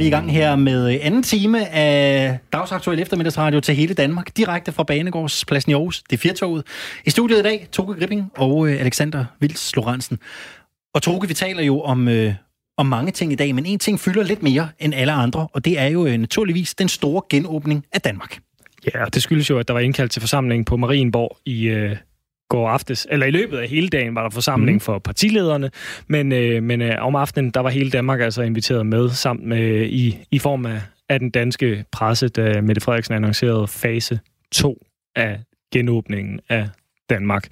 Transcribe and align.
vi 0.00 0.06
i 0.06 0.10
gang 0.10 0.32
her 0.32 0.56
med 0.56 0.94
øh, 0.94 1.00
anden 1.02 1.22
time 1.22 1.68
af 1.68 2.38
Dagsaktuel 2.52 3.00
Eftermiddagsradio 3.00 3.60
til 3.60 3.74
hele 3.74 3.94
Danmark, 3.94 4.36
direkte 4.36 4.72
fra 4.72 4.82
Banegårdspladsen 4.82 5.70
i 5.70 5.74
Aarhus. 5.74 6.02
Det 6.02 6.16
er 6.16 6.20
Firtoget. 6.20 6.66
I 7.06 7.10
studiet 7.10 7.38
i 7.38 7.42
dag, 7.42 7.68
Toge 7.72 7.94
Gripping 7.94 8.32
og 8.36 8.68
øh, 8.68 8.80
Alexander 8.80 9.24
Vils 9.40 9.76
Lorentzen. 9.76 10.18
Og 10.94 11.02
Toge, 11.02 11.28
vi 11.28 11.34
taler 11.34 11.62
jo 11.62 11.80
om, 11.80 12.08
øh, 12.08 12.34
om 12.78 12.86
mange 12.86 13.12
ting 13.12 13.32
i 13.32 13.34
dag, 13.34 13.54
men 13.54 13.66
en 13.66 13.78
ting 13.78 14.00
fylder 14.00 14.22
lidt 14.22 14.42
mere 14.42 14.68
end 14.78 14.94
alle 14.94 15.12
andre, 15.12 15.48
og 15.52 15.64
det 15.64 15.78
er 15.78 15.86
jo 15.86 16.06
øh, 16.06 16.18
naturligvis 16.18 16.74
den 16.74 16.88
store 16.88 17.22
genåbning 17.30 17.84
af 17.92 18.00
Danmark. 18.00 18.38
Ja, 18.94 19.04
det 19.04 19.22
skyldes 19.22 19.50
jo, 19.50 19.58
at 19.58 19.68
der 19.68 19.74
var 19.74 19.80
indkaldt 19.80 20.12
til 20.12 20.20
forsamling 20.22 20.66
på 20.66 20.76
Marienborg 20.76 21.36
i 21.44 21.64
øh, 21.64 21.96
går 22.50 22.68
aftes, 22.68 23.06
eller 23.10 23.26
i 23.26 23.30
løbet 23.30 23.58
af 23.58 23.68
hele 23.68 23.88
dagen 23.88 24.14
var 24.14 24.22
der 24.22 24.30
forsamling 24.30 24.76
mm. 24.76 24.80
for 24.80 24.98
partilederne, 24.98 25.70
men, 26.06 26.32
øh, 26.32 26.62
men 26.62 26.82
øh, 26.82 26.96
om 27.00 27.16
aftenen, 27.16 27.50
der 27.50 27.60
var 27.60 27.70
hele 27.70 27.90
Danmark 27.90 28.20
altså 28.20 28.42
inviteret 28.42 28.86
med 28.86 29.10
sammen 29.10 29.48
med, 29.48 29.86
i, 29.86 30.18
i 30.30 30.38
form 30.38 30.66
af, 30.66 30.80
af 31.08 31.18
den 31.18 31.30
danske 31.30 31.84
presse, 31.92 32.28
da 32.28 32.60
Mette 32.60 32.80
Frederiksen 32.80 33.14
annoncerede 33.14 33.66
fase 33.66 34.20
2 34.52 34.86
af 35.16 35.40
genåbningen 35.72 36.40
af 36.48 36.68
Danmark. 37.10 37.48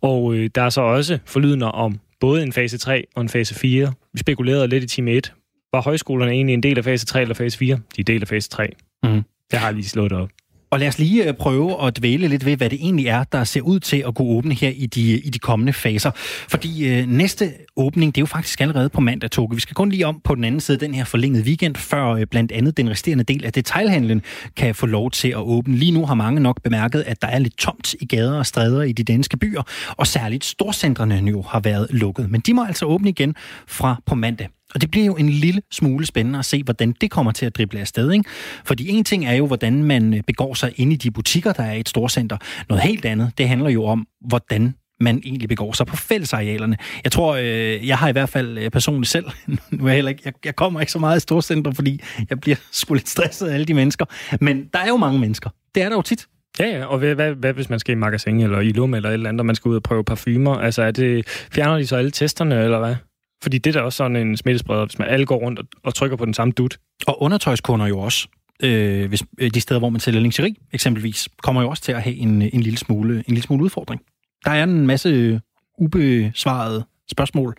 Og 0.00 0.34
øh, 0.34 0.50
der 0.54 0.62
er 0.62 0.70
så 0.70 0.80
også 0.80 1.18
forlydende 1.26 1.72
om 1.72 2.00
både 2.20 2.42
en 2.42 2.52
fase 2.52 2.78
3 2.78 3.04
og 3.14 3.22
en 3.22 3.28
fase 3.28 3.54
4. 3.54 3.92
Vi 4.12 4.18
spekulerede 4.18 4.68
lidt 4.68 4.84
i 4.84 4.86
time 4.86 5.10
1. 5.10 5.32
Var 5.72 5.82
højskolerne 5.82 6.32
egentlig 6.32 6.54
en 6.54 6.62
del 6.62 6.78
af 6.78 6.84
fase 6.84 7.06
3 7.06 7.22
eller 7.22 7.34
fase 7.34 7.58
4? 7.58 7.78
De 7.96 8.00
er 8.00 8.04
del 8.04 8.22
af 8.22 8.28
fase 8.28 8.48
3. 8.48 8.68
Mm. 9.02 9.22
Det 9.50 9.58
har 9.58 9.66
jeg 9.66 9.74
lige 9.74 9.88
slået 9.88 10.12
op. 10.12 10.28
Og 10.70 10.80
lad 10.80 10.88
os 10.88 10.98
lige 10.98 11.28
øh, 11.28 11.34
prøve 11.34 11.86
at 11.86 11.98
dvæle 11.98 12.28
lidt 12.28 12.44
ved, 12.44 12.56
hvad 12.56 12.70
det 12.70 12.78
egentlig 12.82 13.06
er, 13.06 13.24
der 13.24 13.44
ser 13.44 13.60
ud 13.60 13.80
til 13.80 14.04
at 14.06 14.14
kunne 14.14 14.28
åbne 14.28 14.54
her 14.54 14.70
i 14.70 14.86
de, 14.86 15.00
i 15.00 15.30
de 15.30 15.38
kommende 15.38 15.72
faser. 15.72 16.10
Fordi 16.48 16.88
øh, 16.88 17.06
næste 17.06 17.52
åbning, 17.76 18.14
det 18.14 18.20
er 18.20 18.22
jo 18.22 18.26
faktisk 18.26 18.60
allerede 18.60 18.88
på 18.88 19.00
mandag, 19.00 19.30
Toge. 19.30 19.54
Vi 19.54 19.60
skal 19.60 19.74
kun 19.74 19.90
lige 19.90 20.06
om 20.06 20.20
på 20.24 20.34
den 20.34 20.44
anden 20.44 20.60
side 20.60 20.78
den 20.78 20.94
her 20.94 21.04
forlængede 21.04 21.44
weekend, 21.44 21.76
før 21.76 22.06
øh, 22.06 22.26
blandt 22.26 22.52
andet 22.52 22.76
den 22.76 22.90
resterende 22.90 23.24
del 23.24 23.44
af 23.44 23.52
detailhandlen 23.52 24.22
kan 24.56 24.74
få 24.74 24.86
lov 24.86 25.10
til 25.10 25.28
at 25.28 25.36
åbne. 25.36 25.76
Lige 25.76 25.92
nu 25.92 26.06
har 26.06 26.14
mange 26.14 26.40
nok 26.40 26.62
bemærket, 26.62 27.04
at 27.06 27.22
der 27.22 27.28
er 27.28 27.38
lidt 27.38 27.58
tomt 27.58 27.94
i 28.00 28.06
gader 28.06 28.38
og 28.38 28.46
stræder 28.46 28.82
i 28.82 28.92
de 28.92 29.04
danske 29.04 29.36
byer, 29.36 29.62
og 29.96 30.06
særligt 30.06 30.44
storcentrene 30.44 31.20
nu 31.20 31.42
har 31.42 31.60
været 31.60 31.86
lukket. 31.90 32.30
Men 32.30 32.40
de 32.40 32.54
må 32.54 32.64
altså 32.64 32.86
åbne 32.86 33.08
igen 33.08 33.34
fra 33.66 34.02
på 34.06 34.14
mandag. 34.14 34.48
Og 34.74 34.80
det 34.80 34.90
bliver 34.90 35.06
jo 35.06 35.16
en 35.16 35.28
lille 35.28 35.62
smule 35.70 36.06
spændende 36.06 36.38
at 36.38 36.44
se, 36.44 36.62
hvordan 36.62 36.94
det 37.00 37.10
kommer 37.10 37.32
til 37.32 37.46
at 37.46 37.56
drible 37.56 37.80
afsted. 37.80 38.12
Ikke? 38.12 38.24
Fordi 38.64 38.88
en 38.88 39.04
ting 39.04 39.26
er 39.26 39.32
jo, 39.32 39.46
hvordan 39.46 39.84
man 39.84 40.14
øh, 40.14 40.22
begår 40.26 40.54
sig 40.54 40.72
ind 40.76 40.92
i 40.92 40.96
de 40.96 41.10
butikker, 41.10 41.52
der 41.52 41.62
er 41.62 41.72
i 41.72 41.80
et 41.80 41.88
storcenter. 41.88 42.36
Noget 42.68 42.84
helt 42.84 43.04
andet, 43.04 43.32
det 43.38 43.48
handler 43.48 43.70
jo 43.70 43.84
om, 43.84 44.06
hvordan 44.28 44.74
man 45.00 45.22
egentlig 45.24 45.48
begår 45.48 45.72
sig 45.72 45.86
på 45.86 45.96
fællesarealerne. 45.96 46.76
Jeg 47.04 47.12
tror, 47.12 47.34
øh, 47.34 47.86
jeg 47.86 47.98
har 47.98 48.08
i 48.08 48.12
hvert 48.12 48.28
fald 48.28 48.58
øh, 48.58 48.70
personligt 48.70 49.10
selv, 49.10 49.26
nu 49.70 49.84
er 49.84 49.88
jeg, 49.88 49.94
heller 49.94 50.08
ikke, 50.08 50.22
jeg, 50.24 50.32
jeg 50.44 50.56
kommer 50.56 50.80
ikke 50.80 50.92
så 50.92 50.98
meget 50.98 51.16
i 51.16 51.20
storcenter, 51.20 51.72
fordi 51.72 52.00
jeg 52.30 52.40
bliver 52.40 52.56
sgu 52.72 52.94
lidt 52.94 53.08
stresset 53.08 53.46
af 53.46 53.54
alle 53.54 53.66
de 53.66 53.74
mennesker. 53.74 54.04
Men 54.40 54.64
der 54.72 54.78
er 54.78 54.88
jo 54.88 54.96
mange 54.96 55.18
mennesker. 55.18 55.50
Det 55.74 55.82
er 55.82 55.88
der 55.88 55.96
jo 55.96 56.02
tit. 56.02 56.26
Ja, 56.60 56.78
ja, 56.78 56.84
og 56.84 56.98
hvad, 56.98 57.14
hvad, 57.14 57.34
hvad 57.34 57.52
hvis 57.52 57.70
man 57.70 57.78
skal 57.78 57.92
i 57.92 57.98
magasin 57.98 58.40
eller 58.40 58.60
i 58.60 58.72
Lum 58.72 58.94
eller 58.94 59.08
et 59.08 59.14
eller 59.14 59.28
andet, 59.28 59.40
og 59.40 59.46
man 59.46 59.54
skal 59.54 59.68
ud 59.68 59.76
og 59.76 59.82
prøve 59.82 60.04
parfumer? 60.04 60.54
Altså, 60.54 60.82
er 60.82 60.90
det, 60.90 61.28
fjerner 61.52 61.76
de 61.78 61.86
så 61.86 61.96
alle 61.96 62.10
testerne, 62.10 62.64
eller 62.64 62.78
hvad? 62.78 62.94
Fordi 63.42 63.58
det 63.58 63.76
er 63.76 63.80
da 63.80 63.84
også 63.84 63.96
sådan 63.96 64.16
en 64.16 64.36
smittespreder, 64.36 64.86
hvis 64.86 64.98
man 64.98 65.08
alle 65.08 65.26
går 65.26 65.36
rundt 65.36 65.58
og, 65.58 65.64
og 65.84 65.94
trykker 65.94 66.16
på 66.16 66.24
den 66.24 66.34
samme 66.34 66.52
dut. 66.52 66.78
Og 67.06 67.22
undertøjskunder 67.22 67.86
jo 67.86 67.98
også. 67.98 68.28
Øh, 68.62 69.08
hvis, 69.08 69.22
øh, 69.38 69.50
de 69.54 69.60
steder, 69.60 69.78
hvor 69.78 69.88
man 69.88 70.00
sælger 70.00 70.20
lingeri, 70.20 70.56
eksempelvis, 70.72 71.28
kommer 71.42 71.62
jo 71.62 71.68
også 71.68 71.82
til 71.82 71.92
at 71.92 72.02
have 72.02 72.16
en, 72.16 72.42
en, 72.42 72.60
lille 72.60 72.78
smule, 72.78 73.14
en 73.14 73.24
lille 73.34 73.42
smule 73.42 73.64
udfordring. 73.64 74.00
Der 74.44 74.50
er 74.50 74.64
en 74.64 74.86
masse 74.86 75.40
ubesvarede 75.78 76.84
spørgsmål, 77.10 77.56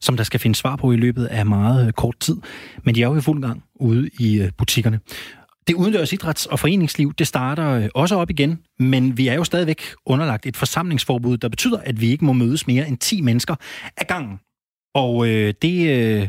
som 0.00 0.16
der 0.16 0.24
skal 0.24 0.40
finde 0.40 0.56
svar 0.56 0.76
på 0.76 0.92
i 0.92 0.96
løbet 0.96 1.26
af 1.26 1.46
meget 1.46 1.86
øh, 1.86 1.92
kort 1.92 2.18
tid. 2.20 2.36
Men 2.82 2.94
de 2.94 3.02
er 3.02 3.06
jo 3.06 3.16
i 3.16 3.20
fuld 3.20 3.42
gang 3.42 3.62
ude 3.74 4.10
i 4.20 4.40
øh, 4.40 4.50
butikkerne. 4.58 5.00
Det 5.68 5.74
udendørs 5.74 6.12
idræts- 6.12 6.46
og 6.46 6.58
foreningsliv, 6.58 7.14
det 7.14 7.26
starter 7.26 7.70
øh, 7.70 7.88
også 7.94 8.16
op 8.16 8.30
igen, 8.30 8.58
men 8.78 9.18
vi 9.18 9.28
er 9.28 9.34
jo 9.34 9.44
stadigvæk 9.44 9.82
underlagt 10.06 10.46
et 10.46 10.56
forsamlingsforbud, 10.56 11.36
der 11.36 11.48
betyder, 11.48 11.78
at 11.78 12.00
vi 12.00 12.10
ikke 12.10 12.24
må 12.24 12.32
mødes 12.32 12.66
mere 12.66 12.88
end 12.88 12.98
10 12.98 13.20
mennesker 13.20 13.54
ad 13.96 14.04
gangen. 14.08 14.38
Og 14.96 15.28
øh, 15.28 15.54
det 15.62 15.90
øh, 15.90 16.28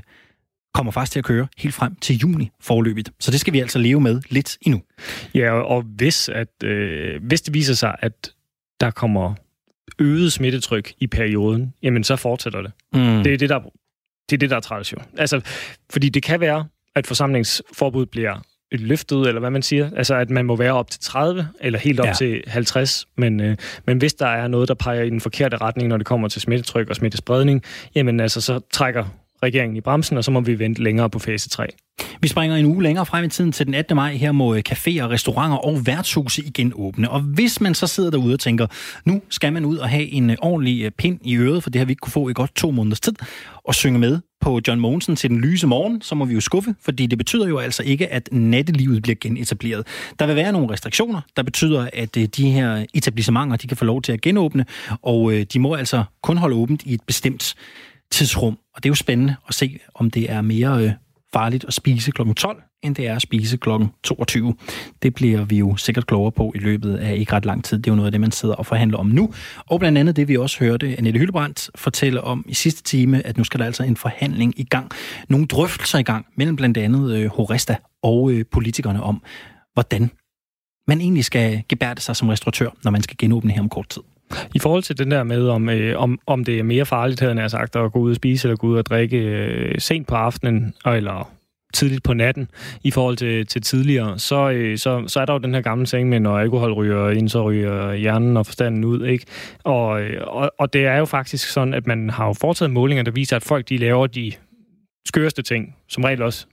kommer 0.74 0.92
faktisk 0.92 1.12
til 1.12 1.20
at 1.20 1.26
køre 1.26 1.48
helt 1.58 1.76
frem 1.76 1.96
til 1.96 2.18
juni 2.18 2.52
forløbigt. 2.60 3.12
Så 3.20 3.32
det 3.32 3.40
skal 3.40 3.54
vi 3.54 3.60
altså 3.60 3.80
leve 3.80 4.02
med 4.02 4.22
lidt 4.30 4.58
endnu. 4.62 4.82
Ja, 5.34 5.52
og 5.52 5.82
hvis, 5.82 6.30
at, 6.30 6.64
øh, 6.64 7.24
hvis 7.24 7.42
det 7.42 7.54
viser 7.54 7.74
sig, 7.74 7.96
at 8.00 8.32
der 8.80 8.92
kommer 8.92 9.34
øget 10.00 10.34
smittetryk 10.34 10.94
i 11.00 11.08
perioden, 11.08 11.74
jamen 11.84 12.04
så 12.04 12.16
fortsætter 12.16 12.62
det. 12.62 12.72
Mm. 12.94 13.24
Det 13.24 13.34
er 13.34 13.38
det, 13.38 13.50
der, 13.50 13.60
det 14.30 14.36
er 14.36 14.38
det, 14.38 14.50
der 14.50 14.56
er 14.56 14.60
træls 14.60 14.94
jo. 14.94 14.98
Altså, 15.18 15.42
fordi 15.90 16.10
det 16.10 16.24
kan 16.24 16.40
være, 16.40 16.68
at 16.96 17.08
forsamlingsforbud 17.08 18.06
bliver 18.06 18.42
løftet, 18.72 19.28
eller 19.28 19.40
hvad 19.40 19.50
man 19.50 19.62
siger. 19.62 19.90
Altså, 19.96 20.16
at 20.16 20.30
man 20.30 20.46
må 20.46 20.56
være 20.56 20.74
op 20.74 20.90
til 20.90 21.00
30, 21.02 21.48
eller 21.62 21.80
helt 21.80 22.00
op 22.00 22.06
ja. 22.06 22.14
til 22.14 22.44
50. 22.48 23.06
Men, 23.16 23.40
øh, 23.40 23.58
men 23.86 23.98
hvis 23.98 24.14
der 24.14 24.28
er 24.28 24.48
noget, 24.48 24.68
der 24.68 24.74
peger 24.74 25.02
i 25.02 25.10
den 25.10 25.22
forkerte 25.22 25.58
retning, 25.58 25.90
når 25.90 25.98
det 25.98 26.06
kommer 26.06 26.28
til 26.28 26.42
smittetryk 26.42 26.90
og 26.90 26.96
smittespredning, 26.96 27.64
jamen 27.96 28.20
altså, 28.20 28.42
så 28.42 28.60
trækker 28.72 29.06
regeringen 29.44 29.78
i 29.78 29.82
bremsen, 29.82 30.18
og 30.18 30.24
så 30.24 30.32
må 30.32 30.42
vi 30.42 30.60
vente 30.60 30.84
længere 30.84 31.10
på 31.10 31.20
fase 31.20 31.50
3. 31.50 31.68
Vi 32.22 32.28
springer 32.28 32.56
en 32.56 32.66
uge 32.66 32.84
længere 32.84 33.06
frem 33.06 33.26
i 33.26 33.30
tiden 33.30 33.52
til 33.52 33.66
den 33.66 33.74
18. 33.74 33.96
maj. 33.96 34.16
Her 34.16 34.32
må 34.32 34.56
øh, 34.56 34.64
caféer, 34.70 35.04
restauranter 35.04 35.58
og 35.58 35.86
værtshuse 35.86 36.42
igen 36.42 36.74
åbne. 36.76 37.10
Og 37.12 37.20
hvis 37.20 37.62
man 37.62 37.76
så 37.76 37.88
sidder 37.88 38.12
derude 38.12 38.34
og 38.34 38.40
tænker, 38.40 38.68
nu 39.06 39.22
skal 39.30 39.54
man 39.54 39.66
ud 39.66 39.78
og 39.78 39.90
have 39.90 40.12
en 40.12 40.30
øh, 40.30 40.38
ordentlig 40.42 40.84
øh, 40.84 40.92
pind 40.92 41.20
i 41.24 41.38
øret, 41.38 41.64
for 41.64 41.70
det 41.70 41.80
har 41.80 41.86
vi 41.86 41.92
ikke 41.92 42.00
kunne 42.00 42.12
få 42.12 42.30
i 42.30 42.34
godt 42.34 42.56
to 42.56 42.72
måneders 42.72 43.00
tid, 43.00 43.14
og 43.64 43.76
synge 43.76 44.00
med 44.00 44.20
på 44.42 44.60
John 44.68 44.80
Mogensen 44.80 45.16
til 45.16 45.30
den 45.30 45.42
lyse 45.42 45.68
morgen, 45.68 46.02
så 46.02 46.16
må 46.16 46.26
vi 46.26 46.34
jo 46.34 46.42
skuffe, 46.42 46.76
fordi 46.82 47.06
det 47.06 47.18
betyder 47.18 47.48
jo 47.48 47.58
altså 47.58 47.84
ikke, 47.84 48.14
at 48.14 48.30
nattelivet 48.32 49.02
bliver 49.02 49.16
genetableret. 49.22 49.88
Der 50.20 50.26
vil 50.28 50.36
være 50.36 50.52
nogle 50.52 50.72
restriktioner, 50.72 51.22
der 51.38 51.44
betyder, 51.44 51.90
at 51.94 52.16
de 52.16 52.52
her 52.52 52.86
etablissementer, 52.94 53.58
de 53.58 53.68
kan 53.68 53.78
få 53.78 53.86
lov 53.86 54.02
til 54.02 54.12
at 54.12 54.22
genåbne, 54.22 54.66
og 55.02 55.34
de 55.54 55.60
må 55.60 55.74
altså 55.74 56.04
kun 56.24 56.38
holde 56.38 56.56
åbent 56.56 56.84
i 56.86 56.94
et 56.94 57.02
bestemt 57.08 57.56
tidsrum. 58.12 58.58
Og 58.76 58.84
det 58.84 58.90
er 58.90 58.92
jo 58.92 58.96
spændende 58.96 59.36
at 59.48 59.54
se, 59.54 59.80
om 59.96 60.12
det 60.12 60.32
er 60.32 60.42
mere 60.42 60.84
øh, 60.84 60.92
farligt 61.34 61.66
at 61.68 61.74
spise 61.74 62.12
kl. 62.12 62.22
12, 62.34 62.64
end 62.84 62.96
det 62.96 63.08
er 63.08 63.16
at 63.16 63.22
spise 63.22 63.58
kl. 63.58 63.70
22. 64.04 64.56
Det 65.02 65.16
bliver 65.16 65.46
vi 65.46 65.58
jo 65.58 65.76
sikkert 65.76 66.08
klogere 66.08 66.32
på 66.32 66.52
i 66.56 66.58
løbet 66.58 66.96
af 66.96 67.16
ikke 67.16 67.34
ret 67.34 67.46
lang 67.46 67.64
tid. 67.64 67.78
Det 67.78 67.88
er 67.88 67.92
jo 67.92 67.96
noget 67.96 68.08
af 68.08 68.12
det, 68.12 68.22
man 68.22 68.32
sidder 68.32 68.56
og 68.56 68.66
forhandler 68.66 68.98
om 68.98 69.06
nu. 69.06 69.34
Og 69.58 69.80
blandt 69.80 69.98
andet 69.98 70.16
det, 70.16 70.28
vi 70.28 70.38
også 70.38 70.60
hørte 70.60 70.98
Annette 70.98 71.20
Hyldebrandt 71.20 71.70
fortælle 71.76 72.22
om 72.22 72.46
i 72.48 72.54
sidste 72.54 72.84
time, 72.84 73.26
at 73.26 73.38
nu 73.38 73.44
skal 73.44 73.60
der 73.60 73.66
altså 73.66 73.84
en 73.84 73.98
forhandling 73.98 74.60
i 74.60 74.64
gang. 74.64 74.92
Nogle 75.30 75.46
drøftelser 75.48 76.00
i 76.00 76.04
gang 76.04 76.26
mellem 76.36 76.56
blandt 76.56 76.78
andet 76.78 77.16
øh, 77.16 77.30
Horesta 77.30 77.76
og 78.04 78.32
øh, 78.32 78.46
politikerne 78.52 79.04
om, 79.04 79.24
hvordan 79.74 80.12
man 80.88 81.02
egentlig 81.02 81.26
skal 81.26 81.64
gebærde 81.70 82.02
sig 82.02 82.16
som 82.16 82.30
restauratør, 82.30 82.70
når 82.84 82.92
man 82.92 83.02
skal 83.02 83.18
genåbne 83.18 83.52
her 83.52 83.62
om 83.62 83.70
kort 83.70 83.90
tid. 83.90 84.02
I 84.56 84.60
forhold 84.60 84.84
til 84.84 84.98
den 84.98 85.12
der 85.12 85.24
med, 85.24 85.48
om, 85.48 85.70
øh, 85.70 86.02
om, 86.02 86.20
om 86.28 86.44
det 86.44 86.60
er 86.60 86.64
mere 86.64 86.86
farligt, 86.86 87.20
havde 87.20 87.42
jeg 87.42 87.52
sagt, 87.52 87.76
at 87.76 87.92
gå 87.92 88.00
ud 88.00 88.10
og 88.10 88.16
spise 88.16 88.48
eller 88.48 88.58
gå 88.58 88.68
ud 88.68 88.78
og 88.78 88.86
drikke 88.86 89.18
øh, 89.18 89.76
sent 89.80 90.08
på 90.08 90.16
aftenen, 90.16 90.74
eller 90.86 91.32
tidligt 91.74 92.04
på 92.04 92.14
natten 92.14 92.50
i 92.84 92.92
forhold 92.92 93.18
til, 93.18 93.48
til 93.48 93.62
tidligere, 93.62 94.20
så, 94.20 94.50
øh, 94.50 94.78
så, 94.78 95.04
så 95.08 95.20
er 95.20 95.26
der 95.26 95.34
jo 95.34 95.40
den 95.40 95.54
her 95.54 95.62
gamle 95.62 95.86
ting 95.86 96.10
med, 96.10 96.20
når 96.20 96.40
alkohol 96.40 96.74
ryger 96.74 97.10
ind, 97.10 97.30
så 97.30 97.44
ryger 97.44 97.94
hjernen 97.94 98.38
og 98.38 98.46
forstanden 98.46 98.84
ud, 98.84 99.06
ikke? 99.06 99.26
Og, 99.64 100.02
øh, 100.02 100.22
og, 100.28 100.52
og 100.58 100.74
det 100.74 100.86
er 100.86 100.98
jo 100.98 101.06
faktisk 101.06 101.50
sådan, 101.50 101.74
at 101.74 101.88
man 101.88 102.10
har 102.10 102.28
jo 102.28 102.34
foretaget 102.34 102.72
målinger, 102.72 103.04
der 103.04 103.12
viser, 103.12 103.36
at 103.36 103.44
folk 103.44 103.70
de 103.70 103.78
laver 103.78 104.08
de 104.08 104.32
skøreste 105.06 105.42
ting, 105.42 105.76
som 105.90 106.04
regel 106.04 106.22
også 106.22 106.48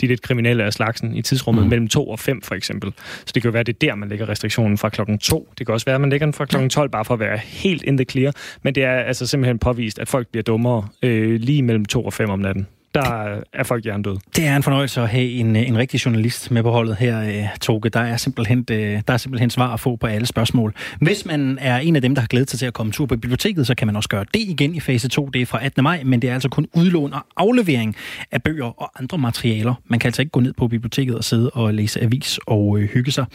de 0.00 0.06
lidt 0.06 0.22
kriminelle 0.22 0.64
af 0.64 0.72
slagsen 0.72 1.16
i 1.16 1.22
tidsrummet 1.22 1.64
mm. 1.64 1.70
mellem 1.70 1.88
2 1.88 2.08
og 2.08 2.18
5 2.18 2.42
for 2.42 2.54
eksempel. 2.54 2.92
Så 2.98 3.32
det 3.34 3.42
kan 3.42 3.48
jo 3.48 3.52
være, 3.52 3.62
det 3.62 3.74
er 3.74 3.86
der, 3.86 3.94
man 3.94 4.08
lægger 4.08 4.28
restriktionen 4.28 4.78
fra 4.78 4.88
klokken 4.88 5.18
2. 5.18 5.48
Det 5.58 5.66
kan 5.66 5.72
også 5.72 5.86
være, 5.86 5.94
at 5.94 6.00
man 6.00 6.10
lægger 6.10 6.26
den 6.26 6.34
fra 6.34 6.44
klokken 6.44 6.70
12, 6.70 6.88
bare 6.88 7.04
for 7.04 7.14
at 7.14 7.20
være 7.20 7.38
helt 7.38 7.82
in 7.82 7.96
the 7.96 8.04
clear. 8.04 8.32
Men 8.62 8.74
det 8.74 8.84
er 8.84 8.92
altså 8.92 9.26
simpelthen 9.26 9.58
påvist, 9.58 9.98
at 9.98 10.08
folk 10.08 10.28
bliver 10.28 10.42
dummere 10.42 10.88
øh, 11.02 11.40
lige 11.40 11.62
mellem 11.62 11.84
2 11.84 12.04
og 12.04 12.12
5 12.12 12.30
om 12.30 12.38
natten 12.38 12.66
der 12.94 13.40
er 13.52 13.64
folk 13.64 13.84
hjernedøde. 13.84 14.18
Det 14.36 14.46
er 14.46 14.56
en 14.56 14.62
fornøjelse 14.62 15.00
at 15.00 15.08
have 15.08 15.30
en, 15.30 15.56
en 15.56 15.78
rigtig 15.78 16.06
journalist 16.06 16.50
med 16.50 16.62
på 16.62 16.70
holdet 16.70 16.96
her, 16.96 17.20
øh, 17.22 17.58
Toge. 17.60 17.90
Der 17.90 18.00
er, 18.00 18.16
simpelthen, 18.16 18.66
øh, 18.70 19.02
der 19.08 19.14
er 19.14 19.16
simpelthen 19.16 19.50
svar 19.50 19.74
at 19.74 19.80
få 19.80 19.96
på 19.96 20.06
alle 20.06 20.26
spørgsmål. 20.26 20.74
Hvis 21.00 21.26
man 21.26 21.58
er 21.60 21.78
en 21.78 21.96
af 21.96 22.02
dem, 22.02 22.14
der 22.14 22.22
har 22.22 22.26
glædet 22.26 22.50
sig 22.50 22.58
til 22.58 22.66
at 22.66 22.72
komme 22.72 22.92
tur 22.92 23.06
på 23.06 23.16
biblioteket, 23.16 23.66
så 23.66 23.74
kan 23.74 23.86
man 23.86 23.96
også 23.96 24.08
gøre 24.08 24.24
det 24.34 24.40
igen 24.40 24.74
i 24.74 24.80
fase 24.80 25.08
2. 25.08 25.26
Det 25.26 25.42
er 25.42 25.46
fra 25.46 25.64
18. 25.64 25.82
maj, 25.82 26.02
men 26.04 26.22
det 26.22 26.30
er 26.30 26.34
altså 26.34 26.48
kun 26.48 26.66
udlån 26.74 27.12
og 27.12 27.26
aflevering 27.36 27.96
af 28.30 28.42
bøger 28.42 28.82
og 28.82 28.90
andre 28.98 29.18
materialer. 29.18 29.74
Man 29.86 29.98
kan 29.98 30.08
altså 30.08 30.22
ikke 30.22 30.32
gå 30.32 30.40
ned 30.40 30.52
på 30.52 30.68
biblioteket 30.68 31.14
og 31.14 31.24
sidde 31.24 31.50
og 31.50 31.74
læse 31.74 32.02
avis 32.02 32.38
og 32.46 32.78
øh, 32.78 32.88
hygge 32.88 33.12
sig. 33.12 33.26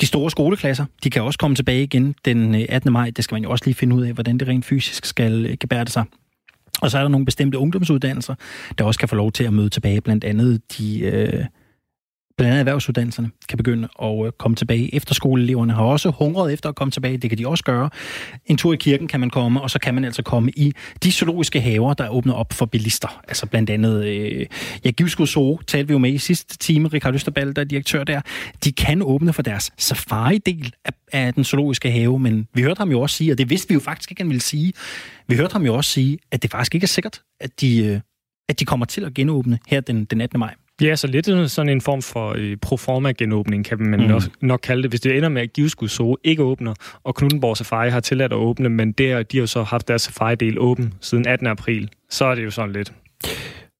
De 0.00 0.06
store 0.06 0.30
skoleklasser, 0.30 0.84
de 1.04 1.10
kan 1.10 1.22
også 1.22 1.38
komme 1.38 1.56
tilbage 1.56 1.82
igen 1.82 2.14
den 2.24 2.54
øh, 2.54 2.66
18. 2.68 2.92
maj. 2.92 3.10
Det 3.10 3.24
skal 3.24 3.34
man 3.34 3.42
jo 3.42 3.50
også 3.50 3.64
lige 3.64 3.74
finde 3.74 3.96
ud 3.96 4.02
af, 4.02 4.12
hvordan 4.12 4.38
det 4.38 4.48
rent 4.48 4.64
fysisk 4.64 5.04
skal 5.04 5.56
gebærde 5.60 5.90
sig. 5.90 6.04
Og 6.82 6.90
så 6.90 6.98
er 6.98 7.02
der 7.02 7.08
nogle 7.08 7.26
bestemte 7.26 7.58
ungdomsuddannelser, 7.58 8.34
der 8.78 8.84
også 8.84 9.00
kan 9.00 9.08
få 9.08 9.16
lov 9.16 9.32
til 9.32 9.44
at 9.44 9.52
møde 9.52 9.68
tilbage, 9.68 10.00
blandt 10.00 10.24
andet 10.24 10.78
de 10.78 11.00
øh, 11.00 11.44
blandt 12.38 12.50
andet 12.50 12.58
erhvervsuddannelserne 12.58 13.30
kan 13.48 13.56
begynde 13.56 13.88
at 14.02 14.26
øh, 14.26 14.32
komme 14.38 14.54
tilbage. 14.54 14.94
Efterskoleeleverne 14.94 15.72
har 15.72 15.82
også 15.82 16.10
hungret 16.10 16.52
efter 16.52 16.68
at 16.68 16.74
komme 16.74 16.92
tilbage. 16.92 17.16
Det 17.16 17.30
kan 17.30 17.38
de 17.38 17.48
også 17.48 17.64
gøre. 17.64 17.90
En 18.46 18.56
tur 18.56 18.72
i 18.72 18.76
kirken 18.76 19.08
kan 19.08 19.20
man 19.20 19.30
komme, 19.30 19.60
og 19.60 19.70
så 19.70 19.78
kan 19.78 19.94
man 19.94 20.04
altså 20.04 20.22
komme 20.22 20.50
i 20.50 20.72
de 21.02 21.12
zoologiske 21.12 21.60
haver, 21.60 21.94
der 21.94 22.08
åbner 22.08 22.34
op 22.34 22.52
for 22.52 22.66
bilister. 22.66 23.20
Altså 23.28 23.46
blandt 23.46 23.70
andet, 23.70 24.04
øh, 24.04 24.46
ja, 24.84 24.90
Givskud 24.90 25.26
Zoo 25.26 25.58
talte 25.66 25.88
vi 25.88 25.92
jo 25.92 25.98
med 25.98 26.12
i 26.12 26.18
sidste 26.18 26.58
time. 26.58 26.88
Richard 26.88 27.14
Østerbald, 27.14 27.54
der 27.54 27.62
er 27.62 27.66
direktør 27.66 28.04
der. 28.04 28.20
De 28.64 28.72
kan 28.72 29.02
åbne 29.02 29.32
for 29.32 29.42
deres 29.42 29.70
safari-del 29.78 30.72
af, 30.84 30.92
af 31.12 31.34
den 31.34 31.44
zoologiske 31.44 31.90
have, 31.90 32.18
men 32.18 32.48
vi 32.54 32.62
hørte 32.62 32.78
ham 32.78 32.90
jo 32.90 33.00
også 33.00 33.16
sige, 33.16 33.32
og 33.32 33.38
det 33.38 33.50
vidste 33.50 33.68
vi 33.68 33.74
jo 33.74 33.80
faktisk 33.80 34.10
ikke, 34.10 34.22
han 34.22 34.28
ville 34.28 34.42
sige. 34.42 34.72
Vi 35.28 35.36
hørte 35.36 35.52
ham 35.52 35.64
jo 35.64 35.74
også 35.74 35.90
sige, 35.90 36.18
at 36.30 36.42
det 36.42 36.50
faktisk 36.50 36.74
ikke 36.74 36.84
er 36.84 36.88
sikkert, 36.88 37.22
at 37.40 37.60
de, 37.60 37.84
øh, 37.84 38.00
at 38.48 38.60
de 38.60 38.64
kommer 38.64 38.86
til 38.86 39.04
at 39.04 39.14
genåbne 39.14 39.58
her 39.68 39.80
den, 39.80 40.04
den 40.04 40.20
18. 40.20 40.38
maj. 40.38 40.54
Ja, 40.82 40.96
så 40.96 41.06
lidt 41.06 41.50
sådan 41.50 41.68
en 41.68 41.80
form 41.80 42.02
for 42.02 42.34
øh, 42.38 42.56
proforma-genåbning, 42.56 43.64
kan 43.64 43.82
man 43.82 44.00
mm. 44.00 44.06
nok, 44.06 44.22
nok 44.40 44.60
kalde 44.62 44.82
det. 44.82 44.90
Hvis 44.90 45.00
det 45.00 45.16
ender 45.16 45.28
med, 45.28 45.42
at 45.42 45.52
Giveskud 45.52 45.88
Zoo 45.88 46.16
ikke 46.24 46.42
åbner, 46.42 46.74
og 47.04 47.14
Knuttenborg 47.14 47.56
Safari 47.56 47.90
har 47.90 48.00
tilladt 48.00 48.32
at 48.32 48.36
åbne, 48.36 48.68
men 48.68 48.92
det, 48.92 49.32
de 49.32 49.36
har 49.36 49.42
jo 49.42 49.46
så 49.46 49.62
haft 49.62 49.88
deres 49.88 50.02
safari-del 50.02 50.58
åben 50.58 50.94
siden 51.00 51.26
18. 51.26 51.46
april, 51.46 51.90
så 52.10 52.24
er 52.24 52.34
det 52.34 52.44
jo 52.44 52.50
sådan 52.50 52.72
lidt. 52.72 52.92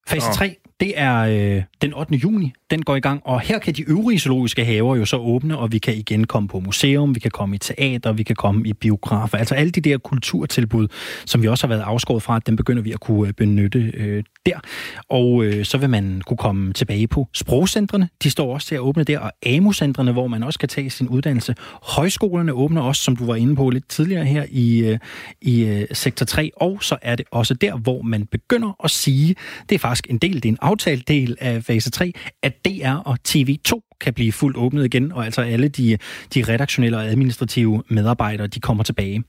Fase 0.09 0.33
3, 0.33 0.57
det 0.81 0.93
er 0.97 1.19
øh, 1.19 1.63
den 1.83 1.95
8. 1.95 2.15
juni, 2.15 2.53
den 2.71 2.83
går 2.83 2.97
i 2.97 3.01
gang, 3.01 3.21
og 3.25 3.41
her 3.41 3.59
kan 3.59 3.75
de 3.75 3.83
øvrige 3.83 4.19
zoologiske 4.19 4.65
haver 4.65 4.97
jo 4.97 5.05
så 5.05 5.17
åbne, 5.17 5.59
og 5.59 5.73
vi 5.73 5.79
kan 5.79 5.95
igen 5.95 6.25
komme 6.25 6.49
på 6.49 6.61
museum, 6.61 7.15
vi 7.15 7.21
kan 7.21 7.31
komme 7.31 7.57
i 7.57 7.59
teater, 7.59 8.13
vi 8.13 8.23
kan 8.23 8.37
komme 8.37 8.69
i 8.69 8.73
biografer. 8.73 9.39
Altså 9.39 9.55
alle 9.55 9.71
de 9.71 9.81
der 9.81 9.99
kulturtilbud, 9.99 10.89
som 11.27 11.43
vi 11.43 11.49
også 11.49 11.67
har 11.67 11.75
været 11.75 11.85
afskåret 11.87 12.23
fra, 12.23 12.39
dem 12.39 12.57
begynder 12.57 12.83
vi 12.83 12.93
at 12.93 13.01
kunne 13.01 13.29
øh, 13.29 13.35
benytte 13.35 13.93
øh, 13.95 14.25
der. 14.47 14.61
Og 15.09 15.45
øh, 15.45 15.65
så 15.65 15.79
vil 15.79 15.91
man 15.91 16.23
kunne 16.27 16.37
komme 16.37 16.73
tilbage 16.73 17.09
på 17.09 17.29
sprogcentrene. 17.35 18.09
De 18.23 18.31
står 18.31 18.55
også 18.55 18.67
til 18.67 18.75
at 18.75 18.81
åbne 18.81 19.05
der, 19.05 19.19
og 19.19 19.33
AMU-centrene, 19.47 20.13
hvor 20.13 20.27
man 20.27 20.43
også 20.43 20.59
kan 20.59 20.69
tage 20.69 20.91
sin 20.91 21.09
uddannelse. 21.09 21.55
Højskolerne 21.83 22.53
åbner 22.53 22.83
også, 22.83 23.03
som 23.03 23.17
du 23.17 23.27
var 23.27 23.35
inde 23.35 23.57
på 23.57 23.71
lidt 23.71 23.89
tidligere 23.89 24.25
her 24.25 24.45
i, 24.51 24.79
øh, 24.79 24.99
i 25.41 25.65
øh, 25.65 25.87
sektor 25.93 26.27
3, 26.27 26.51
og 26.57 26.79
så 26.83 26.97
er 27.03 27.17
det 27.17 27.27
også 27.31 27.55
der, 27.55 27.77
hvor 27.77 28.03
man 28.03 28.27
begynder 28.27 28.77
at 28.85 28.91
sige, 28.91 29.35
det 29.69 29.75
er 29.75 29.79
faktisk 29.79 30.07
en 30.11 30.19
del, 30.19 30.35
det 30.35 30.45
er 30.45 30.49
en 30.49 30.59
aftalt 30.69 31.09
del 31.09 31.37
af 31.41 31.65
fase 31.65 31.91
3, 31.91 32.13
at 32.43 32.65
DR 32.65 32.95
og 32.95 33.19
TV2 33.29 33.97
kan 34.01 34.15
blive 34.15 34.33
fuldt 34.33 34.57
åbnet 34.57 34.85
igen, 34.85 35.13
og 35.13 35.25
altså 35.25 35.41
alle 35.41 35.69
de, 35.69 35.99
de 36.35 36.45
redaktionelle 36.49 36.97
og 36.97 37.05
administrative 37.05 37.83
medarbejdere, 37.89 38.47
de 38.47 38.61
kommer 38.61 38.85
tilbage. 38.85 39.25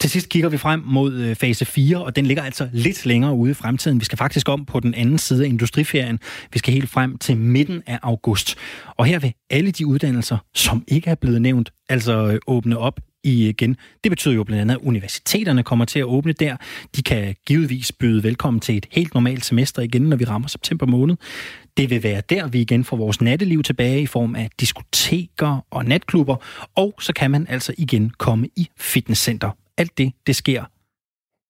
Til 0.00 0.10
sidst 0.10 0.28
kigger 0.28 0.48
vi 0.48 0.56
frem 0.56 0.82
mod 0.86 1.14
øh, 1.14 1.36
fase 1.36 1.64
4, 1.64 2.04
og 2.04 2.16
den 2.16 2.26
ligger 2.26 2.42
altså 2.42 2.68
lidt 2.72 3.06
længere 3.06 3.34
ude 3.34 3.50
i 3.50 3.54
fremtiden. 3.54 4.00
Vi 4.00 4.04
skal 4.04 4.18
faktisk 4.18 4.48
om 4.48 4.64
på 4.64 4.80
den 4.80 4.94
anden 4.94 5.18
side 5.18 5.44
af 5.44 5.48
industriferien. 5.48 6.18
Vi 6.52 6.58
skal 6.58 6.74
helt 6.74 6.90
frem 6.90 7.18
til 7.18 7.36
midten 7.36 7.82
af 7.86 7.98
august. 8.02 8.56
Og 8.96 9.04
her 9.04 9.18
vil 9.18 9.32
alle 9.50 9.70
de 9.70 9.86
uddannelser, 9.86 10.38
som 10.54 10.84
ikke 10.88 11.10
er 11.10 11.14
blevet 11.14 11.42
nævnt, 11.42 11.70
altså 11.88 12.26
øh, 12.26 12.38
åbne 12.46 12.78
op 12.78 13.00
igen. 13.30 13.76
Det 14.04 14.12
betyder 14.12 14.34
jo 14.34 14.44
blandt 14.44 14.60
andet, 14.60 14.74
at 14.74 14.80
universiteterne 14.82 15.62
kommer 15.62 15.84
til 15.84 15.98
at 15.98 16.04
åbne 16.04 16.32
der. 16.32 16.56
De 16.96 17.02
kan 17.02 17.36
givetvis 17.46 17.92
byde 17.92 18.22
velkommen 18.22 18.60
til 18.60 18.76
et 18.76 18.86
helt 18.92 19.14
normalt 19.14 19.44
semester 19.44 19.82
igen, 19.82 20.02
når 20.02 20.16
vi 20.16 20.24
rammer 20.24 20.48
september 20.48 20.86
måned. 20.86 21.16
Det 21.76 21.90
vil 21.90 22.02
være 22.02 22.22
der, 22.30 22.46
vi 22.46 22.60
igen 22.60 22.84
får 22.84 22.96
vores 22.96 23.20
natteliv 23.20 23.62
tilbage 23.62 24.02
i 24.02 24.06
form 24.06 24.34
af 24.34 24.50
diskoteker 24.60 25.66
og 25.70 25.84
natklubber, 25.84 26.36
og 26.74 26.94
så 27.00 27.12
kan 27.12 27.30
man 27.30 27.46
altså 27.48 27.74
igen 27.78 28.10
komme 28.18 28.48
i 28.56 28.68
fitnesscenter. 28.76 29.50
Alt 29.78 29.98
det, 29.98 30.12
det 30.26 30.36
sker 30.36 30.64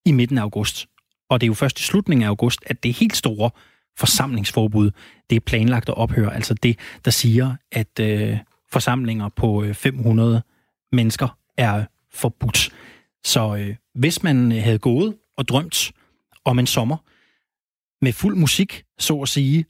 i 0.09 0.13
midten 0.13 0.39
af 0.39 0.43
august. 0.43 0.87
Og 1.31 1.41
det 1.41 1.47
er 1.47 1.49
jo 1.49 1.55
først 1.55 1.81
i 1.81 1.83
slutningen 1.83 2.25
af 2.25 2.29
august, 2.29 2.61
at 2.67 2.83
det 2.83 2.93
helt 2.93 3.17
store 3.17 3.51
forsamlingsforbud, 3.99 4.91
det 5.31 5.37
er 5.37 5.41
planlagt 5.41 5.89
at 5.89 5.97
ophøre. 5.97 6.35
Altså 6.35 6.55
det, 6.55 6.79
der 7.05 7.11
siger, 7.11 7.55
at 7.73 8.01
øh, 8.01 8.39
forsamlinger 8.73 9.29
på 9.29 9.63
øh, 9.63 9.75
500 9.75 10.43
mennesker 10.93 11.39
er 11.57 11.85
forbudt. 12.13 12.71
Så 13.25 13.57
øh, 13.57 13.75
hvis 13.95 14.23
man 14.23 14.53
øh, 14.53 14.63
havde 14.63 14.79
gået 14.79 15.15
og 15.37 15.49
drømt 15.49 15.93
om 16.45 16.59
en 16.59 16.67
sommer 16.67 16.97
med 18.05 18.13
fuld 18.13 18.37
musik, 18.37 18.85
så 18.99 19.21
at 19.21 19.29
sige, 19.29 19.65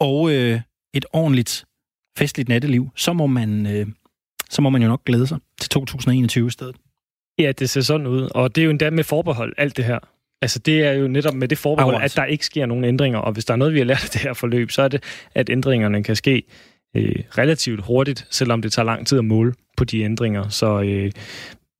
og 0.00 0.32
øh, 0.32 0.60
et 0.94 1.04
ordentligt 1.12 1.64
festligt 2.18 2.48
natteliv, 2.48 2.88
så 2.96 3.12
må 3.12 3.26
man, 3.26 3.66
øh, 3.66 3.86
så 4.50 4.62
må 4.62 4.70
man 4.70 4.82
jo 4.82 4.88
nok 4.88 5.04
glæde 5.04 5.26
sig 5.26 5.38
til 5.60 5.70
2021 5.70 6.46
i 6.46 6.50
stedet. 6.50 6.76
Ja, 7.38 7.52
det 7.52 7.70
ser 7.70 7.80
sådan 7.80 8.06
ud, 8.06 8.28
og 8.34 8.54
det 8.54 8.60
er 8.60 8.64
jo 8.64 8.70
endda 8.70 8.90
med 8.90 9.04
forbehold, 9.04 9.54
alt 9.58 9.76
det 9.76 9.84
her. 9.84 9.98
Altså, 10.42 10.58
det 10.58 10.84
er 10.84 10.92
jo 10.92 11.08
netop 11.08 11.34
med 11.34 11.48
det 11.48 11.58
forbehold, 11.58 11.94
Afret. 11.94 12.04
at 12.04 12.16
der 12.16 12.24
ikke 12.24 12.46
sker 12.46 12.66
nogen 12.66 12.84
ændringer, 12.84 13.18
og 13.18 13.32
hvis 13.32 13.44
der 13.44 13.52
er 13.54 13.58
noget, 13.58 13.74
vi 13.74 13.78
har 13.78 13.84
lært 13.84 14.04
af 14.04 14.10
det 14.10 14.20
her 14.20 14.32
forløb, 14.32 14.70
så 14.70 14.82
er 14.82 14.88
det, 14.88 15.02
at 15.34 15.50
ændringerne 15.50 16.04
kan 16.04 16.16
ske 16.16 16.42
øh, 16.94 17.14
relativt 17.38 17.84
hurtigt, 17.84 18.26
selvom 18.30 18.62
det 18.62 18.72
tager 18.72 18.86
lang 18.86 19.06
tid 19.06 19.18
at 19.18 19.24
måle 19.24 19.54
på 19.76 19.84
de 19.84 20.00
ændringer. 20.02 20.48
Så 20.48 20.82
øh, 20.82 21.12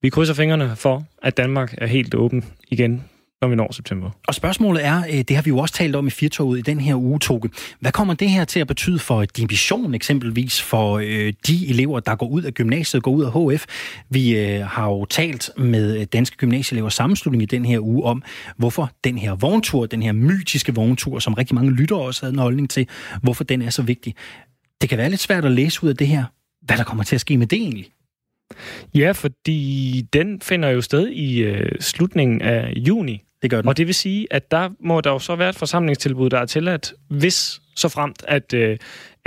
vi 0.02 0.08
krydser 0.08 0.34
fingrene 0.34 0.76
for, 0.76 1.04
at 1.22 1.36
Danmark 1.36 1.74
er 1.78 1.86
helt 1.86 2.14
åben 2.14 2.44
igen 2.68 3.04
når 3.40 3.48
vi 3.48 3.56
når 3.56 3.72
september. 3.72 4.10
Og 4.28 4.34
spørgsmålet 4.34 4.84
er, 4.84 5.02
øh, 5.10 5.18
det 5.18 5.36
har 5.36 5.42
vi 5.42 5.50
jo 5.50 5.58
også 5.58 5.74
talt 5.74 5.96
om 5.96 6.06
i 6.06 6.10
Firtoget 6.10 6.58
i 6.58 6.62
den 6.62 6.80
her 6.80 6.94
uge, 6.94 7.18
Toge. 7.18 7.50
Hvad 7.80 7.92
kommer 7.92 8.14
det 8.14 8.30
her 8.30 8.44
til 8.44 8.60
at 8.60 8.66
betyde 8.66 8.98
for 8.98 9.24
din 9.24 9.50
vision 9.50 9.94
eksempelvis 9.94 10.62
for 10.62 10.98
øh, 10.98 11.32
de 11.46 11.68
elever, 11.68 12.00
der 12.00 12.16
går 12.16 12.28
ud 12.28 12.42
af 12.42 12.54
gymnasiet, 12.54 13.02
går 13.02 13.10
ud 13.10 13.24
af 13.24 13.56
HF? 13.56 13.64
Vi 14.10 14.38
øh, 14.38 14.66
har 14.66 14.88
jo 14.88 15.04
talt 15.04 15.50
med 15.56 15.98
øh, 16.00 16.04
Danske 16.04 16.36
Gymnasieelever 16.36 16.88
Sammenslutning 16.88 17.42
i 17.42 17.46
den 17.46 17.64
her 17.64 17.80
uge 17.80 18.04
om, 18.04 18.22
hvorfor 18.56 18.90
den 19.04 19.18
her 19.18 19.34
vogntur, 19.34 19.86
den 19.86 20.02
her 20.02 20.12
mytiske 20.12 20.74
vogntur, 20.74 21.18
som 21.18 21.34
rigtig 21.34 21.54
mange 21.54 21.70
lyttere 21.70 21.98
også 21.98 22.22
havde 22.22 22.32
en 22.32 22.38
holdning 22.38 22.70
til, 22.70 22.88
hvorfor 23.22 23.44
den 23.44 23.62
er 23.62 23.70
så 23.70 23.82
vigtig. 23.82 24.14
Det 24.80 24.88
kan 24.88 24.98
være 24.98 25.10
lidt 25.10 25.20
svært 25.20 25.44
at 25.44 25.52
læse 25.52 25.84
ud 25.84 25.88
af 25.88 25.96
det 25.96 26.06
her, 26.06 26.24
hvad 26.60 26.76
der 26.76 26.84
kommer 26.84 27.04
til 27.04 27.14
at 27.14 27.20
ske 27.20 27.38
med 27.38 27.46
det 27.46 27.58
egentlig. 27.58 27.88
Ja, 28.94 29.12
fordi 29.12 30.00
den 30.12 30.40
finder 30.40 30.68
jo 30.68 30.80
sted 30.80 31.08
i 31.08 31.38
øh, 31.38 31.80
slutningen 31.80 32.42
af 32.42 32.72
juni. 32.76 33.22
Det 33.42 33.50
gør 33.50 33.60
den. 33.60 33.68
Og 33.68 33.76
det 33.76 33.86
vil 33.86 33.94
sige, 33.94 34.26
at 34.30 34.50
der 34.50 34.70
må 34.80 35.00
der 35.00 35.10
jo 35.10 35.18
så 35.18 35.36
være 35.36 35.48
et 35.48 35.56
forsamlingstilbud, 35.56 36.30
der 36.30 36.38
er 36.38 36.46
tilladt, 36.46 36.94
hvis 37.08 37.60
så 37.76 37.88
fremt, 37.88 38.24
at 38.28 38.54
øh, 38.54 38.78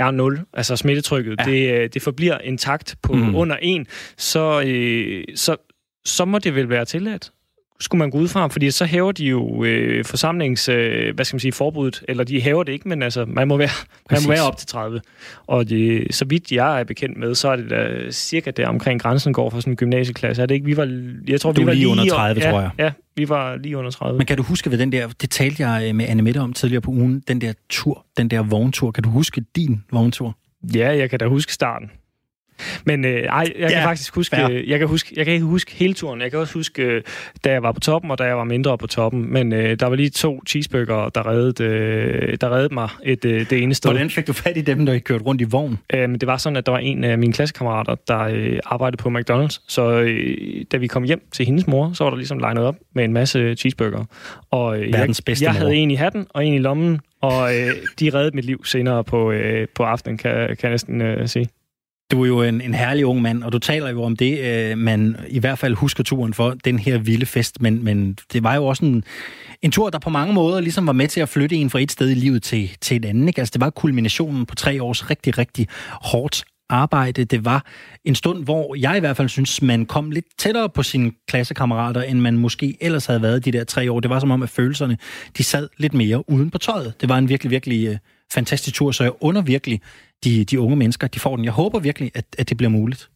R0, 0.02 0.50
altså 0.52 0.76
smittetrykket, 0.76 1.36
ja. 1.38 1.50
det, 1.50 1.70
øh, 1.72 1.88
det 1.94 2.02
forbliver 2.02 2.38
intakt 2.38 2.96
på 3.02 3.12
mm. 3.12 3.34
under 3.34 3.56
1, 3.62 3.86
så, 4.18 4.62
øh, 4.66 5.24
så, 5.34 5.56
så 6.04 6.24
må 6.24 6.38
det 6.38 6.54
vel 6.54 6.68
være 6.68 6.84
tilladt 6.84 7.32
skulle 7.80 7.98
man 7.98 8.10
gå 8.10 8.18
ud 8.18 8.28
fra, 8.28 8.48
fordi 8.48 8.70
så 8.70 8.84
hæver 8.84 9.12
de 9.12 9.24
jo 9.24 9.64
øh, 9.64 10.04
forsamlings, 10.04 10.68
øh, 10.68 11.14
hvad 11.14 11.24
skal 11.24 11.34
man 11.34 11.40
sige, 11.40 11.52
forbuddet, 11.52 12.02
eller 12.08 12.24
de 12.24 12.40
hæver 12.40 12.62
det 12.62 12.72
ikke, 12.72 12.88
men 12.88 13.02
altså, 13.02 13.24
man 13.24 13.48
må 13.48 13.56
være, 13.56 13.68
man 14.10 14.20
må 14.22 14.28
være 14.28 14.42
op 14.42 14.56
til 14.56 14.66
30. 14.68 15.00
Og 15.46 15.68
det, 15.68 16.14
så 16.14 16.24
vidt 16.24 16.52
jeg 16.52 16.80
er 16.80 16.84
bekendt 16.84 17.18
med, 17.18 17.34
så 17.34 17.48
er 17.48 17.56
det 17.56 17.70
da 17.70 18.10
cirka 18.10 18.50
der 18.50 18.68
omkring 18.68 19.02
grænsen 19.02 19.32
går 19.32 19.50
for 19.50 19.60
sådan 19.60 19.72
en 19.72 19.76
gymnasieklasse. 19.76 20.42
Er 20.42 20.46
det 20.46 20.54
ikke? 20.54 20.66
Vi 20.66 20.76
var, 20.76 21.04
jeg 21.28 21.40
tror, 21.40 21.52
du 21.52 21.60
vi 21.60 21.66
var 21.66 21.72
lige 21.72 21.88
under 21.88 22.08
30, 22.08 22.42
ja, 22.42 22.50
tror 22.50 22.60
jeg. 22.60 22.70
Ja, 22.78 22.90
vi 23.16 23.28
var 23.28 23.56
lige 23.56 23.76
under 23.76 23.90
30. 23.90 24.18
Men 24.18 24.26
kan 24.26 24.36
du 24.36 24.42
huske 24.42 24.70
ved 24.70 24.78
den 24.78 24.92
der, 24.92 25.08
det 25.20 25.30
talte 25.30 25.68
jeg 25.68 25.88
øh, 25.88 25.94
med 25.94 26.06
Anne 26.08 26.22
Mette 26.22 26.38
om 26.38 26.52
tidligere 26.52 26.80
på 26.80 26.90
ugen, 26.90 27.22
den 27.28 27.40
der 27.40 27.52
tur, 27.70 28.06
den 28.16 28.28
der 28.28 28.42
vogntur. 28.42 28.90
Kan 28.90 29.02
du 29.02 29.10
huske 29.10 29.44
din 29.56 29.84
vogntur? 29.92 30.36
Ja, 30.74 30.96
jeg 30.96 31.10
kan 31.10 31.18
da 31.18 31.26
huske 31.26 31.52
starten. 31.52 31.90
Men 32.84 33.04
øh, 33.04 33.10
ej, 33.10 33.52
jeg 33.58 33.68
kan 33.68 33.78
ja, 33.78 33.86
faktisk 33.86 34.14
huske, 34.14 34.36
jeg 34.70 34.78
kan 34.78 34.88
huske, 34.88 35.14
jeg 35.16 35.24
kan 35.24 35.34
ikke 35.34 35.46
huske 35.46 35.72
hele 35.74 35.94
turen. 35.94 36.20
Jeg 36.20 36.30
kan 36.30 36.40
også 36.40 36.54
huske, 36.54 36.82
øh, 36.82 37.02
da 37.44 37.52
jeg 37.52 37.62
var 37.62 37.72
på 37.72 37.80
toppen, 37.80 38.10
og 38.10 38.18
da 38.18 38.24
jeg 38.24 38.36
var 38.36 38.44
mindre 38.44 38.78
på 38.78 38.86
toppen. 38.86 39.32
Men 39.32 39.52
øh, 39.52 39.80
der 39.80 39.86
var 39.86 39.96
lige 39.96 40.10
to 40.10 40.42
cheeseburger, 40.48 41.08
der 41.08 41.26
reddede, 41.26 41.64
øh, 41.64 42.36
der 42.40 42.52
reddede 42.52 42.74
mig 42.74 42.88
et, 43.04 43.24
øh, 43.24 43.50
det 43.50 43.62
ene 43.62 43.74
sted. 43.74 43.90
Hvordan 43.90 44.10
fik 44.10 44.26
du 44.26 44.32
fat 44.32 44.56
i 44.56 44.60
dem, 44.60 44.86
der 44.86 44.92
I 44.92 44.98
kørte 44.98 45.24
rundt 45.24 45.40
i 45.40 45.44
vogn? 45.44 45.78
Øh, 45.94 46.08
det 46.08 46.26
var 46.26 46.36
sådan, 46.36 46.56
at 46.56 46.66
der 46.66 46.72
var 46.72 46.78
en 46.78 47.04
af 47.04 47.18
mine 47.18 47.32
klassekammerater, 47.32 47.94
der 48.08 48.20
øh, 48.20 48.58
arbejdede 48.64 49.02
på 49.02 49.08
McDonald's. 49.08 49.64
Så 49.68 49.90
øh, 49.90 50.64
da 50.72 50.76
vi 50.76 50.86
kom 50.86 51.02
hjem 51.02 51.22
til 51.32 51.46
hendes 51.46 51.66
mor, 51.66 51.92
så 51.94 52.04
var 52.04 52.10
der 52.10 52.16
ligesom 52.16 52.38
legnet 52.38 52.64
op 52.64 52.76
med 52.94 53.04
en 53.04 53.12
masse 53.12 53.54
cheeseburger. 53.54 54.04
Og 54.50 54.80
øh, 54.80 54.90
jeg, 54.90 55.14
jeg 55.40 55.54
havde 55.54 55.74
en 55.74 55.90
i 55.90 55.94
hatten 55.94 56.26
og 56.30 56.46
en 56.46 56.54
i 56.54 56.58
lommen, 56.58 57.00
og 57.22 57.56
øh, 57.56 57.72
de 58.00 58.10
reddede 58.10 58.36
mit 58.36 58.44
liv 58.44 58.64
senere 58.64 59.04
på, 59.04 59.30
øh, 59.30 59.68
på 59.74 59.82
aftenen, 59.82 60.18
kan, 60.18 60.32
kan 60.32 60.56
jeg 60.62 60.70
næsten 60.70 61.00
øh, 61.02 61.28
sige. 61.28 61.48
Du 62.10 62.22
er 62.22 62.26
jo 62.26 62.42
en, 62.42 62.60
en 62.60 62.74
herlig 62.74 63.06
ung 63.06 63.22
mand, 63.22 63.42
og 63.42 63.52
du 63.52 63.58
taler 63.58 63.90
jo 63.90 64.02
om 64.02 64.16
det, 64.16 64.38
øh, 64.40 64.78
man 64.78 65.16
i 65.28 65.38
hvert 65.38 65.58
fald 65.58 65.74
husker 65.74 66.04
turen 66.04 66.34
for, 66.34 66.50
den 66.64 66.78
her 66.78 66.98
vilde 66.98 67.26
fest, 67.26 67.60
men, 67.60 67.84
men 67.84 68.18
det 68.32 68.42
var 68.42 68.54
jo 68.54 68.66
også 68.66 68.84
en, 68.84 69.04
en 69.62 69.70
tur, 69.70 69.90
der 69.90 69.98
på 69.98 70.10
mange 70.10 70.34
måder 70.34 70.60
ligesom 70.60 70.86
var 70.86 70.92
med 70.92 71.08
til 71.08 71.20
at 71.20 71.28
flytte 71.28 71.56
en 71.56 71.70
fra 71.70 71.80
et 71.80 71.92
sted 71.92 72.10
i 72.10 72.14
livet 72.14 72.42
til, 72.42 72.70
til 72.80 72.96
et 72.96 73.04
andet. 73.04 73.28
Ikke? 73.28 73.40
Altså, 73.40 73.52
det 73.52 73.60
var 73.60 73.70
kulminationen 73.70 74.46
på 74.46 74.54
tre 74.54 74.82
års 74.82 75.10
rigtig, 75.10 75.38
rigtig 75.38 75.68
hårdt 75.90 76.44
arbejde. 76.68 77.24
Det 77.24 77.44
var 77.44 77.66
en 78.04 78.14
stund, 78.14 78.44
hvor 78.44 78.74
jeg 78.74 78.96
i 78.96 79.00
hvert 79.00 79.16
fald 79.16 79.28
synes, 79.28 79.62
man 79.62 79.86
kom 79.86 80.10
lidt 80.10 80.26
tættere 80.38 80.68
på 80.68 80.82
sine 80.82 81.12
klassekammerater, 81.28 82.02
end 82.02 82.20
man 82.20 82.36
måske 82.36 82.76
ellers 82.80 83.06
havde 83.06 83.22
været 83.22 83.44
de 83.44 83.52
der 83.52 83.64
tre 83.64 83.92
år. 83.92 84.00
Det 84.00 84.10
var 84.10 84.20
som 84.20 84.30
om, 84.30 84.42
at 84.42 84.48
følelserne 84.48 84.98
de 85.38 85.44
sad 85.44 85.68
lidt 85.78 85.94
mere 85.94 86.30
uden 86.30 86.50
på 86.50 86.58
tøjet. 86.58 86.94
Det 87.00 87.08
var 87.08 87.18
en 87.18 87.28
virkelig, 87.28 87.50
virkelig 87.50 87.88
øh, 87.88 87.96
fantastisk 88.34 88.76
tur, 88.76 88.92
så 88.92 89.02
jeg 89.02 89.12
under 89.20 89.42
virkelig 89.42 89.80
de, 90.24 90.44
de 90.44 90.60
unge 90.60 90.76
mennesker, 90.76 91.06
de 91.06 91.20
får 91.20 91.36
den. 91.36 91.44
Jeg 91.44 91.52
håber 91.52 91.78
virkelig, 91.78 92.10
at, 92.14 92.24
at 92.38 92.48
det 92.48 92.56
bliver 92.56 92.70
muligt. 92.70 93.10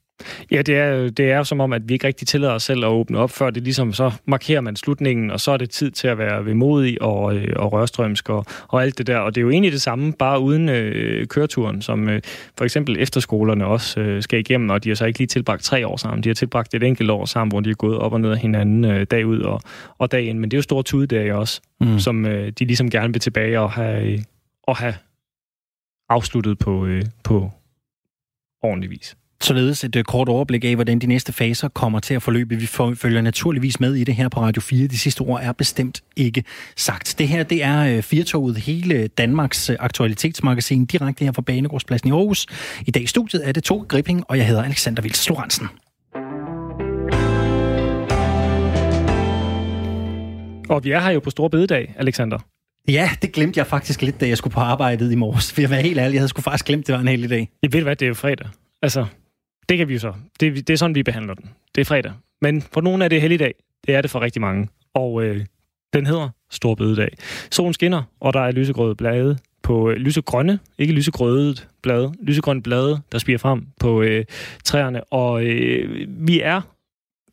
Ja, 0.50 0.62
det 0.62 0.76
er, 0.76 1.10
det 1.10 1.30
er 1.30 1.42
som 1.42 1.60
om, 1.60 1.72
at 1.72 1.82
vi 1.88 1.94
ikke 1.94 2.06
rigtig 2.06 2.28
tillader 2.28 2.54
os 2.54 2.62
selv 2.62 2.84
at 2.84 2.88
åbne 2.88 3.18
op, 3.18 3.30
før 3.30 3.50
det 3.50 3.62
ligesom 3.62 3.92
så 3.92 4.12
markerer 4.26 4.60
man 4.60 4.76
slutningen, 4.76 5.30
og 5.30 5.40
så 5.40 5.50
er 5.50 5.56
det 5.56 5.70
tid 5.70 5.90
til 5.90 6.08
at 6.08 6.18
være 6.18 6.46
vemodig 6.46 7.02
og, 7.02 7.36
øh, 7.36 7.52
og 7.56 7.72
rørstrømsk 7.72 8.28
og, 8.28 8.46
og 8.68 8.82
alt 8.82 8.98
det 8.98 9.06
der. 9.06 9.18
Og 9.18 9.34
det 9.34 9.40
er 9.40 9.42
jo 9.42 9.50
egentlig 9.50 9.72
det 9.72 9.82
samme, 9.82 10.12
bare 10.12 10.40
uden 10.40 10.68
øh, 10.68 11.26
køreturen, 11.26 11.82
som 11.82 12.08
øh, 12.08 12.20
for 12.58 12.64
eksempel 12.64 12.96
efterskolerne 12.98 13.66
også 13.66 14.00
øh, 14.00 14.22
skal 14.22 14.38
igennem, 14.38 14.70
og 14.70 14.84
de 14.84 14.88
har 14.88 14.96
så 14.96 15.04
ikke 15.04 15.18
lige 15.18 15.28
tilbragt 15.28 15.62
tre 15.62 15.86
år 15.86 15.96
sammen. 15.96 16.22
De 16.22 16.28
har 16.28 16.34
tilbragt 16.34 16.74
et 16.74 16.82
enkelt 16.82 17.10
år 17.10 17.24
sammen, 17.24 17.52
hvor 17.52 17.60
de 17.60 17.70
er 17.70 17.74
gået 17.74 17.98
op 17.98 18.12
og 18.12 18.20
ned 18.20 18.30
af 18.30 18.38
hinanden 18.38 18.84
øh, 18.84 19.06
dag 19.10 19.26
ud 19.26 19.40
og, 19.40 19.60
og 19.98 20.12
dag 20.12 20.24
ind. 20.24 20.38
Men 20.38 20.50
det 20.50 20.56
er 20.56 20.58
jo 20.58 20.62
store 20.62 20.82
tudedage 20.82 21.34
også, 21.36 21.60
mm. 21.80 21.98
som 21.98 22.26
øh, 22.26 22.52
de 22.58 22.64
ligesom 22.64 22.90
gerne 22.90 23.12
vil 23.12 23.20
tilbage 23.20 23.60
og 23.60 23.70
have, 23.70 24.24
og 24.66 24.76
have 24.76 24.94
afsluttet 26.08 26.58
på, 26.58 26.86
øh, 26.86 27.02
på 27.24 27.50
ordentlig 28.62 28.90
vis. 28.90 29.16
Således 29.40 29.84
et 29.84 29.96
øh, 29.96 30.04
kort 30.04 30.28
overblik 30.28 30.64
af, 30.64 30.74
hvordan 30.74 30.98
de 30.98 31.06
næste 31.06 31.32
faser 31.32 31.68
kommer 31.68 32.00
til 32.00 32.14
at 32.14 32.22
forløbe. 32.22 32.56
Vi 32.56 32.66
følger 32.94 33.20
naturligvis 33.20 33.80
med 33.80 33.94
i 33.94 34.04
det 34.04 34.14
her 34.14 34.28
på 34.28 34.40
Radio 34.40 34.62
4. 34.62 34.86
De 34.86 34.98
sidste 34.98 35.20
ord 35.20 35.40
er 35.42 35.52
bestemt 35.52 36.02
ikke 36.16 36.44
sagt. 36.76 37.14
Det 37.18 37.28
her, 37.28 37.42
det 37.42 37.62
er 37.62 37.96
øh, 37.96 38.02
Firtoget, 38.02 38.56
hele 38.56 39.06
Danmarks 39.06 39.70
øh, 39.70 39.76
aktualitetsmagasin, 39.80 40.84
direkte 40.84 41.24
her 41.24 41.32
fra 41.32 41.42
Banegårdspladsen 41.42 42.08
i 42.08 42.12
Aarhus. 42.12 42.46
I 42.86 42.90
dag 42.90 43.02
i 43.02 43.06
studiet 43.06 43.48
er 43.48 43.52
det 43.52 43.64
to 43.64 43.86
Gripping, 43.88 44.24
og 44.28 44.38
jeg 44.38 44.46
hedder 44.46 44.62
Alexander 44.62 45.02
Vils 45.02 45.28
Lorentzen. 45.28 45.68
Og 50.68 50.84
vi 50.84 50.90
er 50.90 51.00
her 51.00 51.10
jo 51.10 51.20
på 51.20 51.30
Stor 51.30 51.48
Bededag, 51.48 51.94
Alexander. 51.98 52.38
Ja, 52.88 53.10
det 53.22 53.32
glemte 53.32 53.58
jeg 53.58 53.66
faktisk 53.66 54.02
lidt, 54.02 54.20
da 54.20 54.28
jeg 54.28 54.38
skulle 54.38 54.54
på 54.54 54.60
arbejdet 54.60 55.12
i 55.12 55.14
morges. 55.14 55.52
For 55.52 55.60
jeg 55.60 55.70
var 55.70 55.76
helt 55.76 55.98
ærlig, 55.98 56.14
jeg 56.14 56.20
havde 56.20 56.28
sgu 56.28 56.40
faktisk 56.40 56.64
glemt, 56.64 56.86
det 56.86 56.92
var 56.92 57.00
en 57.00 57.08
hel 57.08 57.30
dag. 57.30 57.48
Jeg 57.62 57.72
ved 57.72 57.82
hvad, 57.82 57.96
det 57.96 58.06
er 58.06 58.08
jo 58.08 58.14
fredag. 58.14 58.48
Altså, 58.82 59.06
det 59.68 59.78
kan 59.78 59.88
vi 59.88 59.92
jo 59.92 59.98
så. 59.98 60.12
Det, 60.40 60.68
det 60.68 60.70
er 60.70 60.76
sådan, 60.76 60.94
vi 60.94 61.02
behandler 61.02 61.34
den. 61.34 61.50
Det 61.74 61.80
er 61.80 61.84
fredag. 61.84 62.12
Men 62.42 62.62
for 62.62 62.80
nogle 62.80 63.04
er 63.04 63.08
det 63.08 63.20
helligdag. 63.20 63.54
Det 63.86 63.94
er 63.94 64.00
det 64.00 64.10
for 64.10 64.20
rigtig 64.20 64.42
mange. 64.42 64.68
Og 64.94 65.22
øh, 65.24 65.46
den 65.92 66.06
hedder 66.06 66.28
Stor 66.50 66.74
Bødedag. 66.74 67.08
Solen 67.50 67.74
skinner, 67.74 68.02
og 68.20 68.32
der 68.32 68.40
er 68.40 68.50
lysegrøde 68.50 68.94
blade 68.94 69.38
på 69.62 69.90
øh, 69.90 69.96
lysegrønne, 69.96 70.58
ikke 70.78 70.92
lysegrøde 70.92 71.54
blade, 71.82 72.12
lysegrønne 72.22 72.62
blade, 72.62 73.00
der 73.12 73.18
spiger 73.18 73.38
frem 73.38 73.66
på 73.80 74.02
øh, 74.02 74.24
træerne. 74.64 75.04
Og 75.04 75.44
øh, 75.44 76.06
vi 76.08 76.40
er 76.40 76.60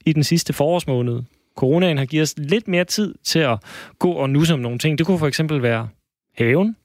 i 0.05 0.13
den 0.13 0.24
sidste 0.24 0.53
forårsmåned. 0.53 1.22
Coronaen 1.55 1.98
har 1.98 2.05
givet 2.05 2.24
os 2.24 2.34
lidt 2.38 2.67
mere 2.67 2.84
tid 2.84 3.15
til 3.24 3.39
at 3.39 3.60
gå 4.00 4.12
og 4.12 4.29
nusse 4.29 4.53
om 4.53 4.60
nogle 4.60 4.79
ting. 4.79 4.98
Det 4.98 5.05
kunne 5.05 5.20
for 5.20 5.27
eksempel 5.27 5.62
være 5.62 5.89
haven, 6.38 6.75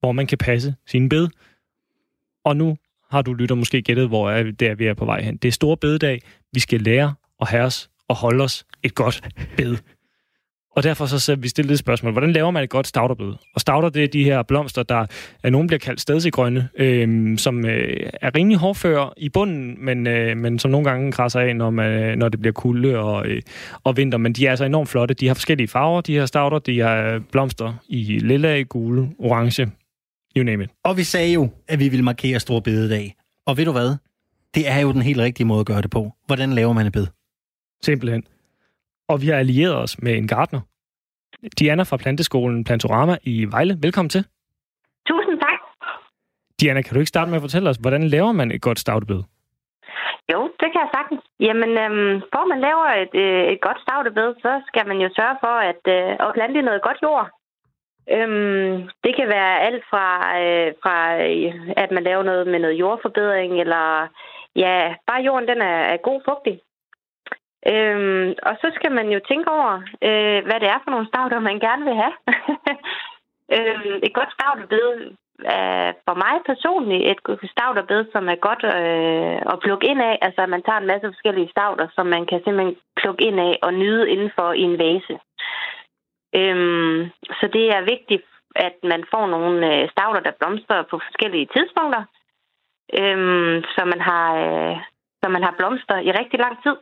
hvor 0.00 0.12
man 0.12 0.26
kan 0.26 0.38
passe 0.38 0.74
sine 0.86 1.08
bed. 1.08 1.28
Og 2.44 2.56
nu 2.56 2.76
har 3.10 3.22
du 3.22 3.34
lytter 3.34 3.54
måske 3.54 3.82
gættet, 3.82 4.08
hvor 4.08 4.30
er 4.30 4.42
det 4.42 4.68
er, 4.68 4.74
vi 4.74 4.86
er 4.86 4.94
på 4.94 5.04
vej 5.04 5.22
hen. 5.22 5.36
Det 5.36 5.48
er 5.48 5.52
store 5.52 5.76
bededag. 5.76 6.22
Vi 6.52 6.60
skal 6.60 6.80
lære 6.80 7.14
at 7.40 7.48
have 7.48 7.64
os 7.64 7.90
og 8.08 8.16
holde 8.16 8.44
os 8.44 8.64
et 8.82 8.94
godt 8.94 9.28
bed. 9.56 9.76
Og 10.76 10.82
derfor 10.82 11.06
så, 11.06 11.36
vi 11.36 11.48
stillet 11.48 11.72
et 11.72 11.78
spørgsmål. 11.78 12.12
Hvordan 12.12 12.32
laver 12.32 12.50
man 12.50 12.64
et 12.64 12.70
godt 12.70 12.86
stauderbed? 12.86 13.32
Og 13.54 13.60
stauder, 13.60 13.88
det 13.88 14.04
er 14.04 14.08
de 14.08 14.24
her 14.24 14.42
blomster, 14.42 14.82
der 14.82 15.06
er 15.42 15.50
nogen 15.50 15.66
bliver 15.66 15.78
kaldt 15.78 16.00
stedsegrønne, 16.00 16.68
øh, 16.78 17.38
som 17.38 17.66
øh, 17.66 18.10
er 18.22 18.34
rimelig 18.34 18.58
hårdføre 18.58 19.10
i 19.16 19.28
bunden, 19.28 19.84
men, 19.84 20.06
øh, 20.06 20.36
men 20.36 20.58
som 20.58 20.70
nogle 20.70 20.90
gange 20.90 21.12
krasser 21.12 21.40
af, 21.40 21.56
når, 21.56 21.70
man, 21.70 22.18
når 22.18 22.28
det 22.28 22.40
bliver 22.40 22.52
kulde 22.52 22.98
og, 22.98 23.26
øh, 23.26 23.42
og 23.84 23.96
vinter. 23.96 24.18
Men 24.18 24.32
de 24.32 24.46
er 24.46 24.50
altså 24.50 24.64
enormt 24.64 24.88
flotte. 24.88 25.14
De 25.14 25.26
har 25.26 25.34
forskellige 25.34 25.68
farver, 25.68 26.00
de 26.00 26.14
her 26.14 26.26
stauder. 26.26 26.58
De 26.58 26.80
har 26.80 27.22
blomster 27.32 27.74
i 27.88 28.18
lilla, 28.18 28.62
gule, 28.62 29.10
orange, 29.18 29.70
You 30.36 30.44
name 30.44 30.64
it. 30.64 30.70
Og 30.84 30.96
vi 30.96 31.02
sagde 31.02 31.32
jo, 31.32 31.48
at 31.68 31.78
vi 31.78 31.88
ville 31.88 32.04
markere 32.04 32.40
Stor 32.40 32.60
Bededag. 32.60 33.14
Og 33.46 33.56
ved 33.56 33.64
du 33.64 33.72
hvad? 33.72 33.96
Det 34.54 34.68
er 34.68 34.78
jo 34.78 34.92
den 34.92 35.02
helt 35.02 35.18
rigtige 35.18 35.46
måde 35.46 35.60
at 35.60 35.66
gøre 35.66 35.82
det 35.82 35.90
på. 35.90 36.12
Hvordan 36.26 36.52
laver 36.52 36.72
man 36.72 36.86
et 36.86 36.92
bed? 36.92 37.06
Simpelthen. 37.82 38.24
Og 39.12 39.20
vi 39.22 39.26
har 39.26 39.38
allieret 39.38 39.76
os 39.84 40.02
med 40.02 40.12
en 40.16 40.28
gartner. 40.28 40.60
Diana 41.58 41.82
fra 41.82 41.96
Planteskolen 41.96 42.64
Plantorama 42.64 43.14
i 43.22 43.34
Vejle. 43.54 43.74
Velkommen 43.82 44.10
til. 44.10 44.22
Tusind 45.08 45.36
tak. 45.40 45.58
Diana, 46.60 46.82
kan 46.82 46.94
du 46.94 47.00
ikke 47.00 47.14
starte 47.14 47.30
med 47.30 47.38
at 47.40 47.46
fortælle 47.46 47.70
os, 47.70 47.76
hvordan 47.76 48.04
laver 48.14 48.32
man 48.32 48.50
et 48.50 48.62
godt 48.62 48.78
stavtebed? 48.78 49.20
Jo, 50.32 50.40
det 50.60 50.68
kan 50.72 50.80
jeg 50.84 50.90
sagtens. 50.96 51.22
Jamen, 51.40 51.70
øhm, 51.84 52.14
for 52.32 52.42
man 52.52 52.60
laver 52.68 52.86
et, 53.04 53.14
øh, 53.24 53.52
et 53.52 53.60
godt 53.60 53.80
stavtebed, 53.84 54.28
så 54.44 54.52
skal 54.68 54.84
man 54.90 54.98
jo 55.04 55.08
sørge 55.18 55.36
for 55.44 55.54
at, 55.70 55.82
øh, 55.96 56.10
at 56.24 56.34
plante 56.34 56.62
noget 56.62 56.82
godt 56.82 56.98
jord. 57.02 57.26
Øhm, 58.14 58.72
det 59.04 59.12
kan 59.16 59.28
være 59.36 59.60
alt 59.66 59.84
fra, 59.90 60.06
øh, 60.42 60.68
fra, 60.82 60.96
at 61.82 61.90
man 61.96 62.02
laver 62.02 62.22
noget 62.22 62.46
med 62.46 62.58
noget 62.58 62.80
jordforbedring, 62.82 63.52
eller 63.60 63.84
ja, 64.56 64.94
bare 65.06 65.22
jorden 65.28 65.48
den 65.48 65.60
er, 65.62 65.78
er 65.94 65.96
god 66.08 66.20
fugtig. 66.28 66.56
Øhm, 67.66 68.34
og 68.42 68.54
så 68.60 68.72
skal 68.74 68.92
man 68.92 69.08
jo 69.14 69.20
tænke 69.28 69.50
over, 69.50 69.72
øh, 70.08 70.40
hvad 70.46 70.58
det 70.60 70.68
er 70.68 70.80
for 70.84 70.90
nogle 70.90 71.08
stavter, 71.08 71.38
man 71.40 71.58
gerne 71.66 71.84
vil 71.84 71.96
have. 72.02 72.14
øhm, 73.56 73.98
et 74.06 74.14
godt 74.14 74.32
stavterbed 74.36 75.16
er 75.44 75.92
for 76.06 76.14
mig 76.14 76.34
personligt 76.46 77.10
et 77.10 77.50
stavterbed, 77.54 78.06
som 78.12 78.28
er 78.28 78.38
godt 78.48 78.64
øh, 78.64 79.52
at 79.52 79.60
plukke 79.64 79.86
ind 79.86 80.00
af. 80.02 80.18
Altså, 80.22 80.46
man 80.46 80.62
tager 80.62 80.78
en 80.78 80.90
masse 80.92 81.06
forskellige 81.08 81.50
stavter, 81.50 81.86
som 81.94 82.06
man 82.06 82.26
kan 82.26 82.40
simpelthen 82.44 82.76
plukke 82.96 83.24
ind 83.24 83.40
af 83.40 83.58
og 83.62 83.74
nyde 83.74 84.10
indenfor 84.10 84.52
i 84.52 84.60
en 84.60 84.78
vase. 84.78 85.14
Øhm, 86.40 87.10
så 87.38 87.46
det 87.52 87.66
er 87.76 87.90
vigtigt, 87.94 88.26
at 88.56 88.76
man 88.82 89.04
får 89.10 89.26
nogle 89.26 89.58
øh, 89.72 89.88
der 89.96 90.38
blomstrer 90.40 90.82
på 90.82 90.98
forskellige 91.06 91.48
tidspunkter, 91.54 92.02
øhm, 93.00 93.62
så, 93.74 93.82
man 93.84 94.00
har, 94.00 94.26
øh, 94.44 94.76
så 95.22 95.28
man 95.28 95.42
har 95.42 95.54
blomster 95.58 95.98
i 95.98 96.10
rigtig 96.10 96.38
lang 96.40 96.62
tid. 96.62 96.76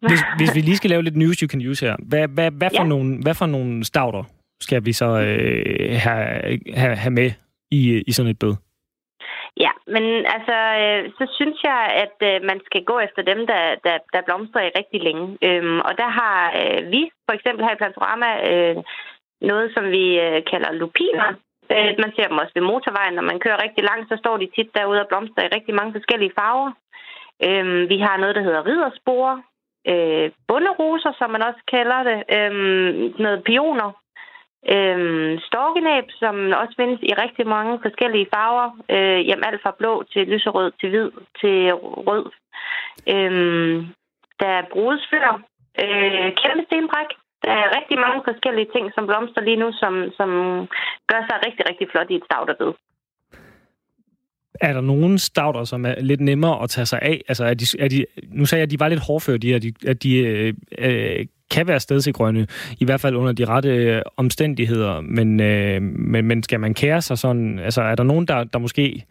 Hvis, 0.00 0.22
hvis 0.36 0.54
vi 0.54 0.60
lige 0.60 0.76
skal 0.76 0.90
lave 0.90 1.02
lidt 1.02 1.16
news 1.16 1.38
you 1.38 1.48
can 1.48 1.66
use 1.70 1.86
her, 1.86 1.96
hvad, 2.08 2.28
hvad, 2.28 2.50
hvad, 2.50 2.70
for, 2.76 2.82
ja. 2.82 2.88
nogle, 2.88 3.18
hvad 3.22 3.34
for 3.34 3.46
nogle 3.46 3.84
stavler 3.84 4.24
skal 4.60 4.84
vi 4.84 4.92
så 4.92 5.08
øh, 5.26 6.00
have, 6.04 6.58
have, 6.74 6.96
have 6.96 7.14
med 7.20 7.30
i, 7.70 8.02
i 8.06 8.12
sådan 8.12 8.30
et 8.30 8.38
bed? 8.38 8.54
Ja, 9.64 9.72
men 9.94 10.04
altså, 10.36 10.56
øh, 10.82 11.00
så 11.18 11.24
synes 11.38 11.58
jeg, 11.70 11.80
at 12.04 12.16
øh, 12.30 12.36
man 12.50 12.60
skal 12.68 12.82
gå 12.84 12.96
efter 13.06 13.22
dem, 13.22 13.40
der, 13.50 13.62
der, 13.84 13.96
der 14.12 14.26
blomstrer 14.26 14.62
i 14.64 14.76
rigtig 14.80 15.00
længe. 15.02 15.26
Øhm, 15.46 15.80
og 15.88 15.92
der 16.00 16.08
har 16.20 16.38
øh, 16.60 16.80
vi 16.92 17.02
for 17.26 17.34
eksempel 17.38 17.64
her 17.64 17.74
i 17.74 17.80
Plantorama 17.80 18.30
øh, 18.50 18.76
noget, 19.40 19.68
som 19.74 19.84
vi 19.96 20.04
øh, 20.24 20.38
kalder 20.50 20.72
lupiner. 20.72 21.28
Øh, 21.74 21.92
man 22.02 22.10
ser 22.16 22.28
dem 22.28 22.42
også 22.42 22.54
ved 22.54 22.68
motorvejen. 22.70 23.14
Når 23.14 23.26
man 23.30 23.40
kører 23.44 23.62
rigtig 23.62 23.84
langt, 23.84 24.08
så 24.08 24.16
står 24.22 24.36
de 24.36 24.48
tit 24.56 24.70
derude 24.74 25.00
og 25.00 25.08
blomstrer 25.08 25.44
i 25.44 25.54
rigtig 25.56 25.74
mange 25.74 25.92
forskellige 25.92 26.36
farver. 26.38 26.70
Øhm, 27.46 27.88
vi 27.92 27.98
har 28.06 28.16
noget, 28.16 28.34
der 28.36 28.46
hedder 28.46 28.66
ridderspore. 28.66 29.42
Øh, 29.90 30.30
bunderoser, 30.48 31.12
som 31.18 31.30
man 31.30 31.42
også 31.42 31.62
kalder 31.74 32.00
det. 32.10 32.18
øh, 32.36 32.52
noget 33.18 33.44
pioner, 33.44 33.90
øh, 34.74 35.40
storkenæb, 35.48 36.04
som 36.10 36.34
også 36.60 36.74
findes 36.76 37.00
i 37.02 37.12
rigtig 37.24 37.46
mange 37.46 37.78
forskellige 37.82 38.30
farver. 38.34 38.68
Øh, 38.94 39.28
jamen 39.28 39.44
alt 39.44 39.62
fra 39.62 39.74
blå 39.78 40.02
til 40.12 40.28
lyserød 40.28 40.72
til 40.80 40.88
hvid 40.88 41.10
til 41.40 41.74
rød. 42.08 42.26
Øhm, 43.14 43.76
øh, 43.78 43.86
der 44.40 44.48
er 44.58 44.70
brudsfør, 44.72 45.30
øh, 45.82 46.28
kæmpe 46.40 46.64
stenbræk. 46.66 47.10
Der 47.44 47.52
er 47.52 47.76
rigtig 47.78 47.98
mange 47.98 48.20
forskellige 48.24 48.70
ting, 48.74 48.92
som 48.94 49.06
blomster 49.06 49.40
lige 49.40 49.62
nu, 49.62 49.72
som, 49.72 49.94
som 50.16 50.30
gør 51.10 51.20
sig 51.28 51.36
rigtig, 51.46 51.68
rigtig 51.70 51.86
flot 51.90 52.10
i 52.10 52.14
et 52.14 52.24
stavterbed. 52.24 52.72
Er 54.60 54.72
der 54.72 54.80
nogen 54.80 55.18
stauder, 55.18 55.64
som 55.64 55.84
er 55.84 55.94
lidt 56.00 56.20
nemmere 56.20 56.62
at 56.62 56.70
tage 56.70 56.86
sig 56.86 56.98
af? 57.02 57.20
Altså, 57.28 57.44
er 57.44 57.54
de, 57.54 57.64
er 57.78 57.88
de, 57.88 58.04
nu 58.32 58.46
sagde 58.46 58.60
jeg, 58.60 58.66
at 58.66 58.70
de 58.70 58.80
var 58.80 58.88
lidt 58.88 59.00
hårdføre, 59.00 59.38
de 59.38 59.52
her. 59.52 59.58
De, 59.58 59.72
at 59.86 60.02
de 60.02 60.18
øh, 60.18 60.54
øh 60.78 61.26
kan 61.50 61.68
være 61.68 61.80
stedsegrønne, 61.80 62.46
i 62.80 62.84
hvert 62.84 63.00
fald 63.00 63.16
under 63.16 63.32
de 63.32 63.44
rette 63.44 63.68
øh, 63.68 64.02
omstændigheder. 64.16 65.00
Men, 65.00 65.40
øh, 65.40 65.82
men, 65.82 66.24
men 66.24 66.42
skal 66.42 66.60
man 66.60 66.74
kære 66.74 67.02
sig 67.02 67.18
sådan? 67.18 67.58
Altså, 67.58 67.82
er 67.82 67.94
der 67.94 68.02
nogen, 68.02 68.28
der, 68.28 68.44
der 68.44 68.58
måske 68.58 69.04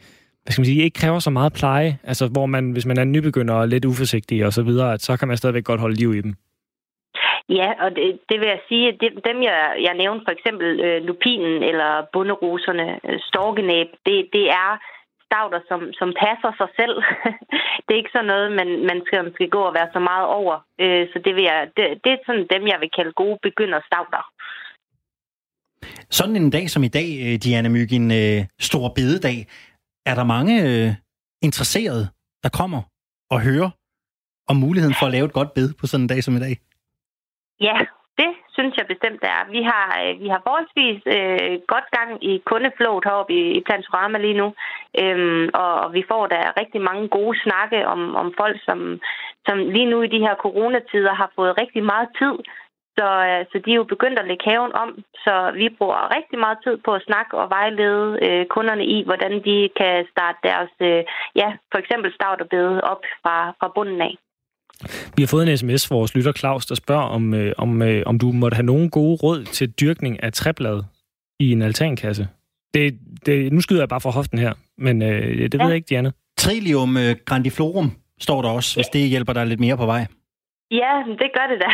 hvad 0.47 0.51
skal 0.51 0.61
man 0.61 0.71
sige, 0.71 0.83
ikke 0.83 0.99
kræver 1.01 1.19
så 1.19 1.29
meget 1.29 1.53
pleje? 1.53 1.99
Altså, 2.03 2.25
hvor 2.35 2.45
man, 2.45 2.71
hvis 2.71 2.85
man 2.85 2.97
er 2.97 3.03
nybegynder 3.03 3.53
og 3.53 3.67
lidt 3.67 3.85
uforsigtig 3.85 4.45
og 4.45 4.53
så 4.53 4.63
videre, 4.63 4.97
så 4.97 5.17
kan 5.17 5.27
man 5.27 5.37
stadigvæk 5.37 5.63
godt 5.63 5.79
holde 5.79 5.95
liv 5.95 6.13
i 6.15 6.21
dem. 6.21 6.33
Ja, 7.49 7.69
og 7.83 7.89
det, 7.95 8.19
det 8.29 8.39
vil 8.39 8.47
jeg 8.47 8.61
sige, 8.69 8.87
at 8.87 8.95
dem 9.29 9.37
jeg, 9.43 9.59
jeg 9.87 9.93
nævnte, 9.93 10.25
for 10.27 10.31
eksempel 10.37 10.79
øh, 10.85 11.03
lupinen 11.07 11.63
eller 11.63 11.91
bunderoserne, 12.13 12.99
øh, 13.07 13.19
storkenæb, 13.29 13.87
det, 14.05 14.17
det 14.33 14.45
er 14.49 14.71
stauder, 15.27 15.61
som, 15.69 15.81
som 15.99 16.09
passer 16.23 16.51
sig 16.59 16.69
selv. 16.79 16.95
det 17.83 17.91
er 17.91 18.01
ikke 18.01 18.15
sådan 18.15 18.31
noget, 18.33 18.47
man, 18.59 18.69
man, 18.89 18.99
skal, 19.05 19.23
man 19.27 19.33
skal 19.37 19.49
gå 19.57 19.61
og 19.69 19.73
være 19.79 19.89
så 19.95 19.99
meget 20.09 20.27
over. 20.39 20.55
Øh, 20.83 21.03
så 21.11 21.17
det, 21.25 21.33
vil 21.35 21.43
jeg, 21.51 21.59
det, 21.77 21.83
det 22.03 22.11
er 22.11 22.19
sådan 22.25 22.47
dem, 22.53 22.63
jeg 22.73 22.79
vil 22.81 22.91
kalde 22.97 23.13
gode 23.21 23.37
begynderstauder. 23.47 24.23
Sådan 26.09 26.35
en 26.35 26.49
dag 26.57 26.69
som 26.69 26.83
i 26.83 26.91
dag, 26.99 27.09
øh, 27.25 27.35
Diana 27.43 27.69
Myg, 27.69 27.91
en 27.93 28.11
øh, 28.21 28.39
stor 28.69 28.85
bededag, 28.97 29.37
er 30.09 30.15
der 30.15 30.23
mange 30.35 30.53
øh, 30.67 30.89
interesserede, 31.47 32.05
der 32.43 32.49
kommer 32.59 32.81
og 33.33 33.39
hører 33.47 33.69
om 34.49 34.55
muligheden 34.55 34.95
for 34.99 35.05
at 35.05 35.11
lave 35.11 35.25
et 35.25 35.37
godt 35.39 35.53
bed 35.53 35.73
på 35.79 35.87
sådan 35.87 36.03
en 36.03 36.07
dag 36.13 36.23
som 36.23 36.35
i 36.35 36.39
dag? 36.39 36.55
Ja, 37.59 37.77
synes 38.57 38.77
jeg 38.77 38.87
bestemt 38.93 39.23
er. 39.35 39.39
Vi 39.55 39.61
har, 39.71 39.87
øh, 40.03 40.13
vi 40.23 40.27
har 40.33 40.41
forholdsvis 40.43 41.01
øh, 41.15 41.53
godt 41.73 41.87
gang 41.97 42.11
i 42.31 42.33
kundeflåt 42.51 43.03
heroppe 43.07 43.33
i, 43.41 43.43
i 43.57 43.59
Plantorama 43.65 44.17
lige 44.17 44.39
nu, 44.41 44.47
øhm, 45.01 45.45
og, 45.63 45.73
og 45.83 45.89
vi 45.97 46.03
får 46.11 46.23
da 46.27 46.39
rigtig 46.61 46.81
mange 46.89 47.07
gode 47.17 47.39
snakke 47.45 47.87
om, 47.93 48.15
om 48.21 48.27
folk, 48.41 48.57
som, 48.67 48.79
som 49.47 49.57
lige 49.75 49.91
nu 49.91 49.97
i 50.01 50.13
de 50.15 50.23
her 50.25 50.35
coronatider 50.35 51.13
har 51.21 51.29
fået 51.35 51.59
rigtig 51.61 51.83
meget 51.83 52.09
tid 52.19 52.35
så, 52.97 53.09
øh, 53.29 53.41
så 53.51 53.55
de 53.65 53.71
er 53.71 53.81
jo 53.81 53.93
begyndt 53.93 54.19
at 54.19 54.27
lægge 54.27 54.49
haven 54.49 54.73
om, 54.83 54.89
så 55.25 55.51
vi 55.59 55.69
bruger 55.77 56.15
rigtig 56.17 56.39
meget 56.39 56.57
tid 56.63 56.77
på 56.85 56.91
at 56.93 57.05
snakke 57.07 57.37
og 57.41 57.49
vejlede 57.49 58.05
øh, 58.25 58.45
kunderne 58.45 58.85
i, 58.85 59.03
hvordan 59.03 59.33
de 59.47 59.69
kan 59.79 60.07
starte 60.11 60.39
deres, 60.43 60.71
øh, 60.79 61.03
ja, 61.35 61.49
for 61.71 61.77
eksempel 61.79 62.13
starterbede 62.13 62.81
op 62.81 63.01
fra, 63.23 63.35
fra 63.59 63.71
bunden 63.75 64.01
af. 64.01 64.13
Vi 65.15 65.21
har 65.23 65.27
fået 65.27 65.49
en 65.49 65.57
sms 65.57 65.87
fra 65.87 65.95
vores 65.95 66.15
lytter 66.15 66.31
Claus, 66.31 66.65
der 66.65 66.75
spørger, 66.75 67.03
om, 67.03 67.33
øh, 67.33 67.53
om, 67.57 67.81
øh, 67.81 68.03
om 68.05 68.19
du 68.19 68.31
måtte 68.31 68.55
have 68.55 68.65
nogen 68.65 68.89
gode 68.89 69.15
råd 69.23 69.43
til 69.43 69.71
dyrkning 69.71 70.23
af 70.23 70.33
træblad 70.33 70.83
i 71.39 71.51
en 71.51 71.61
altankasse. 71.61 72.27
Det, 72.73 72.99
det, 73.25 73.53
nu 73.53 73.61
skyder 73.61 73.81
jeg 73.81 73.89
bare 73.89 74.01
fra 74.01 74.09
hoften 74.09 74.39
her, 74.39 74.53
men 74.77 75.01
øh, 75.01 75.37
det 75.37 75.53
ja. 75.53 75.57
ved 75.57 75.67
jeg 75.67 75.75
ikke, 75.75 75.89
Diana. 75.89 76.11
Trillium 76.37 76.97
øh, 76.97 77.15
grandiflorum 77.25 77.91
står 78.19 78.41
der 78.41 78.49
også, 78.49 78.77
hvis 78.77 78.87
det 78.87 79.09
hjælper 79.09 79.33
dig 79.33 79.47
lidt 79.47 79.59
mere 79.59 79.77
på 79.77 79.85
vej. 79.85 80.05
Ja, 80.71 80.93
det 81.21 81.29
gør 81.37 81.47
det 81.51 81.59
da. 81.65 81.71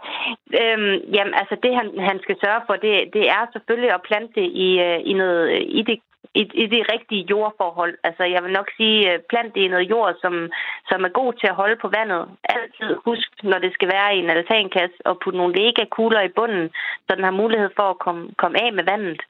øhm, 0.62 0.94
jamen, 1.14 1.34
altså 1.40 1.56
det 1.62 1.72
han, 1.78 1.86
han 2.08 2.18
skal 2.24 2.36
sørge 2.44 2.62
for, 2.66 2.74
det, 2.84 2.94
det 3.16 3.24
er 3.36 3.42
selvfølgelig 3.52 3.92
at 3.94 4.04
plante 4.08 4.42
i, 4.66 4.68
øh, 4.86 4.98
i 5.10 5.12
noget 5.12 5.62
i 5.78 5.82
det 5.88 5.98
i, 6.34 6.42
i 6.62 6.66
de 6.66 6.84
rigtige 6.92 7.26
jordforhold. 7.30 7.94
Altså, 8.04 8.24
jeg 8.24 8.44
vil 8.44 8.52
nok 8.52 8.68
sige, 8.76 9.12
øh, 9.12 9.18
plant 9.30 9.54
det 9.54 9.60
i 9.60 9.68
noget 9.68 9.90
jord, 9.90 10.14
som, 10.22 10.50
som 10.88 11.04
er 11.04 11.08
god 11.08 11.32
til 11.32 11.46
at 11.46 11.58
holde 11.60 11.76
på 11.76 11.88
vandet. 11.88 12.28
Altid 12.44 12.96
husk, 13.04 13.30
når 13.42 13.58
det 13.58 13.72
skal 13.72 13.88
være 13.88 14.16
i 14.16 14.18
en 14.18 14.30
altankasse, 14.30 14.96
og 15.04 15.18
putte 15.18 15.38
nogle 15.38 15.56
lega-kugler 15.60 16.20
i 16.20 16.34
bunden, 16.38 16.70
så 17.06 17.14
den 17.16 17.24
har 17.24 17.40
mulighed 17.42 17.70
for 17.76 17.90
at 17.90 17.98
komme, 17.98 18.30
komme 18.36 18.62
af 18.64 18.72
med 18.72 18.84
vandet. 18.84 19.22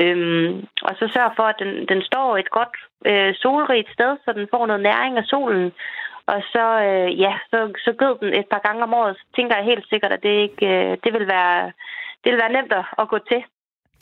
Øhm, 0.00 0.66
og 0.82 0.92
så 0.98 1.04
sørg 1.14 1.32
for, 1.36 1.42
at 1.42 1.56
den, 1.58 1.86
den 1.88 2.02
står 2.02 2.36
et 2.36 2.50
godt 2.50 2.74
øh, 3.06 3.34
solrigt 3.34 3.92
sted, 3.92 4.16
så 4.24 4.32
den 4.32 4.48
får 4.50 4.66
noget 4.66 4.82
næring 4.82 5.18
af 5.18 5.24
solen. 5.24 5.72
Og 6.26 6.42
så, 6.52 6.66
øh, 6.88 7.20
ja, 7.20 7.32
så, 7.50 7.58
så 7.84 7.92
gød 7.92 8.18
den 8.20 8.34
et 8.40 8.48
par 8.50 8.62
gange 8.66 8.82
om 8.82 8.94
året. 8.94 9.16
Så 9.16 9.24
tænker 9.36 9.56
jeg 9.56 9.64
helt 9.64 9.88
sikkert, 9.88 10.12
at 10.12 10.22
det, 10.22 10.34
ikke, 10.46 10.66
øh, 10.66 10.96
det, 11.04 11.12
vil 11.12 11.26
være, 11.26 11.72
det 12.24 12.32
vil 12.32 12.40
være 12.42 12.52
nemt 12.52 12.72
at 12.98 13.08
gå 13.08 13.18
til. 13.18 13.44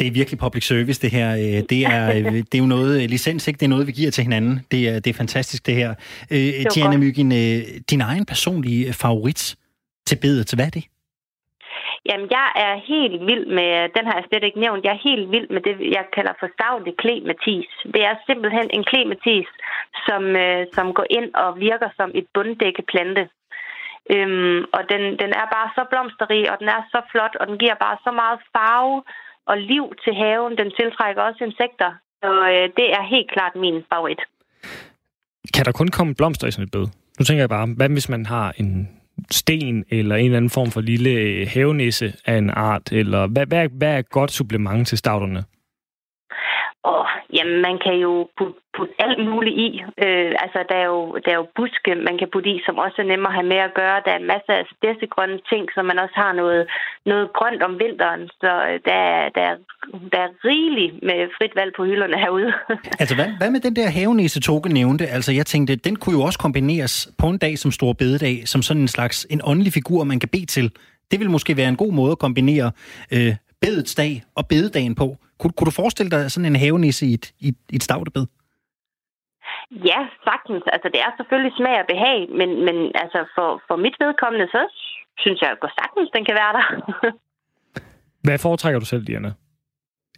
Det 0.02 0.08
er 0.08 0.20
virkelig 0.22 0.38
public 0.46 0.64
service, 0.72 0.98
det 1.04 1.10
her. 1.18 1.28
Øh, 1.42 1.58
det 1.72 1.80
er, 1.96 2.02
øh, 2.16 2.32
det 2.50 2.54
er 2.54 2.64
jo 2.66 2.70
noget, 2.76 2.92
øh, 3.02 3.04
licens, 3.14 3.48
ikke? 3.48 3.58
Det 3.60 3.66
er 3.66 3.74
noget, 3.76 3.86
vi 3.90 3.92
giver 4.00 4.10
til 4.10 4.24
hinanden. 4.28 4.54
Det 4.72 4.80
er, 4.88 4.96
det 5.02 5.10
er 5.10 5.18
fantastisk, 5.24 5.60
det 5.66 5.74
her. 5.74 5.90
Diana 6.74 6.96
Myggen, 7.04 7.30
din 7.92 8.02
egen 8.10 8.24
personlige 8.32 8.92
favorit 9.02 9.42
til 10.08 10.18
bedet, 10.24 10.54
hvad 10.54 10.66
er 10.66 10.74
det? 10.78 10.84
Jamen, 12.08 12.26
jeg 12.38 12.48
er 12.66 12.74
helt 12.92 13.18
vild 13.30 13.46
med, 13.58 13.72
den 13.96 14.04
har 14.08 14.14
jeg 14.18 14.24
slet 14.28 14.44
ikke 14.44 14.60
nævnt, 14.64 14.84
jeg 14.84 14.94
er 14.96 15.06
helt 15.10 15.26
vild 15.34 15.48
med 15.54 15.62
det, 15.66 15.74
jeg 15.98 16.04
kalder 16.16 16.34
for 16.40 16.48
stavne 16.54 16.92
klematis. 17.02 17.70
Det 17.94 18.02
er 18.10 18.14
simpelthen 18.28 18.68
en 18.76 18.84
klematis, 18.90 19.48
som, 20.06 20.22
øh, 20.44 20.66
som 20.76 20.86
går 20.98 21.06
ind 21.18 21.28
og 21.44 21.48
virker 21.68 21.88
som 21.98 22.10
et 22.20 22.26
bunddækkeplante. 22.34 23.24
Øhm, 24.14 24.60
og 24.76 24.82
den, 24.92 25.02
den 25.22 25.30
er 25.40 25.46
bare 25.56 25.68
så 25.76 25.82
blomsterrig, 25.90 26.44
og 26.52 26.56
den 26.60 26.68
er 26.76 26.82
så 26.92 27.00
flot, 27.10 27.34
og 27.40 27.44
den 27.48 27.56
giver 27.62 27.76
bare 27.84 27.96
så 28.06 28.10
meget 28.20 28.38
farve 28.54 28.96
og 29.46 29.56
liv 29.58 29.84
til 30.04 30.14
haven. 30.14 30.52
Den 30.60 30.70
tiltrækker 30.78 31.22
også 31.22 31.44
insekter, 31.44 31.90
så 32.22 32.30
øh, 32.52 32.64
det 32.78 32.88
er 32.98 33.02
helt 33.14 33.30
klart 33.30 33.54
min 33.56 33.78
favorit. 33.92 34.20
Kan 35.54 35.64
der 35.64 35.72
kun 35.72 35.88
komme 35.88 36.14
blomster 36.14 36.46
i 36.46 36.50
sådan 36.50 36.64
et 36.64 36.70
bed? 36.70 36.86
Nu 37.18 37.24
tænker 37.24 37.42
jeg 37.42 37.48
bare, 37.48 37.66
hvad 37.76 37.88
hvis 37.88 38.08
man 38.08 38.26
har 38.26 38.54
en 38.56 38.88
sten 39.30 39.84
eller 39.90 40.16
en 40.16 40.24
eller 40.24 40.36
anden 40.36 40.50
form 40.50 40.70
for 40.70 40.80
lille 40.80 41.10
øh, 41.10 41.46
havenisse 41.54 42.14
af 42.26 42.36
en 42.36 42.50
art? 42.50 42.92
Eller 42.92 43.26
hvad, 43.26 43.46
hvad, 43.46 43.68
hvad 43.68 43.94
er 43.94 43.98
et 43.98 44.10
godt 44.10 44.30
supplement 44.30 44.88
til 44.88 44.98
stavterne? 44.98 45.44
Og 46.84 47.02
jamen, 47.36 47.58
man 47.68 47.76
kan 47.84 47.94
jo 48.06 48.12
putte, 48.38 48.58
putte 48.76 48.94
alt 49.04 49.20
muligt 49.30 49.56
i. 49.66 49.68
Øh, 50.04 50.32
altså, 50.44 50.58
der 50.70 50.78
er, 50.82 50.88
jo, 50.94 51.00
der 51.24 51.30
er 51.32 51.38
jo 51.42 51.46
buske, 51.56 51.94
man 52.08 52.18
kan 52.18 52.28
putte 52.32 52.50
i, 52.54 52.62
som 52.66 52.78
også 52.84 52.98
er 53.02 53.10
nemmere 53.10 53.32
at 53.32 53.38
have 53.38 53.50
med 53.54 53.60
at 53.68 53.74
gøre. 53.80 54.02
Der 54.06 54.12
er 54.14 54.30
masser 54.32 54.54
af 54.60 54.64
grønne 55.14 55.40
ting, 55.50 55.62
så 55.74 55.82
man 55.82 55.98
også 55.98 56.16
har 56.22 56.32
noget, 56.32 56.62
noget 57.06 57.26
grønt 57.38 57.62
om 57.62 57.74
vinteren. 57.82 58.22
Så 58.42 58.52
øh, 58.68 58.76
der, 58.88 59.02
der, 59.38 59.48
der 60.12 60.20
er 60.26 60.30
rigeligt 60.48 60.94
med 61.08 61.18
frit 61.36 61.54
valg 61.56 61.72
på 61.76 61.84
hylderne 61.84 62.18
herude. 62.24 62.52
altså, 63.02 63.14
hvad, 63.14 63.28
hvad 63.40 63.50
med 63.50 63.60
den 63.60 63.76
der 63.76 63.88
havenæse, 63.98 64.40
Toge 64.40 64.68
nævnte? 64.68 65.06
Altså, 65.06 65.32
jeg 65.32 65.46
tænkte, 65.46 65.76
den 65.76 65.96
kunne 65.96 66.16
jo 66.18 66.22
også 66.22 66.38
kombineres 66.38 66.94
på 67.18 67.26
en 67.26 67.38
dag 67.38 67.58
som 67.58 67.70
Stor 67.70 67.92
Bededag, 67.92 68.36
som 68.48 68.62
sådan 68.62 68.82
en 68.82 68.88
slags 68.88 69.26
en 69.30 69.40
åndelig 69.44 69.72
figur, 69.72 70.04
man 70.04 70.20
kan 70.20 70.28
bede 70.28 70.46
til. 70.46 70.70
Det 71.10 71.20
vil 71.20 71.30
måske 71.30 71.56
være 71.56 71.68
en 71.68 71.76
god 71.76 71.92
måde 71.92 72.12
at 72.12 72.18
kombinere 72.18 72.70
øh, 73.12 73.34
bedets 73.64 73.94
dag 73.94 74.12
og 74.38 74.44
bededagen 74.52 74.94
på. 74.94 75.16
Kunne, 75.38 75.52
kunne 75.56 75.70
du 75.70 75.80
forestille 75.82 76.10
dig 76.10 76.30
sådan 76.30 76.50
en 76.50 76.62
havenisse 76.64 77.06
i 77.06 77.14
et, 77.18 77.26
i, 77.46 77.48
i 77.74 77.76
et 77.76 77.82
stavtebed? 77.82 78.26
Ja, 79.90 80.00
sagtens. 80.28 80.62
Altså, 80.74 80.88
det 80.94 81.00
er 81.06 81.10
selvfølgelig 81.16 81.52
smag 81.56 81.76
og 81.82 81.86
behag, 81.92 82.18
men, 82.38 82.50
men 82.66 82.76
altså, 83.02 83.20
for, 83.36 83.48
for 83.68 83.76
mit 83.84 83.96
vedkommende, 84.04 84.46
så 84.46 84.62
synes 85.22 85.38
jeg 85.40 85.50
at 85.50 85.70
sagtens, 85.80 86.08
den 86.16 86.24
kan 86.24 86.34
være 86.42 86.52
der. 86.58 86.66
Hvad 88.24 88.38
foretrækker 88.38 88.80
du 88.80 88.86
selv, 88.86 89.06
Diana? 89.06 89.32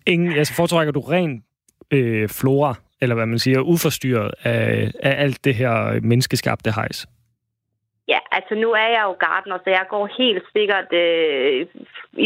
Ingen, 0.07 0.33
altså, 0.33 0.55
foretrækker 0.55 0.93
du 0.93 1.01
ren 1.01 1.45
øh, 1.91 2.29
flora, 2.29 2.75
eller 3.01 3.15
hvad 3.15 3.27
man 3.27 3.39
siger, 3.39 3.61
uforstyrret 3.61 4.31
af, 4.43 4.91
af 5.03 5.23
alt 5.23 5.45
det 5.45 5.55
her 5.55 6.01
menneskeskabte 6.01 6.73
hejs? 6.73 7.07
Ja, 8.09 8.19
altså 8.33 8.55
nu 8.55 8.73
er 8.73 8.89
jeg 8.97 9.03
jo 9.05 9.13
gardener, 9.13 9.59
så 9.59 9.71
jeg 9.71 9.87
går 9.91 10.09
helt 10.19 10.45
sikkert 10.53 10.93
øh, 10.93 11.67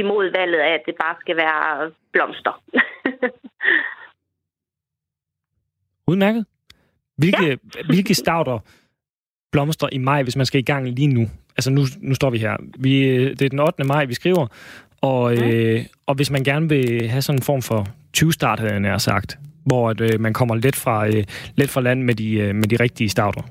imod 0.01 0.31
valget 0.38 0.59
af, 0.59 0.75
at 0.75 0.83
det 0.87 0.95
bare 1.03 1.17
skal 1.21 1.37
være 1.37 1.91
blomster. 2.12 2.53
Udmærket. 6.11 6.47
Hvilke, 7.17 7.47
ja. 7.47 7.57
hvilke 7.91 8.14
stauder 8.14 8.59
blomster 9.53 9.88
i 9.93 9.99
maj, 9.99 10.23
hvis 10.23 10.37
man 10.37 10.47
skal 10.47 10.61
i 10.61 10.64
gang 10.64 10.88
lige 10.88 11.14
nu? 11.14 11.27
Altså 11.57 11.71
nu, 11.71 11.83
nu 11.99 12.14
står 12.14 12.31
vi 12.31 12.38
her. 12.38 12.57
Vi, 12.79 13.19
det 13.29 13.43
er 13.43 13.49
den 13.49 13.59
8. 13.59 13.85
maj, 13.85 14.05
vi 14.05 14.14
skriver. 14.14 14.47
Og, 15.01 15.33
mm. 15.33 15.43
øh, 15.43 15.85
og 16.07 16.14
hvis 16.14 16.31
man 16.31 16.45
gerne 16.45 16.69
vil 16.69 17.09
have 17.09 17.23
sådan 17.23 17.38
en 17.38 17.43
form 17.43 17.62
for 17.62 17.87
20-start, 18.17 18.59
havde 18.59 18.73
jeg 18.73 18.81
nær 18.81 18.99
sagt, 18.99 19.38
hvor 19.67 19.91
at, 19.91 20.01
øh, 20.01 20.21
man 20.21 20.33
kommer 20.33 20.55
lidt 20.55 20.77
fra, 20.77 21.07
øh, 21.07 21.25
lidt 21.57 21.71
fra 21.71 21.81
land 21.81 22.03
med 22.03 22.14
de, 22.14 22.35
øh, 22.35 22.55
med 22.55 22.64
de 22.64 22.77
rigtige 22.77 23.09
stauder. 23.09 23.43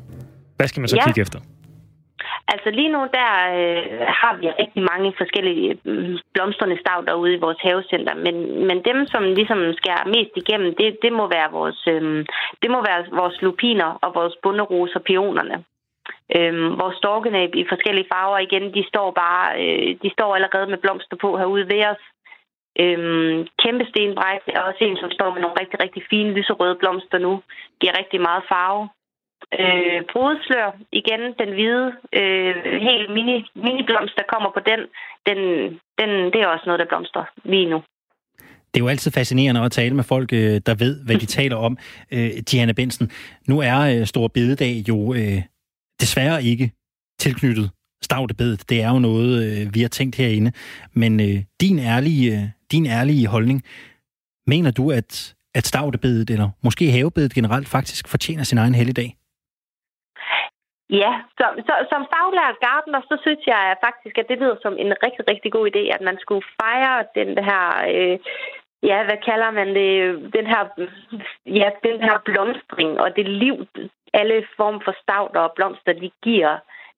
Hvad 0.55 0.67
skal 0.67 0.81
man 0.81 0.87
så 0.87 0.95
ja. 0.95 1.05
kigge 1.05 1.21
efter? 1.21 1.39
Altså 2.53 2.69
lige 2.71 2.93
nu, 2.95 3.01
der 3.17 3.29
øh, 3.57 3.99
har 4.21 4.33
vi 4.39 4.45
rigtig 4.49 4.83
mange 4.91 5.13
forskellige 5.17 5.79
øh, 5.85 6.19
blomstrende 6.33 6.79
stav 6.79 7.03
derude 7.07 7.33
i 7.33 7.43
vores 7.45 7.57
havecenter, 7.61 8.15
men, 8.25 8.35
men 8.67 8.77
dem, 8.89 9.07
som 9.07 9.23
ligesom 9.23 9.59
skærer 9.79 10.11
mest 10.15 10.33
igennem, 10.35 10.75
det, 10.75 10.97
det, 11.03 11.13
må 11.13 11.27
være 11.27 11.51
vores, 11.51 11.79
øh, 11.87 12.25
det 12.61 12.69
må 12.71 12.79
være 12.89 13.05
vores 13.11 13.41
lupiner 13.41 13.89
og 14.03 14.15
vores 14.15 14.35
bunderoser, 14.43 14.99
pionerne. 14.99 15.63
Øhm, 16.35 16.79
vores 16.81 16.97
storkenæb 16.97 17.55
i 17.55 17.65
forskellige 17.69 18.09
farver 18.13 18.39
igen, 18.39 18.73
de 18.73 18.83
står 18.87 19.11
bare, 19.11 19.45
øh, 19.61 19.95
de 20.03 20.09
står 20.15 20.35
allerede 20.35 20.67
med 20.67 20.77
blomster 20.77 21.17
på 21.21 21.37
herude 21.37 21.69
ved 21.73 21.85
os. 21.85 22.03
Øhm, 22.83 23.47
kæmpe 23.63 23.85
stenbræk 23.89 24.41
er 24.47 24.61
også 24.61 24.81
en, 24.81 24.97
som 24.97 25.11
står 25.11 25.29
med 25.33 25.41
nogle 25.41 25.59
rigtig, 25.61 25.77
rigtig 25.83 26.03
fine 26.09 26.33
lyserøde 26.33 26.75
blomster 26.75 27.17
nu. 27.17 27.41
Giver 27.79 27.97
rigtig 27.99 28.21
meget 28.21 28.43
farve. 28.49 28.89
Øh, 29.53 30.01
brudslør, 30.11 30.77
igen 30.91 31.21
den 31.41 31.51
hvide, 31.53 31.87
øh, 32.13 32.55
helt 32.87 33.09
mini, 33.13 33.45
mini 33.55 33.83
blomst, 33.85 34.15
der 34.17 34.23
kommer 34.33 34.49
på 34.57 34.61
den, 34.69 34.79
den, 35.27 35.39
den, 35.99 36.09
det 36.33 36.41
er 36.41 36.47
også 36.47 36.63
noget, 36.65 36.79
der 36.79 36.85
blomstrer 36.85 37.25
lige 37.43 37.69
nu. 37.69 37.81
Det 38.73 38.79
er 38.79 38.85
jo 38.85 38.87
altid 38.87 39.11
fascinerende 39.11 39.61
at 39.61 39.71
tale 39.71 39.95
med 39.95 40.03
folk, 40.03 40.33
øh, 40.33 40.61
der 40.65 40.75
ved, 40.75 41.05
hvad 41.05 41.15
de 41.15 41.25
taler 41.39 41.55
om. 41.55 41.77
Øh, 42.11 42.29
Diana 42.51 42.71
Bensen, 42.71 43.11
nu 43.47 43.59
er 43.59 43.79
øh, 43.79 44.05
Stor 44.05 44.27
Bededag 44.27 44.83
jo 44.89 45.13
øh, 45.13 45.41
desværre 46.01 46.43
ikke 46.43 46.71
tilknyttet 47.19 47.71
stavtebedet. 48.01 48.69
Det 48.69 48.81
er 48.81 48.89
jo 48.89 48.99
noget, 48.99 49.31
øh, 49.43 49.73
vi 49.75 49.81
har 49.81 49.87
tænkt 49.89 50.15
herinde. 50.15 50.51
Men 50.93 51.19
øh, 51.19 51.43
din, 51.61 51.79
ærlige, 51.79 52.33
øh, 52.33 52.43
din 52.71 52.85
ærlige 52.85 53.27
holdning, 53.27 53.63
mener 54.47 54.71
du, 54.71 54.91
at, 54.91 55.35
at 55.55 55.67
stavtebedet, 55.67 56.29
eller 56.29 56.49
måske 56.63 56.91
havebedet 56.91 57.33
generelt, 57.33 57.67
faktisk 57.67 58.07
fortjener 58.07 58.43
sin 58.43 58.57
egen 58.57 58.75
helligdag? 58.75 59.17
Ja, 60.89 61.11
som, 61.39 61.51
så, 61.67 61.73
som 61.91 62.01
faglært 62.13 62.57
gardener, 62.67 63.01
så 63.09 63.15
synes 63.25 63.43
jeg 63.47 63.75
faktisk, 63.85 64.15
at 64.17 64.29
det 64.29 64.39
lyder 64.39 64.57
som 64.61 64.73
en 64.83 64.91
rigtig, 65.05 65.23
rigtig 65.31 65.51
god 65.51 65.65
idé, 65.71 65.83
at 65.95 66.01
man 66.09 66.17
skulle 66.23 66.45
fejre 66.61 66.97
den 67.19 67.29
her, 67.47 67.65
øh, 67.93 68.17
ja, 68.89 68.97
hvad 69.07 69.19
kalder 69.29 69.51
man 69.59 69.67
det, 69.79 69.91
den 70.37 70.47
her, 70.53 70.61
ja, 71.61 71.69
den 71.87 71.99
her 72.07 72.17
blomstring 72.25 72.91
og 73.03 73.15
det 73.15 73.27
liv, 73.43 73.55
alle 74.13 74.37
former 74.57 74.81
for 74.85 74.95
stavter 75.03 75.39
og 75.39 75.53
blomster, 75.55 75.93
de 75.93 76.11
giver 76.23 76.53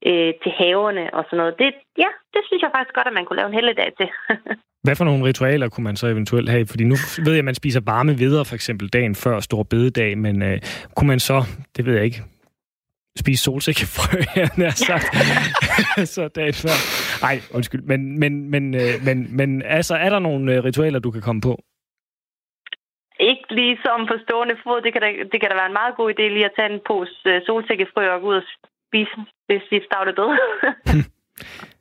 øh, 0.09 0.31
til 0.43 0.51
haverne 0.61 1.05
og 1.13 1.23
sådan 1.25 1.37
noget. 1.37 1.55
Det, 1.59 1.69
ja, 2.03 2.11
det 2.33 2.41
synes 2.47 2.61
jeg 2.61 2.71
faktisk 2.75 2.95
godt, 2.95 3.07
at 3.07 3.17
man 3.17 3.25
kunne 3.25 3.39
lave 3.39 3.49
en 3.51 3.59
helligdag 3.59 3.91
til. 3.99 4.09
Hvad 4.85 4.95
for 4.95 5.05
nogle 5.05 5.25
ritualer 5.25 5.69
kunne 5.69 5.83
man 5.83 5.95
så 5.95 6.07
eventuelt 6.07 6.49
have? 6.49 6.65
Fordi 6.69 6.83
nu 6.83 6.95
ved 7.25 7.33
jeg, 7.33 7.43
at 7.43 7.51
man 7.51 7.61
spiser 7.61 7.81
varme 7.85 8.13
videre, 8.17 8.45
for 8.45 8.55
eksempel 8.55 8.87
dagen 8.89 9.15
før 9.15 9.39
Stor 9.39 9.63
Bededag, 9.63 10.17
men 10.17 10.41
øh, 10.41 10.57
kunne 10.95 11.07
man 11.07 11.19
så, 11.19 11.37
det 11.77 11.85
ved 11.85 11.93
jeg 11.95 12.03
ikke, 12.03 12.21
spise 13.17 13.43
solsikkefrø, 13.43 14.19
han 14.41 14.63
har 14.65 14.75
sagt, 14.89 15.07
så 16.15 16.27
dagen 16.27 16.53
før. 16.53 16.77
Nej, 17.21 17.41
undskyld. 17.53 17.81
Men, 17.81 18.19
men, 18.19 18.49
men, 18.49 18.75
øh, 18.75 18.93
men, 19.05 19.37
men 19.37 19.61
altså, 19.61 19.95
er 19.95 20.09
der 20.09 20.19
nogle 20.19 20.53
øh, 20.53 20.63
ritualer, 20.63 20.99
du 20.99 21.11
kan 21.11 21.21
komme 21.21 21.41
på? 21.41 21.63
Ikke 23.19 23.55
lige 23.55 23.77
som 23.85 24.07
på 24.07 24.13
stående 24.23 24.57
fod. 24.63 24.81
Det 24.81 24.93
kan, 24.93 25.01
da, 25.01 25.07
det 25.31 25.41
kan 25.41 25.49
da 25.49 25.55
være 25.55 25.65
en 25.65 25.79
meget 25.81 25.95
god 25.95 26.13
idé 26.13 26.21
lige 26.21 26.45
at 26.45 26.51
tage 26.55 26.73
en 26.73 26.79
pose 26.87 27.15
øh, 27.25 27.41
solsikkefrø 27.45 28.09
og 28.09 28.21
gå 28.21 28.27
ud 28.27 28.35
og 28.35 28.43
spise, 28.87 29.15
hvis 29.47 29.63
de 29.71 29.81
stavler 29.85 30.13
død. 30.19 30.31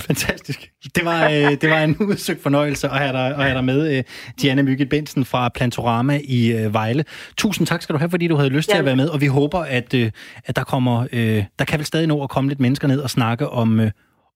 Fantastisk. 0.00 0.70
Det 0.94 1.04
var, 1.04 1.24
øh, 1.28 1.50
det 1.60 1.70
var 1.70 1.78
en 1.78 1.96
udsøgt 2.00 2.42
fornøjelse 2.42 2.88
at 2.88 2.98
have 2.98 3.12
dig, 3.12 3.26
at 3.26 3.42
have 3.42 3.54
dig 3.54 3.64
med, 3.64 3.96
øh, 3.96 4.04
Diana 4.42 4.62
Mygget 4.62 4.88
Bensen 4.88 5.24
fra 5.24 5.48
Plantorama 5.48 6.20
i 6.24 6.52
øh, 6.52 6.74
Vejle. 6.74 7.04
Tusind 7.36 7.66
tak 7.66 7.82
skal 7.82 7.92
du 7.92 7.98
have, 7.98 8.10
fordi 8.10 8.28
du 8.28 8.36
havde 8.36 8.50
lyst 8.50 8.68
ja. 8.68 8.72
til 8.72 8.78
at 8.78 8.84
være 8.84 8.96
med, 8.96 9.08
og 9.08 9.20
vi 9.20 9.26
håber, 9.26 9.58
at, 9.58 9.94
øh, 9.94 10.10
at 10.44 10.56
der 10.56 10.64
kommer, 10.64 11.06
øh, 11.12 11.44
der 11.58 11.64
kan 11.64 11.78
vel 11.78 11.86
stadig 11.86 12.06
nå 12.06 12.22
at 12.22 12.30
komme 12.30 12.50
lidt 12.50 12.60
mennesker 12.60 12.88
ned 12.88 13.00
og 13.00 13.10
snakke 13.10 13.48
om, 13.48 13.80
øh, 13.80 13.90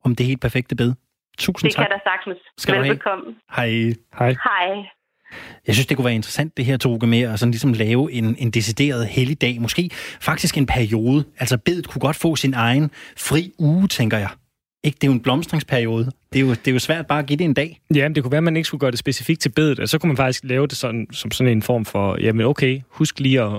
om 0.05 0.17
det 0.17 0.27
helt 0.27 0.41
perfekte 0.41 0.77
bed. 0.77 0.93
Tusind 1.39 1.71
det 1.71 1.77
tak. 1.77 1.87
kan 1.87 1.91
der 1.91 1.99
sagtens. 2.05 2.39
Skal 2.59 2.75
du 2.75 2.79
have. 2.79 2.89
Velbekomme. 2.89 3.25
Hej. 3.57 3.69
Hej. 4.19 4.29
Hej. 4.29 4.85
Jeg 5.67 5.75
synes, 5.75 5.87
det 5.87 5.97
kunne 5.97 6.05
være 6.05 6.15
interessant, 6.15 6.57
det 6.57 6.65
her, 6.65 6.77
Toge, 6.77 7.07
med 7.07 7.21
at 7.21 7.39
sådan 7.39 7.51
ligesom 7.51 7.73
lave 7.73 8.13
en, 8.13 8.37
en 8.39 8.51
decideret 8.51 9.07
helligdag. 9.07 9.61
Måske 9.61 9.91
faktisk 10.21 10.59
en 10.59 10.67
periode. 10.67 11.25
Altså, 11.39 11.59
bedet 11.59 11.89
kunne 11.89 12.01
godt 12.01 12.17
få 12.17 12.37
sin 12.37 12.55
egen 12.55 12.91
fri 13.17 13.53
uge, 13.59 13.89
tænker 13.89 14.19
jeg. 14.19 14.29
Ikke? 14.85 14.97
Det 15.01 15.05
er 15.05 15.09
jo 15.09 15.13
en 15.13 15.21
blomstringsperiode. 15.21 16.11
Det 16.33 16.39
er 16.39 16.41
jo, 16.41 16.51
det 16.51 16.69
er 16.69 16.73
jo 16.73 16.79
svært 16.79 17.07
bare 17.07 17.19
at 17.19 17.27
give 17.27 17.37
det 17.37 17.45
en 17.45 17.55
dag. 17.55 17.81
Ja, 17.95 18.09
men 18.09 18.15
det 18.15 18.23
kunne 18.23 18.31
være, 18.31 18.39
at 18.39 18.45
man 18.45 18.57
ikke 18.57 18.67
skulle 18.67 18.81
gøre 18.81 18.91
det 18.91 18.99
specifikt 18.99 19.41
til 19.41 19.49
bedet, 19.49 19.81
og 19.81 19.89
så 19.89 19.99
kunne 19.99 20.09
man 20.09 20.17
faktisk 20.17 20.45
lave 20.45 20.67
det 20.67 20.77
sådan, 20.77 21.07
som 21.13 21.31
sådan 21.31 21.53
en 21.53 21.63
form 21.63 21.85
for, 21.85 22.17
jamen 22.21 22.47
okay, 22.47 22.81
husk 22.89 23.21
lige 23.21 23.43
at, 23.43 23.53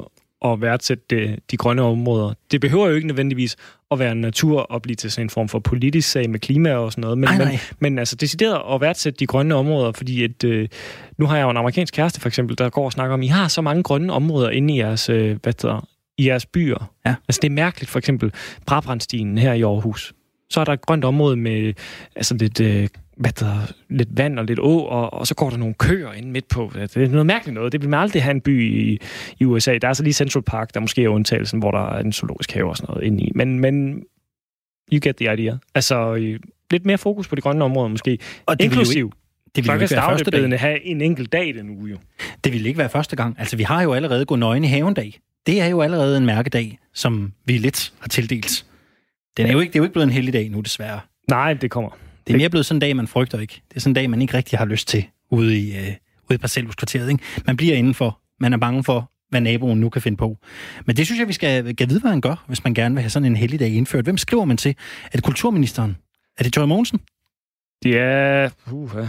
at 0.45 0.61
værdsætte 0.61 1.03
det, 1.09 1.39
de 1.51 1.57
grønne 1.57 1.81
områder. 1.81 2.33
Det 2.51 2.61
behøver 2.61 2.87
jo 2.87 2.95
ikke 2.95 3.07
nødvendigvis 3.07 3.55
at 3.91 3.99
være 3.99 4.15
natur 4.15 4.61
og 4.61 4.81
blive 4.81 4.95
til 4.95 5.11
sådan 5.11 5.25
en 5.25 5.29
form 5.29 5.49
for 5.49 5.59
politisk 5.59 6.11
sag 6.11 6.29
med 6.29 6.39
klima 6.39 6.73
og 6.73 6.91
sådan 6.91 7.01
noget, 7.01 7.17
men, 7.17 7.29
Ej, 7.29 7.37
men, 7.37 7.59
men 7.79 7.99
altså 7.99 8.15
decideret 8.15 8.75
at 8.75 8.81
værdsætte 8.81 9.17
de 9.19 9.27
grønne 9.27 9.55
områder, 9.55 9.91
fordi 9.91 10.23
at, 10.23 10.43
øh, 10.43 10.67
nu 11.17 11.25
har 11.25 11.37
jeg 11.37 11.43
jo 11.43 11.49
en 11.49 11.57
amerikansk 11.57 11.93
kæreste 11.93 12.21
for 12.21 12.27
eksempel, 12.27 12.57
der 12.57 12.69
går 12.69 12.85
og 12.85 12.91
snakker 12.91 13.13
om, 13.13 13.21
I 13.21 13.27
har 13.27 13.47
så 13.47 13.61
mange 13.61 13.83
grønne 13.83 14.13
områder 14.13 14.49
inde 14.49 14.73
i 14.73 14.77
jeres, 14.77 15.09
øh, 15.09 15.37
hvad 15.43 15.53
hedder, 15.61 15.87
i 16.17 16.27
jeres 16.27 16.45
byer. 16.45 16.91
Ja. 17.05 17.15
Altså 17.27 17.39
det 17.41 17.47
er 17.47 17.53
mærkeligt, 17.53 17.91
for 17.91 17.99
eksempel 17.99 18.31
Brabrandstien 18.65 19.37
her 19.37 19.53
i 19.53 19.61
Aarhus. 19.61 20.13
Så 20.49 20.59
er 20.59 20.63
der 20.63 20.73
et 20.73 20.81
grønt 20.81 21.05
område 21.05 21.35
med 21.35 21.73
altså 22.15 22.35
lidt, 22.35 22.59
øh, 22.59 22.87
hvad 23.17 23.31
der, 23.31 23.73
lidt 23.89 24.09
vand 24.17 24.39
og 24.39 24.45
lidt 24.45 24.59
å, 24.59 24.79
og, 24.79 25.13
og 25.13 25.27
så 25.27 25.35
går 25.35 25.49
der 25.49 25.57
nogle 25.57 25.73
køer 25.73 26.13
inde 26.13 26.29
midt 26.31 26.47
på. 26.47 26.71
Det 26.73 26.97
er 26.97 27.07
noget 27.07 27.25
mærkeligt 27.25 27.53
noget. 27.53 27.71
Det 27.71 27.81
vil 27.81 27.89
man 27.89 27.99
aldrig 27.99 28.23
have 28.23 28.31
en 28.31 28.41
by 28.41 28.71
i, 28.71 28.99
i 29.39 29.45
USA. 29.45 29.77
Der 29.77 29.87
er 29.87 29.93
så 29.93 30.03
lige 30.03 30.13
Central 30.13 30.43
Park, 30.43 30.73
der 30.73 30.79
måske 30.79 31.03
er 31.03 31.09
undtagelsen, 31.09 31.59
hvor 31.59 31.71
der 31.71 31.89
er 31.89 31.99
en 31.99 32.13
zoologisk 32.13 32.51
have 32.51 32.69
og 32.69 32.77
sådan 32.77 32.93
noget 32.93 33.07
inde 33.07 33.23
i. 33.23 33.31
Men, 33.35 33.59
men 33.59 34.03
you 34.93 34.99
get 35.01 35.15
the 35.15 35.33
idea. 35.33 35.57
Altså, 35.75 36.15
øh, 36.15 36.39
lidt 36.71 36.85
mere 36.85 36.97
fokus 36.97 37.27
på 37.27 37.35
de 37.35 37.41
grønne 37.41 37.65
områder 37.65 37.87
måske. 37.87 38.19
Og 38.45 38.59
det 38.59 38.65
Inklusiv. 38.65 39.11
Det 39.55 39.63
ville 39.63 39.73
jo 39.73 39.81
ikke 39.81 39.95
være 39.95 40.09
første 40.09 40.31
dag. 40.31 40.59
have 40.59 40.85
en 40.85 41.01
enkelt 41.01 41.31
dag 41.31 41.53
den 41.53 41.69
uge 41.69 41.89
jo. 41.89 41.97
Det 42.43 42.53
ville 42.53 42.67
ikke 42.67 42.77
være 42.77 42.89
første 42.89 43.15
gang. 43.15 43.35
Altså, 43.39 43.57
vi 43.57 43.63
har 43.63 43.83
jo 43.83 43.93
allerede 43.93 44.25
gået 44.25 44.39
nøgen 44.39 44.63
i 44.63 44.67
haven 44.67 44.93
dag. 44.93 45.19
Det 45.45 45.61
er 45.61 45.67
jo 45.67 45.81
allerede 45.81 46.17
en 46.17 46.25
mærkedag, 46.25 46.79
som 46.93 47.33
vi 47.45 47.57
lidt 47.57 47.93
har 47.99 48.07
tildelt. 48.07 48.65
Den 49.37 49.45
er 49.45 49.51
jo 49.51 49.59
ikke, 49.59 49.71
det 49.71 49.75
er 49.75 49.79
jo 49.79 49.83
ikke 49.83 49.93
blevet 49.93 50.07
en 50.07 50.13
heldig 50.13 50.33
dag 50.33 50.49
nu, 50.49 50.61
desværre. 50.61 50.99
Nej, 51.29 51.53
det 51.53 51.71
kommer. 51.71 51.89
Det 52.27 52.33
er 52.33 52.37
mere 52.37 52.49
blevet 52.49 52.65
sådan 52.65 52.77
en 52.77 52.81
dag, 52.81 52.95
man 52.95 53.07
frygter 53.07 53.39
ikke. 53.39 53.61
Det 53.69 53.75
er 53.75 53.79
sådan 53.79 53.91
en 53.91 53.95
dag, 53.95 54.09
man 54.09 54.21
ikke 54.21 54.33
rigtig 54.33 54.59
har 54.59 54.65
lyst 54.65 54.87
til 54.87 55.05
ude 55.31 55.59
i, 55.59 55.77
øh, 55.77 55.93
ude 56.29 56.35
i 56.35 56.37
parcelhuskvarteret. 56.37 57.09
Ikke? 57.09 57.23
Man 57.47 57.57
bliver 57.57 57.75
indenfor. 57.75 58.19
Man 58.39 58.53
er 58.53 58.57
bange 58.57 58.83
for, 58.83 59.11
hvad 59.29 59.41
naboen 59.41 59.79
nu 59.79 59.89
kan 59.89 60.01
finde 60.01 60.17
på. 60.17 60.37
Men 60.85 60.97
det 60.97 61.05
synes 61.05 61.19
jeg, 61.19 61.27
vi 61.27 61.33
skal, 61.33 61.75
skal 61.75 61.89
vide, 61.89 61.99
hvad 61.99 62.11
han 62.11 62.21
gør, 62.21 62.43
hvis 62.47 62.63
man 62.63 62.73
gerne 62.73 62.95
vil 62.95 63.01
have 63.01 63.09
sådan 63.09 63.25
en 63.25 63.35
heldig 63.35 63.59
dag 63.59 63.69
indført. 63.69 64.05
Hvem 64.05 64.17
skriver 64.17 64.45
man 64.45 64.57
til? 64.57 64.75
Er 65.05 65.17
det 65.17 65.23
kulturministeren? 65.23 65.97
Er 66.37 66.43
det 66.43 66.57
Joy 66.57 66.65
Mogensen? 66.65 66.99
Ja, 67.85 68.49
uh, 68.71 69.07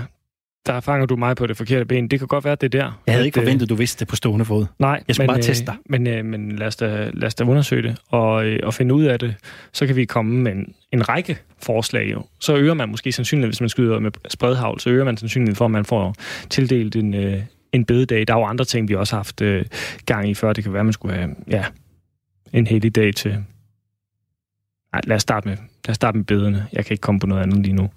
der 0.66 0.80
fanger 0.80 1.06
du 1.06 1.16
mig 1.16 1.36
på 1.36 1.46
det 1.46 1.56
forkerte 1.56 1.84
ben. 1.84 2.08
Det 2.08 2.18
kan 2.18 2.28
godt 2.28 2.44
være, 2.44 2.54
det 2.54 2.74
er 2.74 2.80
der. 2.80 3.00
Jeg 3.06 3.14
havde 3.14 3.20
at, 3.20 3.26
ikke 3.26 3.40
øh, 3.40 3.44
forventet, 3.44 3.68
du 3.68 3.74
vidste 3.74 4.00
det 4.00 4.08
på 4.08 4.16
stående 4.16 4.44
fod. 4.44 4.66
Nej, 4.78 5.02
Jeg 5.08 5.16
skulle 5.16 5.26
men, 5.26 5.34
bare 5.34 5.42
teste 5.42 5.66
dig. 5.66 5.74
Øh, 5.74 6.00
men, 6.00 6.06
øh, 6.06 6.24
men 6.24 6.56
lad, 6.56 6.66
os 6.66 6.76
da, 6.76 7.10
lad 7.14 7.26
os 7.26 7.34
da 7.34 7.44
undersøge 7.44 7.82
det 7.82 7.96
og, 8.08 8.46
øh, 8.46 8.60
og 8.62 8.74
finde 8.74 8.94
ud 8.94 9.04
af 9.04 9.18
det. 9.18 9.34
Så 9.72 9.86
kan 9.86 9.96
vi 9.96 10.04
komme 10.04 10.36
med 10.42 10.52
en, 10.52 10.74
en 10.92 11.08
række 11.08 11.38
forslag. 11.62 12.12
Jo. 12.12 12.24
Så 12.40 12.56
øger 12.56 12.74
man 12.74 12.88
måske 12.88 13.12
sandsynligheden, 13.12 13.50
hvis 13.50 13.60
man 13.60 13.68
skyder 13.68 13.98
med 13.98 14.10
spredhavl, 14.28 14.80
så 14.80 14.90
øger 14.90 15.04
man 15.04 15.16
sandsynligheden 15.16 15.56
for, 15.56 15.64
at 15.64 15.70
man 15.70 15.84
får 15.84 16.14
tildelt 16.50 16.96
en, 16.96 17.14
øh, 17.14 17.42
en 17.72 17.84
bededag. 17.84 18.26
Der 18.26 18.34
er 18.34 18.38
jo 18.38 18.44
andre 18.44 18.64
ting, 18.64 18.88
vi 18.88 18.94
også 18.94 19.16
har 19.16 19.18
haft 19.18 19.40
øh, 19.40 19.64
gang 20.06 20.30
i 20.30 20.34
før. 20.34 20.52
Det 20.52 20.64
kan 20.64 20.72
være, 20.72 20.80
at 20.80 20.86
man 20.86 20.92
skulle 20.92 21.14
have 21.14 21.30
ja, 21.50 21.64
en 22.52 22.66
heldig 22.66 22.96
dag 22.96 23.14
til... 23.14 23.30
Nej, 24.92 25.00
lad 25.04 25.16
os 25.16 25.22
starte 25.22 25.48
med, 25.48 25.56
lad 25.56 25.90
os 25.90 25.96
starte 25.96 26.18
med 26.18 26.24
bederne. 26.24 26.66
Jeg 26.72 26.84
kan 26.84 26.94
ikke 26.94 27.02
komme 27.02 27.20
på 27.20 27.26
noget 27.26 27.42
andet 27.42 27.58
lige 27.58 27.74
nu. 27.74 27.90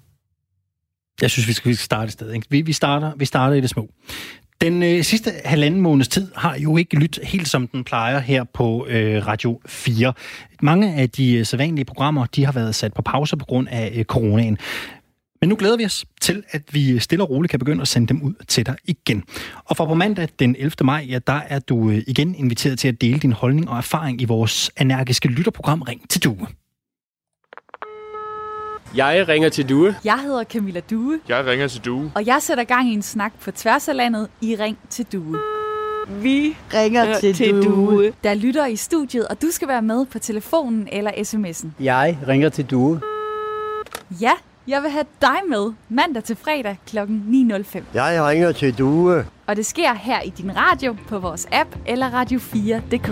Jeg 1.22 1.30
synes, 1.30 1.48
vi 1.48 1.52
skal, 1.52 1.76
starte 1.76 2.06
et 2.06 2.12
sted. 2.12 2.32
Ikke? 2.32 2.46
Vi, 2.50 2.60
vi, 2.60 2.72
starter, 2.72 3.12
vi 3.16 3.24
starter 3.24 3.56
i 3.56 3.60
det 3.60 3.70
små. 3.70 3.88
Den 4.60 4.82
øh, 4.82 5.04
sidste 5.04 5.32
halvanden 5.44 5.80
måneds 5.80 6.08
tid 6.08 6.28
har 6.36 6.56
jo 6.56 6.76
ikke 6.76 6.96
lyttet 6.96 7.24
helt 7.24 7.48
som 7.48 7.68
den 7.68 7.84
plejer 7.84 8.18
her 8.18 8.44
på 8.44 8.86
øh, 8.88 9.26
Radio 9.26 9.60
4. 9.66 10.12
Mange 10.62 10.94
af 10.94 11.10
de 11.10 11.34
øh, 11.34 11.46
sædvanlige 11.46 11.84
programmer, 11.84 12.26
de 12.26 12.44
har 12.44 12.52
været 12.52 12.74
sat 12.74 12.94
på 12.94 13.02
pause 13.02 13.36
på 13.36 13.44
grund 13.44 13.68
af 13.70 13.92
øh, 13.94 14.04
coronaen. 14.04 14.58
Men 15.40 15.48
nu 15.48 15.56
glæder 15.56 15.76
vi 15.76 15.84
os 15.84 16.04
til, 16.20 16.42
at 16.50 16.62
vi 16.72 16.98
stille 16.98 17.24
og 17.24 17.30
roligt 17.30 17.50
kan 17.50 17.58
begynde 17.58 17.82
at 17.82 17.88
sende 17.88 18.08
dem 18.08 18.22
ud 18.22 18.34
til 18.48 18.66
dig 18.66 18.76
igen. 18.84 19.24
Og 19.64 19.76
fra 19.76 19.84
på 19.84 19.94
mandag 19.94 20.28
den 20.38 20.56
11. 20.58 20.72
maj, 20.82 21.06
ja, 21.08 21.18
der 21.26 21.40
er 21.48 21.58
du 21.58 21.90
øh, 21.90 22.02
igen 22.06 22.34
inviteret 22.34 22.78
til 22.78 22.88
at 22.88 23.00
dele 23.00 23.18
din 23.18 23.32
holdning 23.32 23.68
og 23.68 23.76
erfaring 23.76 24.22
i 24.22 24.24
vores 24.24 24.70
energiske 24.80 25.28
lytterprogram 25.28 25.82
Ring 25.82 26.10
til 26.10 26.24
Due. 26.24 26.46
Jeg 28.96 29.28
ringer 29.28 29.48
til 29.48 29.68
Due. 29.68 29.96
Jeg 30.04 30.18
hedder 30.18 30.44
Camilla 30.44 30.80
Due, 30.90 31.20
Jeg 31.28 31.46
ringer 31.46 31.68
til 31.68 31.84
Due. 31.84 32.12
og 32.14 32.26
jeg 32.26 32.36
sætter 32.40 32.64
gang 32.64 32.88
i 32.90 32.94
en 32.94 33.02
snak 33.02 33.32
på 33.40 33.50
tværs 33.50 33.88
af 33.88 33.96
landet 33.96 34.28
i 34.40 34.56
Ring 34.56 34.78
til 34.90 35.06
Due. 35.12 35.38
Vi 36.22 36.56
ringer 36.74 37.18
til, 37.20 37.34
til 37.34 37.54
du. 37.54 37.62
Due. 37.62 38.12
Der 38.24 38.34
lytter 38.34 38.66
i 38.66 38.76
studiet, 38.76 39.28
og 39.28 39.42
du 39.42 39.46
skal 39.50 39.68
være 39.68 39.82
med 39.82 40.06
på 40.06 40.18
telefonen 40.18 40.88
eller 40.92 41.10
sms'en. 41.10 41.66
Jeg 41.84 42.18
ringer 42.28 42.48
til 42.48 42.64
Due. 42.66 43.00
Ja, 44.20 44.30
jeg 44.68 44.82
vil 44.82 44.90
have 44.90 45.04
dig 45.20 45.36
med 45.48 45.72
mandag 45.88 46.24
til 46.24 46.36
fredag 46.36 46.78
kl. 46.86 46.98
9.05. 46.98 47.82
Jeg 47.94 48.24
ringer 48.24 48.52
til 48.52 48.78
Due. 48.78 49.26
Og 49.46 49.56
det 49.56 49.66
sker 49.66 49.94
her 49.94 50.20
i 50.22 50.30
din 50.30 50.56
radio, 50.56 50.96
på 51.08 51.18
vores 51.18 51.46
app 51.52 51.76
eller 51.86 52.10
radio4.dk. 52.22 53.10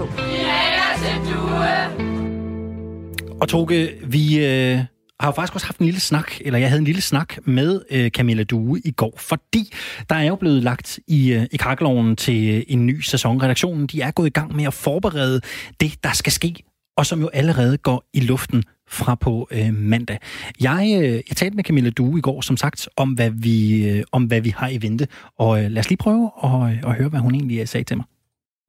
Og 3.41 3.49
Toge, 3.49 3.89
vi 4.07 4.45
øh, 4.47 4.79
har 5.21 5.29
jo 5.29 5.33
faktisk 5.33 5.55
også 5.55 5.67
haft 5.67 5.79
en 5.79 5.87
lille 5.87 6.01
snak, 6.01 6.33
eller 6.41 6.59
jeg 6.59 6.69
havde 6.69 6.79
en 6.79 6.85
lille 6.85 7.01
snak 7.01 7.47
med 7.47 7.83
øh, 7.91 8.11
Camilla 8.11 8.43
Due 8.43 8.81
i 8.85 8.91
går, 8.91 9.15
fordi 9.17 9.73
der 10.11 10.17
er 10.17 10.25
jo 10.25 10.37
blevet 10.37 10.63
lagt 10.63 10.99
i, 11.07 11.33
øh, 11.33 11.47
i 11.53 11.57
kakkeloven 11.57 12.17
til 12.17 12.55
øh, 12.55 12.63
en 12.69 12.87
ny 12.87 13.01
sæson. 13.01 13.43
Redaktionen 13.43 13.87
de 13.87 14.01
er 14.01 14.11
gået 14.11 14.27
i 14.27 14.31
gang 14.31 14.57
med 14.57 14.65
at 14.65 14.75
forberede 14.75 15.41
det, 15.81 16.05
der 16.05 16.13
skal 16.13 16.33
ske, 16.33 16.55
og 16.97 17.07
som 17.07 17.21
jo 17.21 17.29
allerede 17.29 17.77
går 17.77 18.05
i 18.15 18.21
luften 18.21 18.65
fra 18.89 19.15
på 19.15 19.49
øh, 19.51 19.75
mandag. 19.75 20.19
Jeg, 20.61 20.99
øh, 21.03 21.13
jeg 21.13 21.37
talte 21.37 21.57
med 21.57 21.65
Camilla 21.65 21.91
Due 21.91 22.19
i 22.19 22.23
går, 22.23 22.41
som 22.41 22.57
sagt, 22.57 22.89
om 22.97 23.13
hvad 23.13 23.31
vi, 23.31 23.87
øh, 23.89 24.05
om 24.13 24.25
hvad 24.25 24.41
vi 24.41 24.55
har 24.57 24.69
i 24.69 24.83
vente, 24.83 25.09
og 25.39 25.65
øh, 25.65 25.71
lad 25.71 25.81
os 25.81 25.89
lige 25.89 25.99
prøve 25.99 26.31
at, 26.45 26.51
øh, 26.51 26.91
at 26.91 26.95
høre, 26.95 27.09
hvad 27.09 27.21
hun 27.21 27.35
egentlig 27.35 27.61
øh, 27.61 27.67
sagde 27.67 27.85
til 27.85 27.97
mig. 27.97 28.07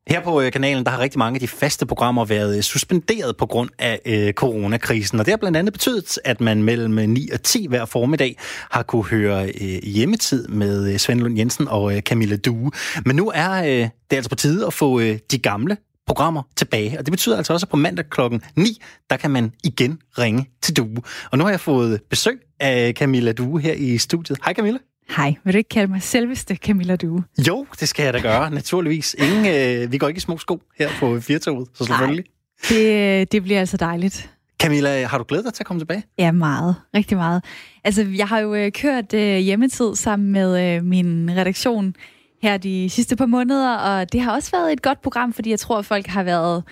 Her 0.09 0.21
på 0.21 0.41
øh, 0.41 0.51
kanalen, 0.51 0.83
der 0.83 0.91
har 0.91 0.99
rigtig 0.99 1.19
mange 1.19 1.35
af 1.35 1.39
de 1.39 1.47
faste 1.47 1.85
programmer 1.85 2.25
været 2.25 2.57
øh, 2.57 2.63
suspenderet 2.63 3.37
på 3.37 3.45
grund 3.45 3.69
af 3.79 4.01
øh, 4.05 4.33
coronakrisen, 4.33 5.19
og 5.19 5.25
det 5.25 5.31
har 5.31 5.37
blandt 5.37 5.57
andet 5.57 5.73
betydet, 5.73 6.19
at 6.25 6.41
man 6.41 6.63
mellem 6.63 6.99
øh, 6.99 7.07
9 7.07 7.29
og 7.33 7.43
10 7.43 7.67
hver 7.67 7.85
formiddag 7.85 8.35
har 8.71 8.83
kunne 8.83 9.05
høre 9.05 9.45
øh, 9.61 9.83
hjemmetid 9.83 10.47
med 10.47 10.93
øh, 10.93 10.97
Svend 10.97 11.19
Lund 11.19 11.37
Jensen 11.37 11.67
og 11.67 11.95
øh, 11.95 12.01
Camilla 12.01 12.35
Due. 12.35 12.71
Men 13.05 13.15
nu 13.15 13.31
er 13.35 13.51
øh, 13.63 13.89
det 14.11 14.15
altså 14.15 14.29
på 14.29 14.35
tide 14.35 14.67
at 14.67 14.73
få 14.73 14.99
øh, 14.99 15.19
de 15.31 15.37
gamle 15.37 15.77
programmer 16.07 16.43
tilbage, 16.55 16.99
og 16.99 17.05
det 17.05 17.11
betyder 17.11 17.37
altså 17.37 17.53
også, 17.53 17.65
at 17.65 17.69
på 17.69 17.77
mandag 17.77 18.09
klokken 18.09 18.41
9, 18.55 18.81
der 19.09 19.17
kan 19.17 19.31
man 19.31 19.51
igen 19.63 19.99
ringe 20.17 20.49
til 20.61 20.77
Due. 20.77 21.01
Og 21.31 21.37
nu 21.37 21.43
har 21.43 21.51
jeg 21.51 21.59
fået 21.59 22.01
besøg 22.09 22.39
af 22.59 22.93
Camilla 22.93 23.31
Due 23.31 23.61
her 23.61 23.73
i 23.73 23.97
studiet. 23.97 24.37
Hej 24.45 24.53
Camilla. 24.53 24.79
Hej, 25.17 25.35
vil 25.43 25.53
du 25.53 25.57
ikke 25.57 25.69
kalde 25.69 25.91
mig 25.91 26.01
selveste 26.01 26.55
Camilla 26.55 26.95
Due? 26.95 27.23
Jo, 27.47 27.65
det 27.79 27.87
skal 27.87 28.03
jeg 28.03 28.13
da 28.13 28.19
gøre, 28.19 28.51
naturligvis. 28.51 29.15
Ingen, 29.19 29.45
øh, 29.45 29.91
vi 29.91 29.97
går 29.97 30.07
ikke 30.07 30.17
i 30.17 30.21
små 30.21 30.37
sko 30.37 30.61
her 30.79 30.89
på 30.99 31.19
Firtoget, 31.19 31.67
så 31.73 31.85
selvfølgelig. 31.85 32.25
Det, 32.69 33.31
det 33.31 33.43
bliver 33.43 33.59
altså 33.59 33.77
dejligt. 33.77 34.29
Camilla, 34.61 35.05
har 35.05 35.17
du 35.17 35.23
glædet 35.27 35.45
dig 35.45 35.53
til 35.53 35.63
at 35.63 35.67
komme 35.67 35.79
tilbage? 35.81 36.03
Ja, 36.17 36.31
meget. 36.31 36.75
Rigtig 36.95 37.17
meget. 37.17 37.43
Altså, 37.83 38.05
jeg 38.17 38.27
har 38.27 38.39
jo 38.39 38.55
øh, 38.55 38.71
kørt 38.71 39.13
øh, 39.13 39.37
hjemmetid 39.37 39.95
sammen 39.95 40.31
med 40.31 40.75
øh, 40.75 40.83
min 40.83 41.31
redaktion 41.37 41.95
her 42.41 42.57
de 42.57 42.89
sidste 42.89 43.15
par 43.15 43.25
måneder, 43.25 43.75
og 43.75 44.13
det 44.13 44.21
har 44.21 44.31
også 44.31 44.51
været 44.51 44.73
et 44.73 44.81
godt 44.81 45.01
program, 45.01 45.33
fordi 45.33 45.49
jeg 45.49 45.59
tror, 45.59 45.79
at 45.79 45.85
folk 45.85 46.07
har 46.07 46.23
været 46.23 46.63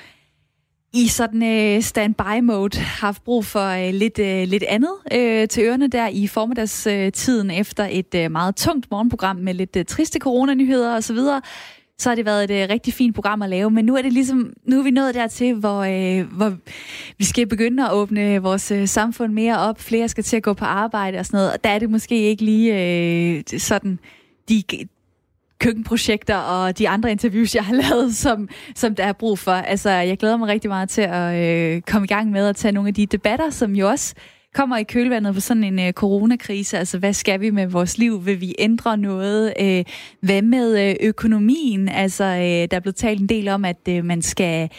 i 0.97 1.07
sådan 1.07 1.43
øh, 1.43 1.81
standby-mode, 1.81 2.79
haft 2.79 3.23
brug 3.23 3.45
for 3.45 3.67
øh, 3.67 3.93
lidt, 3.93 4.19
øh, 4.19 4.47
lidt 4.47 4.63
andet 4.63 4.93
øh, 5.13 5.47
til 5.47 5.63
ørerne 5.63 5.87
der 5.87 6.07
i 6.07 6.27
formiddagstiden 6.27 7.51
øh, 7.51 7.57
efter 7.57 7.87
et 7.91 8.15
øh, 8.15 8.31
meget 8.31 8.55
tungt 8.55 8.91
morgenprogram 8.91 9.35
med 9.35 9.53
lidt 9.53 9.75
øh, 9.75 9.85
triste 9.85 10.19
coronanyheder 10.19 10.95
osv., 10.95 11.17
så 11.99 12.09
har 12.09 12.15
det 12.15 12.25
været 12.25 12.43
et 12.43 12.63
øh, 12.63 12.69
rigtig 12.69 12.93
fint 12.93 13.15
program 13.15 13.41
at 13.41 13.49
lave. 13.49 13.71
Men 13.71 13.85
nu 13.85 13.95
er 13.95 14.01
det 14.01 14.13
ligesom, 14.13 14.53
nu 14.65 14.79
er 14.79 14.83
vi 14.83 14.91
nået 14.91 15.15
dertil, 15.15 15.53
hvor, 15.53 15.79
øh, 15.79 16.27
hvor 16.31 16.53
vi 17.17 17.25
skal 17.25 17.47
begynde 17.47 17.85
at 17.85 17.93
åbne 17.93 18.41
vores 18.41 18.71
øh, 18.71 18.87
samfund 18.87 19.33
mere 19.33 19.59
op. 19.59 19.79
Flere 19.79 20.09
skal 20.09 20.23
til 20.23 20.37
at 20.37 20.43
gå 20.43 20.53
på 20.53 20.65
arbejde 20.65 21.17
og 21.17 21.25
sådan 21.25 21.37
noget. 21.37 21.53
Og 21.53 21.63
der 21.63 21.69
er 21.69 21.79
det 21.79 21.89
måske 21.89 22.21
ikke 22.21 22.43
lige 22.43 22.73
øh, 23.37 23.43
sådan 23.59 23.99
de, 24.49 24.63
køkkenprojekter 25.59 26.35
og 26.35 26.77
de 26.77 26.89
andre 26.89 27.11
interviews, 27.11 27.55
jeg 27.55 27.65
har 27.65 27.73
lavet, 27.89 28.15
som, 28.15 28.49
som 28.75 28.95
der 28.95 29.03
er 29.03 29.13
brug 29.13 29.39
for. 29.39 29.51
Altså, 29.51 29.89
jeg 29.89 30.17
glæder 30.17 30.37
mig 30.37 30.47
rigtig 30.47 30.69
meget 30.69 30.89
til 30.89 31.01
at 31.01 31.35
øh, 31.35 31.81
komme 31.81 32.05
i 32.05 32.07
gang 32.07 32.31
med 32.31 32.47
at 32.47 32.55
tage 32.55 32.71
nogle 32.71 32.87
af 32.87 32.93
de 32.93 33.05
debatter, 33.05 33.49
som 33.49 33.75
jo 33.75 33.89
også 33.89 34.15
kommer 34.53 34.77
i 34.77 34.83
kølvandet 34.83 35.33
på 35.33 35.39
sådan 35.39 35.63
en 35.63 35.79
øh, 35.79 35.93
coronakrise. 35.93 36.77
Altså, 36.77 36.97
hvad 36.97 37.13
skal 37.13 37.41
vi 37.41 37.49
med 37.49 37.67
vores 37.67 37.97
liv? 37.97 38.25
Vil 38.25 38.41
vi 38.41 38.55
ændre 38.59 38.97
noget? 38.97 39.53
Øh, 39.61 39.85
hvad 40.21 40.41
med 40.41 40.89
øh, 40.89 40.95
økonomien? 41.01 41.89
Altså, 41.89 42.23
øh, 42.23 42.41
der 42.41 42.67
er 42.71 42.79
blevet 42.79 42.95
talt 42.95 43.21
en 43.21 43.29
del 43.29 43.47
om, 43.47 43.65
at 43.65 43.77
øh, 43.89 44.05
man 44.05 44.21
skal 44.21 44.69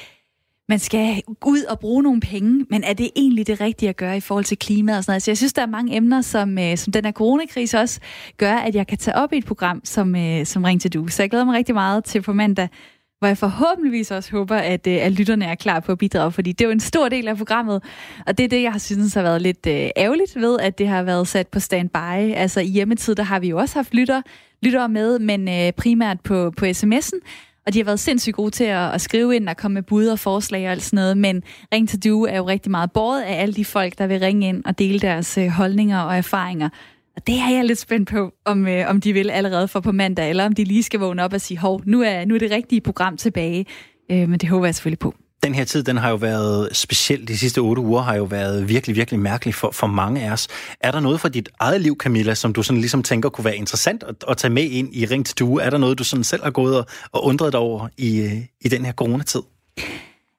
man 0.69 0.79
skal 0.79 1.23
ud 1.47 1.63
og 1.63 1.79
bruge 1.79 2.03
nogle 2.03 2.21
penge, 2.21 2.67
men 2.71 2.85
er 2.85 2.93
det 2.93 3.11
egentlig 3.17 3.47
det 3.47 3.61
rigtige 3.61 3.89
at 3.89 3.97
gøre 3.97 4.17
i 4.17 4.21
forhold 4.21 4.45
til 4.45 4.59
klimaet 4.59 4.99
og 4.99 5.05
sådan 5.05 5.13
noget? 5.13 5.23
Så 5.23 5.31
jeg 5.31 5.37
synes, 5.37 5.53
der 5.53 5.63
er 5.63 5.67
mange 5.67 5.97
emner, 5.97 6.21
som, 6.21 6.59
øh, 6.59 6.77
som 6.77 6.93
den 6.93 7.05
her 7.05 7.13
coronakrise 7.13 7.79
også 7.79 8.01
gør, 8.37 8.55
at 8.55 8.75
jeg 8.75 8.87
kan 8.87 8.99
tage 8.99 9.17
op 9.17 9.33
i 9.33 9.39
et 9.39 9.45
program 9.45 9.81
som, 9.85 10.17
øh, 10.17 10.47
som 10.47 10.65
Ring 10.65 10.81
til 10.81 10.93
Du. 10.93 11.09
Så 11.09 11.23
jeg 11.23 11.31
glæder 11.31 11.45
mig 11.45 11.55
rigtig 11.55 11.75
meget 11.75 12.05
til 12.05 12.23
på 12.23 12.33
mandag, 12.33 12.69
hvor 13.19 13.29
jeg 13.29 13.39
forhåbentligvis 13.39 14.11
også 14.11 14.31
håber, 14.31 14.57
at, 14.57 14.87
øh, 14.87 14.99
at 15.01 15.13
lytterne 15.13 15.45
er 15.45 15.55
klar 15.55 15.81
på 15.81 15.93
at 15.93 15.99
bidrage, 15.99 16.33
fordi 16.33 16.53
det 16.53 16.65
er 16.65 16.69
jo 16.69 16.73
en 16.73 16.81
stor 16.81 17.09
del 17.09 17.29
af 17.29 17.37
programmet, 17.37 17.83
og 18.27 18.39
det 18.39 18.45
er 18.45 18.49
det, 18.49 18.63
jeg 18.63 18.73
har 18.73 18.79
synes 18.79 19.15
har 19.15 19.23
været 19.23 19.43
lidt 19.43 19.67
øh, 19.67 19.89
ærgerligt 19.97 20.37
ved, 20.37 20.59
at 20.61 20.79
det 20.79 20.89
har 20.89 21.03
været 21.03 21.29
sat 21.29 21.49
på 21.49 21.61
standby. 21.61 22.35
Altså 22.35 22.61
i 22.61 22.67
hjemmetid, 22.67 23.15
der 23.15 23.23
har 23.23 23.41
vi 23.41 23.49
jo 23.49 23.59
også 23.59 23.75
haft 23.75 23.95
lytter, 23.95 24.23
lyttere 24.63 24.89
med, 24.89 25.19
men 25.19 25.49
øh, 25.49 25.73
primært 25.73 26.21
på, 26.21 26.51
på 26.57 26.65
sms'en, 26.65 27.19
og 27.69 27.75
de 27.75 27.79
har 27.79 27.85
været 27.85 28.01
sindssygt 28.01 28.37
gode 28.37 28.51
til 28.51 28.65
at, 28.65 28.95
at 28.95 29.01
skrive 29.01 29.37
ind 29.37 29.49
og 29.49 29.57
komme 29.57 29.75
med 29.75 29.83
bud 29.83 30.07
og 30.07 30.19
forslag 30.19 30.67
og 30.67 30.71
alt 30.71 30.83
sådan 30.83 30.97
noget. 30.97 31.19
Men 31.19 31.43
Ring 31.75 31.89
til 31.89 32.05
Du 32.05 32.25
er 32.25 32.37
jo 32.37 32.49
rigtig 32.49 32.71
meget 32.71 32.93
båret 32.93 33.23
af 33.23 33.43
alle 33.43 33.55
de 33.55 33.65
folk, 33.65 33.99
der 33.99 34.07
vil 34.07 34.21
ringe 34.21 34.49
ind 34.49 34.65
og 34.65 34.79
dele 34.79 34.99
deres 34.99 35.39
øh, 35.39 35.49
holdninger 35.49 36.01
og 36.01 36.17
erfaringer. 36.17 36.69
Og 37.17 37.27
det 37.27 37.35
er 37.35 37.51
jeg 37.57 37.65
lidt 37.65 37.79
spændt 37.79 38.09
på, 38.09 38.33
om, 38.45 38.69
øh, 38.69 38.91
om 38.91 39.01
de 39.01 39.13
vil 39.13 39.31
allerede 39.31 39.69
for 39.69 39.81
på 39.81 39.93
mandag, 39.93 40.31
eller 40.31 40.47
om 40.47 40.53
de 40.53 40.65
lige 40.65 40.83
skal 40.83 41.01
vågne 41.01 41.25
op 41.25 41.33
og 41.33 41.41
sige, 41.41 41.59
hov, 41.59 41.83
nu 41.87 42.03
er, 42.03 42.25
nu 42.25 42.35
er 42.35 42.39
det 42.39 42.51
rigtige 42.51 42.81
program 42.81 43.17
tilbage. 43.17 43.67
Øh, 44.11 44.29
men 44.29 44.39
det 44.39 44.49
håber 44.49 44.67
jeg 44.67 44.75
selvfølgelig 44.75 44.99
på 44.99 45.15
den 45.43 45.55
her 45.55 45.65
tid, 45.65 45.83
den 45.83 45.97
har 45.97 46.11
jo 46.11 46.17
været 46.17 46.77
speciel. 46.77 47.29
De 47.29 47.39
sidste 47.39 47.59
otte 47.59 47.83
uger 47.83 48.03
har 48.03 48.15
jo 48.15 48.25
været 48.25 48.69
virkelig, 48.69 48.97
virkelig 48.97 49.21
mærkelig 49.21 49.55
for, 49.55 49.71
for 49.71 49.87
mange 49.87 50.23
af 50.23 50.33
os. 50.33 50.49
Er 50.81 50.91
der 50.91 51.01
noget 51.01 51.21
fra 51.21 51.29
dit 51.29 51.49
eget 51.61 51.81
liv, 51.81 51.97
Camilla, 51.99 52.35
som 52.35 52.53
du 52.53 52.63
sådan 52.63 52.81
ligesom 52.81 53.03
tænker 53.03 53.29
kunne 53.29 53.45
være 53.45 53.57
interessant 53.57 54.03
at, 54.03 54.15
at 54.29 54.37
tage 54.37 54.53
med 54.53 54.63
ind 54.63 54.95
i 54.95 55.07
Ring 55.07 55.27
til 55.27 55.39
Due? 55.39 55.63
Er 55.63 55.71
der 55.71 55.79
noget, 55.79 55.99
du 55.99 56.05
sådan 56.05 56.25
selv 56.25 56.43
har 56.43 56.51
gået 56.51 56.79
og, 56.79 56.87
og 57.13 57.25
undret 57.25 57.53
dig 57.53 57.61
over 57.61 57.89
i, 57.97 58.21
øh, 58.21 58.33
i 58.61 58.69
den 58.69 58.85
her 58.85 58.93
coronatid? 58.93 59.41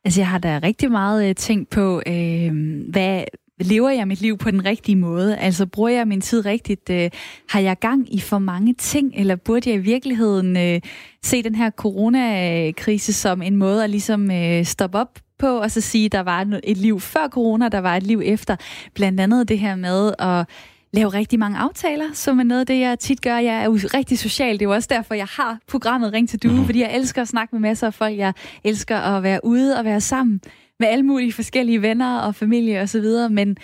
Altså, 0.06 0.20
jeg 0.20 0.28
har 0.28 0.38
da 0.38 0.60
rigtig 0.64 0.92
meget 0.92 1.30
øh, 1.30 1.36
tænkt 1.36 1.70
på, 1.70 2.02
øh, 2.08 2.52
hvad, 2.90 3.24
lever 3.60 3.90
jeg 3.90 4.08
mit 4.08 4.22
liv 4.22 4.38
på 4.38 4.52
den 4.52 4.66
rigtige 4.66 4.96
måde? 4.96 5.38
Altså, 5.38 5.66
bruger 5.66 5.90
jeg 5.90 6.08
min 6.08 6.22
tid 6.22 6.46
rigtigt? 6.46 6.90
Øh, 6.90 7.10
har 7.50 7.60
jeg 7.60 7.80
gang 7.80 8.16
i 8.16 8.20
for 8.20 8.40
mange 8.40 8.74
ting, 8.74 9.14
eller 9.16 9.36
burde 9.36 9.70
jeg 9.70 9.80
i 9.80 9.82
virkeligheden 9.82 10.58
øh, 10.58 10.82
se 11.24 11.44
den 11.44 11.56
her 11.56 11.70
coronakrise 11.70 13.14
som 13.14 13.42
en 13.42 13.56
måde 13.56 13.84
at 13.84 13.90
ligesom 13.90 14.32
øh, 14.32 14.66
stoppe 14.66 14.98
op 14.98 15.20
på, 15.40 15.58
og 15.58 15.72
så 15.72 15.82
sige, 15.82 16.06
at 16.06 16.12
der 16.12 16.20
var 16.20 16.60
et 16.64 16.78
liv 16.78 17.00
før 17.00 17.28
corona, 17.28 17.70
der 17.70 17.80
var 17.80 17.98
et 17.98 18.04
liv 18.04 18.22
efter. 18.26 18.56
Blandt 18.94 19.20
andet 19.20 19.50
det 19.50 19.60
her 19.60 19.76
med 19.76 20.14
at 20.20 20.46
lave 20.94 21.10
rigtig 21.10 21.40
mange 21.40 21.58
aftaler, 21.58 22.06
som 22.14 22.40
er 22.40 22.44
noget 22.44 22.60
af 22.60 22.66
det, 22.66 22.80
jeg 22.80 23.00
tit 23.00 23.22
gør. 23.22 23.38
Jeg 23.38 23.56
er 23.56 23.64
jo 23.64 23.80
rigtig 23.94 24.20
social. 24.20 24.54
Det 24.54 24.62
er 24.62 24.66
jo 24.66 24.74
også 24.74 24.88
derfor, 24.92 25.14
jeg 25.14 25.28
har 25.30 25.60
programmet 25.68 26.14
Ring 26.14 26.30
til 26.30 26.44
Due, 26.44 26.52
mm-hmm. 26.52 26.66
fordi 26.66 26.82
jeg 26.82 26.96
elsker 26.96 27.22
at 27.22 27.28
snakke 27.28 27.56
med 27.56 27.60
masser 27.60 27.88
af 27.88 27.94
folk. 27.94 28.18
Jeg 28.18 28.34
elsker 28.64 28.98
at 28.98 29.24
være 29.24 29.40
ude 29.44 29.78
og 29.78 29.86
være 29.86 30.02
sammen 30.02 30.42
med 30.80 30.88
alle 30.88 31.04
mulige 31.04 31.34
forskellige 31.34 31.82
venner 31.82 32.20
og 32.20 32.36
familie 32.36 32.82
og 32.82 32.90
så 32.90 33.00
videre, 33.02 33.30
men 33.30 33.58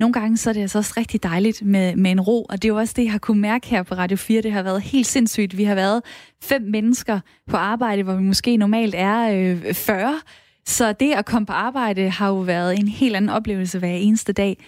nogle 0.00 0.12
gange 0.12 0.36
så 0.36 0.50
er 0.50 0.54
det 0.54 0.60
altså 0.60 0.78
også 0.78 0.94
rigtig 0.96 1.22
dejligt 1.22 1.62
med, 1.62 1.96
med 1.96 2.10
en 2.10 2.20
ro, 2.20 2.42
og 2.42 2.62
det 2.62 2.64
er 2.64 2.72
jo 2.72 2.78
også 2.78 2.94
det, 2.96 3.04
jeg 3.04 3.12
har 3.12 3.18
kunne 3.18 3.40
mærke 3.40 3.66
her 3.66 3.82
på 3.82 3.94
Radio 3.94 4.16
4. 4.16 4.42
Det 4.42 4.52
har 4.52 4.62
været 4.62 4.82
helt 4.82 5.06
sindssygt. 5.06 5.56
Vi 5.56 5.64
har 5.64 5.74
været 5.74 6.02
fem 6.42 6.62
mennesker 6.62 7.20
på 7.50 7.56
arbejde, 7.56 8.02
hvor 8.02 8.14
vi 8.14 8.22
måske 8.22 8.56
normalt 8.56 8.94
er 8.98 9.30
øh, 9.30 9.74
40. 9.74 10.20
Så 10.66 10.92
det 10.92 11.12
at 11.12 11.24
komme 11.24 11.46
på 11.46 11.52
arbejde 11.52 12.10
har 12.10 12.28
jo 12.28 12.38
været 12.38 12.78
en 12.78 12.88
helt 12.88 13.16
anden 13.16 13.28
oplevelse 13.28 13.78
hver 13.78 13.88
eneste 13.88 14.32
dag. 14.32 14.64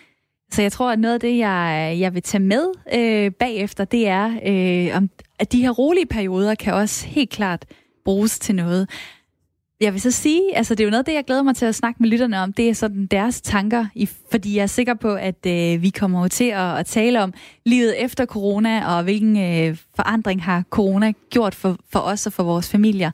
Så 0.53 0.63
jeg 0.63 0.73
tror, 0.73 0.93
at 0.93 0.99
noget 0.99 1.15
af 1.15 1.21
det, 1.21 1.39
jeg, 1.39 1.97
jeg 2.01 2.15
vil 2.15 2.23
tage 2.23 2.43
med 2.43 2.67
øh, 2.95 3.31
bagefter, 3.31 3.85
det 3.85 4.09
er, 4.09 4.27
øh, 4.47 4.97
om, 4.97 5.11
at 5.39 5.53
de 5.53 5.61
her 5.61 5.71
rolige 5.71 6.07
perioder 6.07 6.55
kan 6.55 6.75
også 6.75 7.07
helt 7.07 7.31
klart 7.31 7.65
bruges 8.05 8.39
til 8.39 8.55
noget. 8.55 8.89
Jeg 9.81 9.93
vil 9.93 10.01
så 10.01 10.11
sige, 10.11 10.57
altså 10.57 10.75
det 10.75 10.81
er 10.81 10.85
jo 10.85 10.91
noget 10.91 11.07
det, 11.07 11.13
jeg 11.13 11.25
glæder 11.25 11.43
mig 11.43 11.57
til 11.57 11.67
at 11.67 11.75
snakke 11.75 12.03
med 12.03 12.09
lytterne 12.09 12.41
om, 12.41 12.53
det 12.53 12.69
er 12.69 12.75
sådan 12.75 13.07
deres 13.07 13.41
tanker, 13.41 13.87
i, 13.95 14.09
fordi 14.31 14.57
jeg 14.57 14.63
er 14.63 14.67
sikker 14.67 14.95
på, 14.95 15.15
at 15.15 15.47
øh, 15.47 15.83
vi 15.83 15.91
kommer 15.91 16.29
til 16.29 16.45
at, 16.45 16.79
at 16.79 16.87
tale 16.87 17.23
om 17.23 17.35
livet 17.67 18.05
efter 18.05 18.27
corona, 18.27 18.97
og 18.97 19.03
hvilken 19.03 19.37
øh, 19.37 19.77
forandring 19.97 20.45
har 20.45 20.65
corona 20.71 21.13
gjort 21.31 21.55
for, 21.55 21.77
for 21.93 21.99
os 21.99 22.27
og 22.27 22.33
for 22.33 22.43
vores 22.43 22.69
familier. 22.69 23.11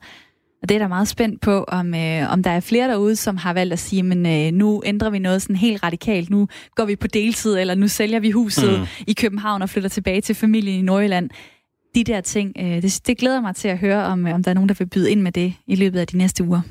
Og 0.61 0.69
det 0.69 0.75
er 0.75 0.79
da 0.79 0.87
meget 0.87 1.07
spændt 1.07 1.41
på, 1.41 1.63
om, 1.63 1.95
øh, 1.95 2.31
om 2.31 2.43
der 2.43 2.51
er 2.51 2.59
flere 2.59 2.87
derude, 2.87 3.15
som 3.15 3.37
har 3.37 3.53
valgt 3.53 3.73
at 3.73 3.79
sige, 3.79 4.03
men 4.03 4.25
øh, 4.25 4.51
nu 4.51 4.83
ændrer 4.85 5.09
vi 5.09 5.19
noget 5.19 5.41
sådan 5.41 5.55
helt 5.55 5.83
radikalt. 5.83 6.29
Nu 6.29 6.47
går 6.75 6.85
vi 6.85 6.95
på 6.95 7.07
deltid, 7.07 7.57
eller 7.57 7.75
nu 7.75 7.87
sælger 7.87 8.19
vi 8.19 8.31
huset 8.31 8.79
mm. 8.79 8.85
i 9.07 9.13
København 9.13 9.61
og 9.61 9.69
flytter 9.69 9.89
tilbage 9.89 10.21
til 10.21 10.35
familien 10.35 10.79
i 10.79 10.81
Nordjylland 10.81 11.29
de 11.95 12.03
der 12.03 12.21
ting. 12.21 12.51
Øh, 12.59 12.81
det, 12.81 13.01
det 13.07 13.17
glæder 13.17 13.41
mig 13.41 13.55
til 13.55 13.67
at 13.67 13.77
høre, 13.77 14.05
om, 14.05 14.27
øh, 14.27 14.33
om 14.33 14.43
der 14.43 14.51
er 14.51 14.55
nogen, 14.55 14.69
der 14.69 14.75
vil 14.79 14.85
byde 14.85 15.11
ind 15.11 15.21
med 15.21 15.31
det 15.31 15.53
i 15.67 15.75
løbet 15.75 15.99
af 15.99 16.07
de 16.07 16.17
næste 16.17 16.43
uger. 16.43 16.61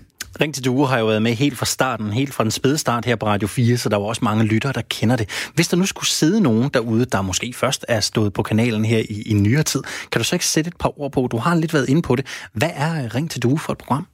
Ring 0.41 0.55
til 0.55 0.65
Due 0.65 0.87
har 0.87 0.99
jo 0.99 1.07
været 1.07 1.23
med 1.23 1.33
helt 1.33 1.59
fra 1.59 1.67
starten, 1.67 2.13
helt 2.13 2.35
fra 2.35 2.45
den 2.45 2.51
spæde 2.51 2.79
start 2.79 3.05
her 3.05 3.17
på 3.17 3.27
Radio 3.27 3.49
4, 3.49 3.77
så 3.77 3.89
der 3.89 3.97
var 3.97 4.05
også 4.05 4.25
mange 4.25 4.45
lyttere, 4.45 4.73
der 4.73 4.83
kender 4.91 5.17
det. 5.17 5.51
Hvis 5.55 5.69
der 5.69 5.77
nu 5.77 5.87
skulle 5.87 6.09
sidde 6.09 6.41
nogen 6.41 6.71
derude, 6.75 7.05
der 7.05 7.23
måske 7.23 7.53
først 7.53 7.85
er 7.89 8.01
stået 8.01 8.33
på 8.33 8.43
kanalen 8.43 8.85
her 8.85 8.99
i, 8.99 9.23
i 9.27 9.35
nyere 9.35 9.63
tid, 9.63 9.83
kan 10.13 10.19
du 10.21 10.25
så 10.25 10.35
ikke 10.35 10.47
sætte 10.47 10.69
et 10.69 10.77
par 10.77 11.01
ord 11.01 11.13
på? 11.13 11.29
Du 11.31 11.37
har 11.37 11.55
lidt 11.55 11.75
været 11.75 11.89
inde 11.89 12.03
på 12.03 12.17
det. 12.17 12.27
Hvad 12.53 12.71
er 12.75 13.05
øh, 13.05 13.11
Ring 13.15 13.31
til 13.31 13.43
Due 13.43 13.59
for 13.59 13.73
et 13.73 13.79
program? 13.79 14.07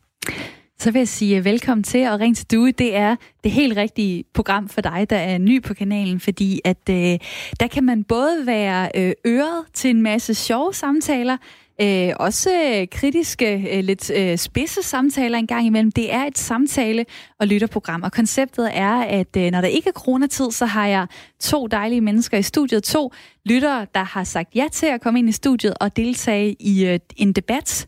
Så 0.80 0.90
vil 0.90 1.00
jeg 1.00 1.08
sige 1.08 1.36
øh, 1.36 1.44
velkommen 1.44 1.84
til 1.84 2.08
og 2.08 2.20
ring 2.20 2.36
til 2.36 2.50
Due. 2.50 2.72
Det 2.72 2.96
er 2.96 3.16
det 3.44 3.52
helt 3.52 3.76
rigtige 3.76 4.24
program 4.34 4.68
for 4.68 4.80
dig, 4.80 5.06
der 5.10 5.16
er 5.16 5.38
ny 5.38 5.62
på 5.62 5.74
kanalen, 5.74 6.20
fordi 6.20 6.60
at 6.64 6.88
øh, 6.90 7.18
der 7.60 7.66
kan 7.66 7.84
man 7.84 8.04
både 8.04 8.46
være 8.46 8.90
øh, 8.94 9.12
øret 9.26 9.64
til 9.74 9.90
en 9.90 10.02
masse 10.02 10.34
sjove 10.34 10.74
samtaler, 10.74 11.36
øh, 11.80 12.12
også 12.16 12.50
øh, 12.50 12.86
kritiske, 12.92 13.68
øh, 13.72 13.84
lidt 13.84 14.10
øh, 14.10 14.38
spidse 14.38 14.82
samtaler 14.82 15.38
en 15.38 15.46
gang 15.46 15.66
imellem. 15.66 15.92
Det 15.92 16.14
er 16.14 16.24
et 16.24 16.38
samtale- 16.38 17.04
og 17.40 17.46
lytterprogram, 17.46 18.02
og 18.02 18.12
konceptet 18.12 18.70
er, 18.72 18.94
at 19.02 19.36
øh, 19.36 19.50
når 19.50 19.60
der 19.60 19.68
ikke 19.68 19.88
er 19.88 19.92
coronatid, 19.92 20.50
så 20.50 20.66
har 20.66 20.86
jeg 20.86 21.06
to 21.40 21.66
dejlige 21.66 22.00
mennesker 22.00 22.38
i 22.38 22.42
studiet, 22.42 22.82
to 22.82 23.12
lyttere, 23.44 23.86
der 23.94 24.04
har 24.04 24.24
sagt 24.24 24.54
ja 24.54 24.64
til 24.72 24.86
at 24.86 25.00
komme 25.00 25.18
ind 25.18 25.28
i 25.28 25.32
studiet 25.32 25.74
og 25.80 25.96
deltage 25.96 26.56
i 26.60 26.86
øh, 26.86 26.98
en 27.16 27.32
debat 27.32 27.86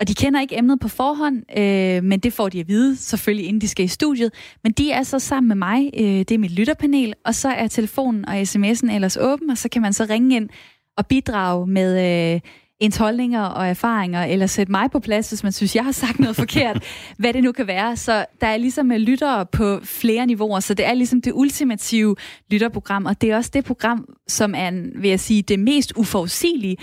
og 0.00 0.08
de 0.08 0.14
kender 0.14 0.40
ikke 0.40 0.58
emnet 0.58 0.80
på 0.80 0.88
forhånd, 0.88 1.58
øh, 1.58 2.04
men 2.04 2.20
det 2.20 2.32
får 2.32 2.48
de 2.48 2.60
at 2.60 2.68
vide 2.68 2.96
selvfølgelig, 2.96 3.46
inden 3.46 3.60
de 3.60 3.68
skal 3.68 3.84
i 3.84 3.88
studiet. 3.88 4.32
Men 4.62 4.72
de 4.72 4.90
er 4.90 5.02
så 5.02 5.18
sammen 5.18 5.48
med 5.48 5.56
mig, 5.56 5.90
øh, 5.94 6.04
det 6.04 6.30
er 6.30 6.38
mit 6.38 6.50
lytterpanel, 6.50 7.14
og 7.24 7.34
så 7.34 7.48
er 7.48 7.68
telefonen 7.68 8.28
og 8.28 8.40
sms'en 8.40 8.92
ellers 8.94 9.16
åben, 9.20 9.50
og 9.50 9.58
så 9.58 9.68
kan 9.68 9.82
man 9.82 9.92
så 9.92 10.06
ringe 10.10 10.36
ind 10.36 10.48
og 10.96 11.06
bidrage 11.06 11.66
med 11.66 12.34
øh, 12.34 12.40
ens 12.80 12.96
holdninger 12.96 13.42
og 13.42 13.68
erfaringer, 13.68 14.24
eller 14.24 14.46
sætte 14.46 14.72
mig 14.72 14.90
på 14.90 15.00
plads, 15.00 15.28
hvis 15.28 15.42
man 15.42 15.52
synes, 15.52 15.76
jeg 15.76 15.84
har 15.84 15.92
sagt 15.92 16.20
noget 16.20 16.36
forkert, 16.36 16.84
hvad 17.18 17.32
det 17.32 17.44
nu 17.44 17.52
kan 17.52 17.66
være. 17.66 17.96
Så 17.96 18.26
der 18.40 18.46
er 18.46 18.56
ligesom 18.56 18.90
lyttere 18.90 19.46
på 19.46 19.80
flere 19.82 20.26
niveauer, 20.26 20.60
så 20.60 20.74
det 20.74 20.86
er 20.86 20.94
ligesom 20.94 21.22
det 21.22 21.32
ultimative 21.34 22.16
lytterprogram, 22.50 23.06
og 23.06 23.20
det 23.20 23.30
er 23.30 23.36
også 23.36 23.50
det 23.54 23.64
program, 23.64 24.14
som 24.28 24.54
er, 24.56 24.70
vil 25.00 25.10
jeg 25.10 25.20
sige, 25.20 25.42
det 25.42 25.58
mest 25.58 25.92
uforudsigelige, 25.96 26.76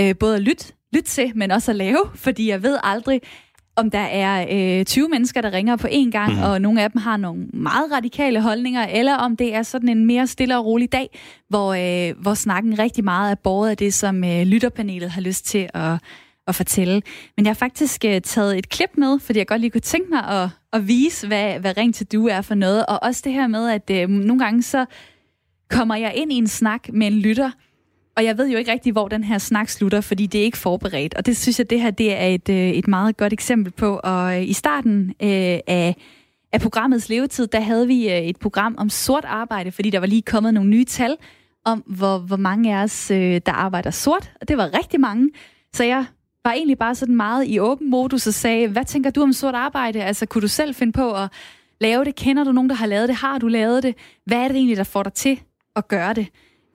øh, 0.00 0.14
både 0.20 0.36
at 0.36 0.42
lytte 0.42 0.73
lytte 0.94 1.10
til, 1.10 1.32
men 1.34 1.50
også 1.50 1.70
at 1.70 1.76
lave, 1.76 1.98
fordi 2.14 2.48
jeg 2.48 2.62
ved 2.62 2.78
aldrig, 2.82 3.20
om 3.76 3.90
der 3.90 3.98
er 3.98 4.46
øh, 4.78 4.84
20 4.84 5.08
mennesker, 5.08 5.40
der 5.40 5.52
ringer 5.52 5.76
på 5.76 5.86
én 5.86 6.10
gang, 6.10 6.32
mm. 6.32 6.42
og 6.42 6.60
nogle 6.60 6.82
af 6.82 6.90
dem 6.90 7.00
har 7.00 7.16
nogle 7.16 7.46
meget 7.52 7.92
radikale 7.92 8.40
holdninger, 8.40 8.86
eller 8.86 9.14
om 9.14 9.36
det 9.36 9.54
er 9.54 9.62
sådan 9.62 9.88
en 9.88 10.06
mere 10.06 10.26
stille 10.26 10.58
og 10.58 10.66
rolig 10.66 10.92
dag, 10.92 11.18
hvor, 11.48 11.74
øh, 11.74 12.14
hvor 12.22 12.34
snakken 12.34 12.78
rigtig 12.78 13.04
meget 13.04 13.30
er 13.30 13.34
båret 13.34 13.70
af 13.70 13.76
det, 13.76 13.94
som 13.94 14.24
øh, 14.24 14.42
lytterpanelet 14.42 15.10
har 15.10 15.20
lyst 15.20 15.46
til 15.46 15.68
at, 15.74 15.98
at 16.46 16.54
fortælle. 16.54 17.02
Men 17.36 17.46
jeg 17.46 17.50
har 17.50 17.54
faktisk 17.54 18.04
øh, 18.04 18.20
taget 18.20 18.58
et 18.58 18.68
klip 18.68 18.90
med, 18.96 19.20
fordi 19.20 19.38
jeg 19.38 19.46
godt 19.46 19.60
lige 19.60 19.70
kunne 19.70 19.80
tænke 19.80 20.10
mig 20.10 20.24
at, 20.24 20.48
at 20.72 20.88
vise, 20.88 21.26
hvad, 21.26 21.60
hvad 21.60 21.76
Ring 21.76 21.94
til 21.94 22.06
Du 22.06 22.26
er 22.26 22.40
for 22.40 22.54
noget, 22.54 22.86
og 22.86 23.02
også 23.02 23.22
det 23.24 23.32
her 23.32 23.46
med, 23.46 23.70
at 23.70 23.90
øh, 23.90 24.08
nogle 24.08 24.44
gange 24.44 24.62
så 24.62 24.86
kommer 25.70 25.96
jeg 25.96 26.12
ind 26.14 26.32
i 26.32 26.36
en 26.36 26.48
snak 26.48 26.88
med 26.92 27.06
en 27.06 27.12
lytter, 27.12 27.50
og 28.16 28.24
jeg 28.24 28.38
ved 28.38 28.50
jo 28.50 28.58
ikke 28.58 28.72
rigtig, 28.72 28.92
hvor 28.92 29.08
den 29.08 29.24
her 29.24 29.38
snak 29.38 29.68
slutter, 29.68 30.00
fordi 30.00 30.26
det 30.26 30.40
er 30.40 30.44
ikke 30.44 30.58
forberedt. 30.58 31.14
Og 31.14 31.26
det 31.26 31.36
synes 31.36 31.58
jeg, 31.58 31.70
det 31.70 31.80
her 31.80 31.90
det 31.90 32.12
er 32.12 32.26
et, 32.26 32.48
øh, 32.48 32.70
et 32.70 32.88
meget 32.88 33.16
godt 33.16 33.32
eksempel 33.32 33.72
på. 33.72 34.00
Og 34.04 34.36
øh, 34.36 34.48
i 34.48 34.52
starten 34.52 35.08
øh, 35.08 35.58
af, 35.66 35.96
af 36.52 36.60
programmets 36.60 37.08
levetid, 37.08 37.46
der 37.46 37.60
havde 37.60 37.86
vi 37.86 38.10
øh, 38.10 38.18
et 38.18 38.36
program 38.36 38.74
om 38.78 38.88
sort 38.88 39.24
arbejde, 39.24 39.72
fordi 39.72 39.90
der 39.90 40.00
var 40.00 40.06
lige 40.06 40.22
kommet 40.22 40.54
nogle 40.54 40.70
nye 40.70 40.84
tal 40.84 41.16
om, 41.64 41.78
hvor, 41.86 42.18
hvor 42.18 42.36
mange 42.36 42.76
af 42.76 42.82
os, 42.82 43.10
øh, 43.10 43.40
der 43.46 43.52
arbejder 43.52 43.90
sort. 43.90 44.32
Og 44.40 44.48
det 44.48 44.56
var 44.56 44.78
rigtig 44.78 45.00
mange. 45.00 45.30
Så 45.72 45.84
jeg 45.84 46.04
var 46.44 46.52
egentlig 46.52 46.78
bare 46.78 46.94
sådan 46.94 47.16
meget 47.16 47.46
i 47.46 47.58
åben 47.58 47.90
modus 47.90 48.26
og 48.26 48.34
sagde, 48.34 48.68
hvad 48.68 48.84
tænker 48.84 49.10
du 49.10 49.22
om 49.22 49.32
sort 49.32 49.54
arbejde? 49.54 50.02
Altså, 50.02 50.26
kunne 50.26 50.42
du 50.42 50.48
selv 50.48 50.74
finde 50.74 50.92
på 50.92 51.12
at 51.12 51.28
lave 51.80 52.04
det? 52.04 52.14
Kender 52.14 52.44
du 52.44 52.52
nogen, 52.52 52.70
der 52.70 52.76
har 52.76 52.86
lavet 52.86 53.08
det? 53.08 53.16
Har 53.16 53.38
du 53.38 53.48
lavet 53.48 53.82
det? 53.82 53.94
Hvad 54.26 54.38
er 54.38 54.48
det 54.48 54.56
egentlig, 54.56 54.76
der 54.76 54.84
får 54.84 55.02
dig 55.02 55.12
til 55.12 55.40
at 55.76 55.88
gøre 55.88 56.14
det? 56.14 56.26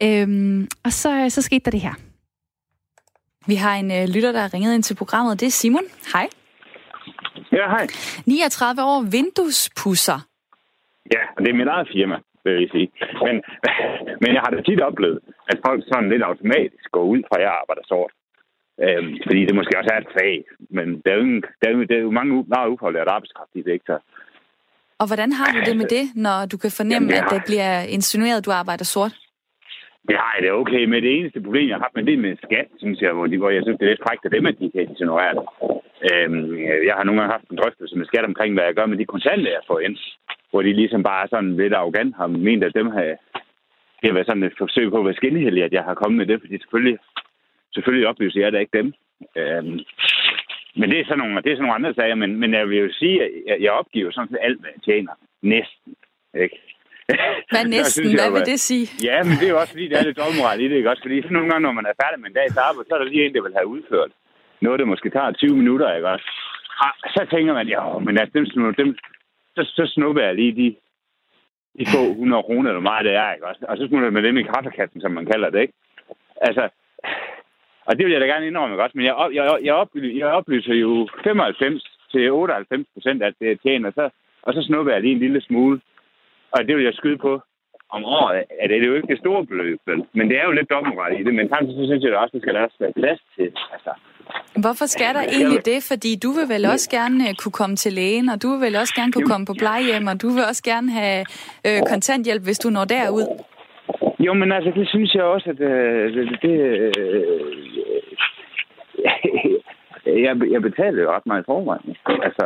Øhm, 0.03 0.67
og 0.85 0.91
så, 0.91 1.25
så 1.29 1.41
skete 1.41 1.65
der 1.65 1.71
det 1.71 1.81
her. 1.81 1.93
Vi 3.47 3.55
har 3.55 3.75
en 3.75 3.91
øh, 3.91 4.05
lytter, 4.15 4.31
der 4.31 4.39
har 4.41 4.53
ringet 4.53 4.75
ind 4.75 4.83
til 4.83 4.95
programmet. 4.95 5.39
Det 5.39 5.45
er 5.45 5.51
Simon. 5.51 5.83
Hej. 6.13 6.27
Ja, 7.51 7.65
hej. 7.75 7.87
39 8.25 8.83
år 8.83 9.01
vinduespusser. 9.11 10.19
Ja, 11.15 11.21
og 11.35 11.39
det 11.43 11.49
er 11.51 11.57
mit 11.61 11.67
eget 11.75 11.87
firma, 11.95 12.17
vil 12.43 12.53
jeg 12.61 12.69
sige. 12.75 12.87
Men, 13.25 13.35
men 14.21 14.29
jeg 14.35 14.41
har 14.45 14.51
da 14.55 14.61
tit 14.61 14.81
oplevet, 14.89 15.19
at 15.51 15.57
folk 15.67 15.81
sådan 15.91 16.09
lidt 16.09 16.23
automatisk 16.23 16.85
går 16.91 17.03
ud 17.13 17.21
fra, 17.27 17.35
at 17.37 17.43
jeg 17.45 17.53
arbejder 17.61 17.83
sort. 17.93 18.11
Øhm, 18.85 19.11
fordi 19.25 19.39
det 19.47 19.55
måske 19.59 19.77
også 19.79 19.91
er 19.95 19.99
et 20.05 20.13
fag. 20.19 20.35
Men 20.77 20.87
der 21.03 21.09
er 21.11 21.15
jo, 21.19 21.23
ingen, 21.27 21.41
der 21.61 21.65
er 21.69 21.73
jo, 21.75 21.83
der 21.89 21.95
er 21.99 22.03
jo 22.07 22.11
mange 22.19 22.33
meget 22.55 22.67
ufaglært 22.73 23.07
arbejdskraft 23.15 23.51
i 23.55 23.61
det, 23.65 23.71
ikke? 23.77 23.85
Så, 23.91 23.97
Og 25.01 25.05
hvordan 25.07 25.31
har 25.39 25.49
du 25.55 25.59
det 25.69 25.77
med 25.77 25.87
det, 25.97 26.05
når 26.15 26.45
du 26.51 26.57
kan 26.63 26.71
fornemme, 26.79 26.95
Jamen, 26.95 27.09
det 27.09 27.15
at 27.15 27.23
har- 27.23 27.33
det 27.37 27.41
bliver 27.49 27.73
insinueret, 27.97 28.37
at 28.37 28.45
du 28.45 28.51
arbejder 28.51 28.85
sort? 28.95 29.13
Ja, 30.15 30.25
det 30.41 30.47
er 30.47 30.59
okay, 30.63 30.83
men 30.85 31.03
det 31.03 31.11
eneste 31.17 31.41
problem, 31.41 31.67
jeg 31.67 31.75
har 31.75 31.85
haft 31.87 31.95
med 31.95 32.03
det 32.03 32.19
med 32.19 32.37
skat, 32.45 32.67
synes 32.77 33.01
jeg, 33.01 33.13
hvor, 33.13 33.27
de, 33.27 33.37
hvor 33.37 33.49
jeg 33.49 33.63
synes, 33.63 33.77
det 33.77 33.85
er 33.85 33.93
lidt 33.93 34.05
frækt 34.07 34.25
af 34.25 34.31
dem, 34.31 34.45
at 34.45 34.59
de 34.59 34.71
kan 34.71 34.81
insinuere 34.81 35.33
det. 35.37 35.45
Øhm, 36.09 36.57
jeg 36.87 36.93
har 36.97 37.03
nogle 37.03 37.19
gange 37.19 37.35
haft 37.35 37.49
en 37.49 37.57
drøftelse 37.57 37.95
med 37.97 38.05
skat 38.05 38.25
omkring, 38.25 38.53
hvad 38.53 38.63
jeg 38.63 38.75
gør 38.75 38.85
med 38.85 38.97
de 38.97 39.05
kontanter, 39.05 39.51
jeg 39.51 39.67
får 39.67 39.79
ind. 39.79 39.97
Hvor 40.51 40.61
de 40.61 40.73
ligesom 40.73 41.03
bare 41.03 41.27
sådan 41.27 41.55
lidt 41.57 41.73
arrogant 41.73 42.15
har 42.15 42.27
ment, 42.27 42.63
at 42.63 42.73
dem 42.75 42.87
har 42.87 43.15
det 43.99 44.07
har 44.09 44.13
været 44.13 44.27
sådan 44.27 44.43
et 44.43 44.57
forsøg 44.57 44.89
på 44.91 44.99
at 44.99 45.05
være 45.05 45.19
skinheldig, 45.21 45.63
at 45.63 45.73
jeg 45.73 45.83
har 45.83 45.93
kommet 45.93 46.17
med 46.17 46.25
det, 46.25 46.41
fordi 46.41 46.57
selvfølgelig, 46.59 46.97
selvfølgelig 47.73 48.07
oplyser 48.07 48.39
jeg 48.41 48.51
da 48.51 48.57
ikke 48.57 48.77
dem. 48.77 48.93
Øhm, 49.37 49.79
men 50.79 50.89
det 50.89 50.99
er 50.99 51.05
sådan 51.05 51.17
nogle, 51.17 51.41
det 51.41 51.51
er 51.51 51.55
sådan 51.55 51.67
nogle 51.67 51.79
andre 51.79 51.93
sager, 51.93 52.15
men, 52.15 52.39
men 52.39 52.53
jeg 52.53 52.69
vil 52.69 52.77
jo 52.77 52.89
sige, 52.91 53.23
at 53.23 53.29
jeg, 53.47 53.57
jeg 53.61 53.71
opgiver 53.71 54.11
sådan 54.11 54.29
set 54.29 54.37
alt, 54.41 54.59
hvad 54.59 54.69
jeg 54.75 54.83
tjener. 54.83 55.13
Næsten. 55.41 55.95
Ikke? 56.33 56.57
Hvad 57.53 57.65
næsten? 57.77 58.05
jeg 58.11 58.17
Hvad 58.19 58.31
vil 58.35 58.43
at- 58.45 58.51
det 58.51 58.59
sige? 58.69 58.85
Ja, 59.09 59.17
men 59.27 59.33
det 59.39 59.45
er 59.47 59.53
jo 59.55 59.59
også 59.63 59.73
fordi, 59.75 59.87
der 59.91 59.97
er 59.99 60.05
lidt 60.07 60.17
dobbeltmoral 60.21 60.61
i 60.61 60.67
det, 60.69 60.75
ikke 60.79 60.89
også? 60.91 61.03
Fordi 61.05 61.21
så 61.21 61.29
nogle 61.33 61.49
gange, 61.49 61.63
når 61.67 61.71
man 61.79 61.85
er 61.91 61.99
færdig 62.03 62.17
med 62.19 62.29
en 62.29 62.35
dags 62.41 62.57
arbejde, 62.67 62.87
så 62.89 62.93
er 62.95 62.99
der 63.01 63.09
lige 63.11 63.25
en, 63.25 63.33
der 63.35 63.41
vil 63.45 63.57
have 63.59 63.67
udført 63.75 64.11
noget, 64.65 64.79
der 64.79 64.85
måske 64.93 65.09
tager 65.09 65.31
20 65.31 65.57
minutter, 65.61 65.95
ikke 65.95 66.09
også? 66.15 66.27
Og 66.85 67.09
så 67.15 67.21
tænker 67.33 67.53
man, 67.53 67.67
ja, 67.75 67.83
men 68.05 68.13
altså, 68.21 68.33
dem, 68.37 68.45
dem, 68.81 68.89
så, 69.55 69.61
så 69.77 69.83
snupper 69.95 70.21
jeg 70.23 70.35
lige 70.35 70.53
de, 70.61 70.67
de 71.79 71.85
få 71.95 72.01
100 72.11 72.43
kroner, 72.43 72.69
eller 72.69 72.81
meget 72.91 73.05
det 73.05 73.15
er, 73.15 73.33
ikke 73.33 73.47
også? 73.47 73.61
Og 73.69 73.77
så 73.77 73.87
smutter 73.87 74.09
med 74.09 74.23
dem 74.23 74.37
i 74.37 74.43
kaffekassen, 74.43 75.01
som 75.01 75.11
man 75.11 75.25
kalder 75.25 75.49
det, 75.49 75.61
ikke? 75.61 75.73
Altså, 76.41 76.69
og 77.85 77.97
det 77.97 78.05
vil 78.05 78.11
jeg 78.13 78.21
da 78.21 78.25
gerne 78.25 78.47
indrømme, 78.47 78.73
ikke 78.75 78.83
også? 78.83 78.97
Men 78.97 79.05
jeg, 79.05 79.15
jeg, 79.33 79.57
jeg, 79.63 79.73
oplyser, 79.73 80.17
jeg 80.17 80.27
oplyser 80.27 80.73
jo 80.73 81.07
95 81.23 81.83
til 82.11 82.31
98 82.31 82.87
procent 82.93 83.23
af 83.23 83.31
det, 83.39 83.61
tjener, 83.61 83.91
så, 83.91 84.09
og 84.41 84.53
så 84.53 84.61
snupper 84.61 84.91
jeg 84.93 85.01
lige 85.01 85.13
en 85.13 85.19
lille 85.19 85.41
smule. 85.41 85.81
Og 86.51 86.67
det 86.67 86.75
vil 86.75 86.83
jeg 86.83 86.93
skyde 86.93 87.17
på 87.17 87.41
om 87.95 88.03
året, 88.05 88.43
at 88.61 88.69
det 88.69 88.83
er 88.83 88.87
jo 88.87 88.95
ikke 88.95 89.13
det 89.13 89.19
store 89.19 89.45
beløb, 89.45 89.79
men 90.13 90.29
det 90.29 90.37
er 90.39 90.45
jo 90.45 90.51
lidt 90.51 90.69
dobbeltret 90.69 91.19
i 91.19 91.23
det, 91.23 91.33
men 91.33 91.49
samtidig 91.49 91.77
så 91.79 91.85
synes 91.89 92.03
jeg 92.03 92.11
da 92.11 92.17
også, 92.17 92.31
at 92.31 92.33
det 92.33 92.41
skal 92.41 92.53
der 92.55 92.61
også 92.67 92.79
være 92.79 92.93
plads 93.01 93.21
til. 93.35 93.49
Altså, 93.73 93.91
Hvorfor 94.63 94.85
skal 94.85 95.15
der 95.17 95.23
egentlig 95.37 95.65
det? 95.65 95.79
Fordi 95.91 96.11
du 96.23 96.29
vil 96.37 96.47
vel 96.55 96.65
også 96.73 96.87
gerne 96.97 97.19
øh, 97.27 97.33
kunne 97.41 97.57
komme 97.61 97.75
til 97.75 97.93
lægen, 97.93 98.29
og 98.29 98.37
du 98.43 98.47
vil 98.51 98.61
vel 98.67 98.75
også 98.75 98.93
gerne 98.99 99.11
kunne 99.11 99.29
komme 99.33 99.45
på 99.45 99.55
plejehjem, 99.63 100.07
og 100.11 100.21
du 100.23 100.29
vil 100.35 100.43
også 100.51 100.63
gerne 100.71 100.89
have 100.99 101.19
øh, 101.67 101.79
kontanthjælp, 101.91 102.43
hvis 102.43 102.59
du 102.63 102.69
når 102.69 102.85
derud. 102.85 103.25
jo, 104.19 104.33
men 104.33 104.51
altså, 104.51 104.71
det 104.79 104.87
synes 104.89 105.15
jeg 105.15 105.23
også, 105.23 105.49
at 105.49 105.59
øh, 105.59 106.15
det... 106.17 106.39
det 106.41 106.55
øh, 106.97 107.53
jeg, 110.25 110.33
jeg 110.51 110.61
betaler 110.61 111.03
jo 111.03 111.11
ret 111.11 111.25
meget 111.25 111.41
i 111.41 111.45
forvejen. 111.45 111.95
Altså, 112.27 112.45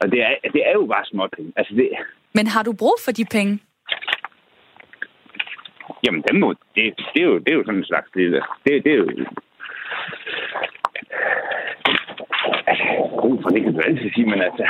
og 0.00 0.06
det 0.12 0.22
er, 0.22 0.30
det 0.54 0.62
er 0.68 0.72
jo 0.72 0.86
bare 0.86 1.04
småpenge. 1.04 1.52
Altså, 1.56 1.74
det, 1.74 1.88
men 2.34 2.46
har 2.46 2.62
du 2.62 2.72
brug 2.72 2.96
for 3.04 3.12
de 3.12 3.24
penge? 3.24 3.60
Jamen, 6.04 6.22
dem 6.28 6.36
må, 6.40 6.48
det, 6.74 6.84
det, 7.14 7.20
er 7.22 7.26
jo, 7.32 7.38
det 7.38 7.48
er 7.52 7.56
jo 7.56 7.64
sådan 7.64 7.78
en 7.78 7.90
slags 7.92 8.10
lille... 8.14 8.42
Det, 8.64 8.84
det 8.84 8.92
er 8.92 8.96
jo... 8.96 9.08
Altså, 12.66 12.84
brug 13.20 13.42
for 13.42 13.48
det 13.48 13.62
kan 13.62 13.74
du 13.74 13.80
altid 13.80 14.10
sige, 14.14 14.26
men 14.26 14.42
altså... 14.42 14.64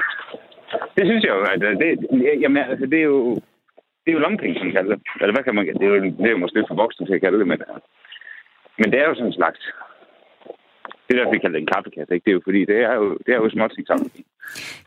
Det 0.97 1.05
synes 1.07 1.25
jeg 1.25 1.33
jo, 1.37 1.43
at 1.53 1.61
det, 1.61 1.91
jamen, 2.41 2.63
altså, 2.71 2.87
det 2.87 2.99
er 2.99 3.09
jo... 3.15 3.35
Det 4.03 4.09
er 4.11 4.13
jo 4.13 4.25
lommepenge, 4.25 4.59
som 4.59 4.73
kalder 4.73 4.95
det. 4.95 5.03
Eller 5.21 5.35
hvad 5.35 5.45
kan 5.45 5.55
man 5.55 5.67
Det 5.67 5.83
er 5.83 5.95
jo, 5.95 6.05
det 6.05 6.27
er 6.27 6.31
jo 6.37 6.43
måske 6.43 6.59
lidt 6.59 6.69
for 6.69 6.75
voksne 6.75 7.07
til 7.07 7.15
at 7.15 7.21
kalde 7.21 7.39
det, 7.39 7.47
men... 7.47 7.63
Men 8.79 8.93
det 8.93 9.01
er 9.01 9.09
jo 9.09 9.15
sådan 9.15 9.27
en 9.27 9.41
slags... 9.41 9.61
Det 11.05 11.11
er 11.13 11.19
derfor, 11.19 11.33
vi 11.33 11.39
kalder 11.39 11.59
det 11.59 11.65
en 11.65 11.75
kaffekasse, 11.75 12.15
ikke? 12.15 12.25
Det 12.25 12.31
er 12.31 12.39
jo 12.39 12.47
fordi, 12.49 12.65
det 12.65 12.79
er 12.91 12.95
jo, 12.95 13.19
det 13.27 13.33
er 13.35 13.41
jo 13.43 13.51
småting 13.51 13.87
sammen. 13.87 14.11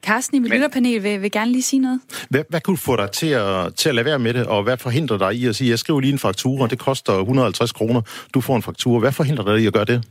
Carsten 0.06 0.38
i 0.38 0.40
mit 0.40 0.50
Men- 0.50 0.58
lytterpanel 0.58 1.04
vil, 1.04 1.22
vil 1.22 1.32
gerne 1.32 1.52
lige 1.52 1.62
sige 1.62 1.80
noget. 1.80 2.00
Hvad, 2.30 2.44
hvad 2.50 2.62
kunne 2.62 2.78
få 2.78 2.96
dig 2.96 3.12
til 3.12 3.28
at, 3.28 3.76
til 3.76 3.90
at 3.90 3.96
lade 3.96 4.06
være 4.06 4.20
med 4.20 4.34
det, 4.34 4.48
og 4.48 4.64
hvad 4.64 4.78
forhindrer 4.78 5.18
dig 5.18 5.34
i 5.36 5.46
at 5.48 5.56
sige, 5.56 5.70
jeg 5.70 5.80
skriver 5.80 6.00
lige 6.00 6.14
en 6.14 6.20
faktura, 6.20 6.68
det 6.68 6.80
koster 6.80 7.14
150 7.14 7.72
kroner, 7.72 8.02
du 8.34 8.42
får 8.42 8.56
en 8.56 8.62
faktura. 8.64 9.00
Hvad 9.00 9.12
forhindrer 9.12 9.46
dig 9.46 9.64
i 9.64 9.68
at 9.68 9.74
gøre 9.74 9.86
det? 9.86 10.04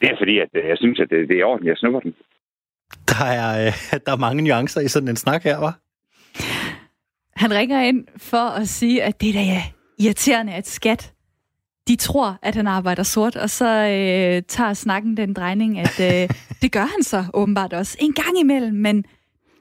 Det 0.00 0.08
er 0.12 0.16
fordi, 0.20 0.38
at 0.38 0.48
øh, 0.54 0.68
jeg 0.68 0.76
synes, 0.78 1.00
at 1.00 1.06
det, 1.10 1.28
det 1.28 1.34
er 1.34 1.40
i 1.40 1.42
orden, 1.42 1.66
jeg 1.66 1.76
snupper 1.76 2.00
den. 2.00 2.14
Der 3.08 3.24
er, 3.24 3.66
øh, 3.66 3.72
der 4.06 4.12
er 4.12 4.16
mange 4.16 4.42
nuancer 4.42 4.80
i 4.80 4.88
sådan 4.88 5.08
en 5.08 5.16
snak 5.16 5.42
her, 5.42 5.58
var. 5.58 5.78
Han 7.36 7.52
ringer 7.54 7.80
ind 7.82 8.06
for 8.16 8.50
at 8.60 8.68
sige, 8.68 9.02
at 9.02 9.20
det 9.20 9.28
er 9.28 9.32
da 9.32 9.40
ja, 9.42 9.62
irriterende, 9.98 10.52
at 10.52 10.68
skat 10.68 11.12
de 11.88 11.96
tror, 11.96 12.38
at 12.42 12.54
han 12.54 12.66
arbejder 12.66 13.02
sort, 13.02 13.36
og 13.36 13.50
så 13.50 13.66
øh, 13.66 14.42
tager 14.48 14.74
snakken 14.74 15.16
den 15.16 15.34
drejning, 15.34 15.78
at 15.78 16.00
øh, 16.00 16.28
det 16.62 16.72
gør 16.72 16.84
han 16.84 17.02
så 17.02 17.24
åbenbart 17.34 17.72
også 17.72 17.96
en 18.00 18.12
gang 18.12 18.40
imellem, 18.40 18.74
men 18.74 19.04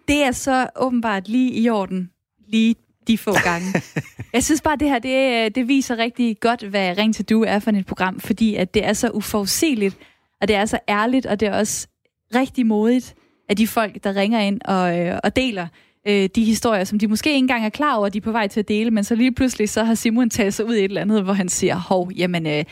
det 0.08 0.24
er 0.24 0.32
så 0.32 0.68
åbenbart 0.76 1.28
lige 1.28 1.54
i 1.54 1.70
orden, 1.70 2.10
lige 2.48 2.76
de 3.08 3.18
få 3.18 3.34
gange. 3.44 3.82
Jeg 4.34 4.44
synes 4.44 4.62
bare, 4.62 4.76
det 4.76 4.90
her, 4.90 5.00
det, 5.00 5.46
øh, 5.46 5.52
det 5.56 5.68
viser 5.68 5.98
rigtig 5.98 6.40
godt, 6.40 6.64
hvad 6.64 6.98
Ring 6.98 7.16
til 7.16 7.30
Du 7.30 7.44
er 7.44 7.60
for 7.60 7.72
et 7.72 7.86
program, 7.86 8.20
fordi 8.20 8.56
at 8.56 8.74
det 8.74 8.86
er 8.86 8.94
så 8.94 9.10
uforudsigeligt, 9.10 9.98
og 10.42 10.48
det 10.48 10.56
er 10.56 10.66
så 10.66 10.80
ærligt, 10.90 11.26
og 11.26 11.40
det 11.40 11.48
er 11.48 11.54
også 11.54 11.88
rigtig 12.36 12.66
modigt 12.66 13.16
af 13.50 13.56
de 13.56 13.68
folk, 13.68 14.04
der 14.04 14.16
ringer 14.16 14.40
ind 14.40 14.62
og, 14.66 15.00
øh, 15.00 15.20
og 15.24 15.36
deler 15.36 15.68
øh, 16.08 16.30
de 16.36 16.44
historier, 16.44 16.84
som 16.84 17.00
de 17.00 17.08
måske 17.08 17.30
ikke 17.30 17.38
engang 17.38 17.66
er 17.66 17.70
klar 17.70 17.96
over, 17.96 18.06
at 18.06 18.14
de 18.14 18.18
er 18.18 18.22
på 18.22 18.32
vej 18.32 18.48
til 18.48 18.60
at 18.60 18.68
dele, 18.68 18.92
men 18.92 19.04
så 19.04 19.16
lige 19.16 19.32
pludselig 19.32 19.70
så 19.70 19.84
har 19.84 19.96
Simon 19.96 20.30
taget 20.30 20.54
sig 20.54 20.66
ud 20.66 20.76
i 20.76 20.80
et 20.80 20.84
eller 20.84 21.02
andet, 21.02 21.24
hvor 21.24 21.34
han 21.34 21.50
siger, 21.50 21.76
hov, 21.76 22.12
jamen, 22.16 22.48
øh, 22.48 22.64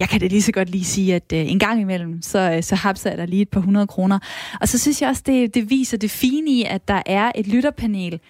jeg 0.00 0.08
kan 0.08 0.20
da 0.20 0.26
lige 0.26 0.42
så 0.42 0.52
godt 0.52 0.70
lige 0.70 0.84
sige, 0.84 1.14
at 1.14 1.32
øh, 1.32 1.50
en 1.50 1.58
gang 1.58 1.80
imellem, 1.80 2.22
så, 2.22 2.52
øh, 2.56 2.62
så 2.62 2.74
hapser 2.74 3.10
jeg 3.10 3.18
der 3.18 3.26
lige 3.26 3.42
et 3.42 3.48
par 3.48 3.60
hundrede 3.60 3.86
kroner. 3.86 4.18
Og 4.60 4.68
så 4.68 4.78
synes 4.78 5.02
jeg 5.02 5.08
også, 5.08 5.22
det, 5.26 5.54
det 5.54 5.70
viser 5.70 5.96
det 5.96 6.10
fine 6.10 6.50
i, 6.50 6.64
at 6.64 6.88
der 6.88 7.02
er 7.06 7.32
et 7.34 7.46
lytterpanel, 7.46 8.20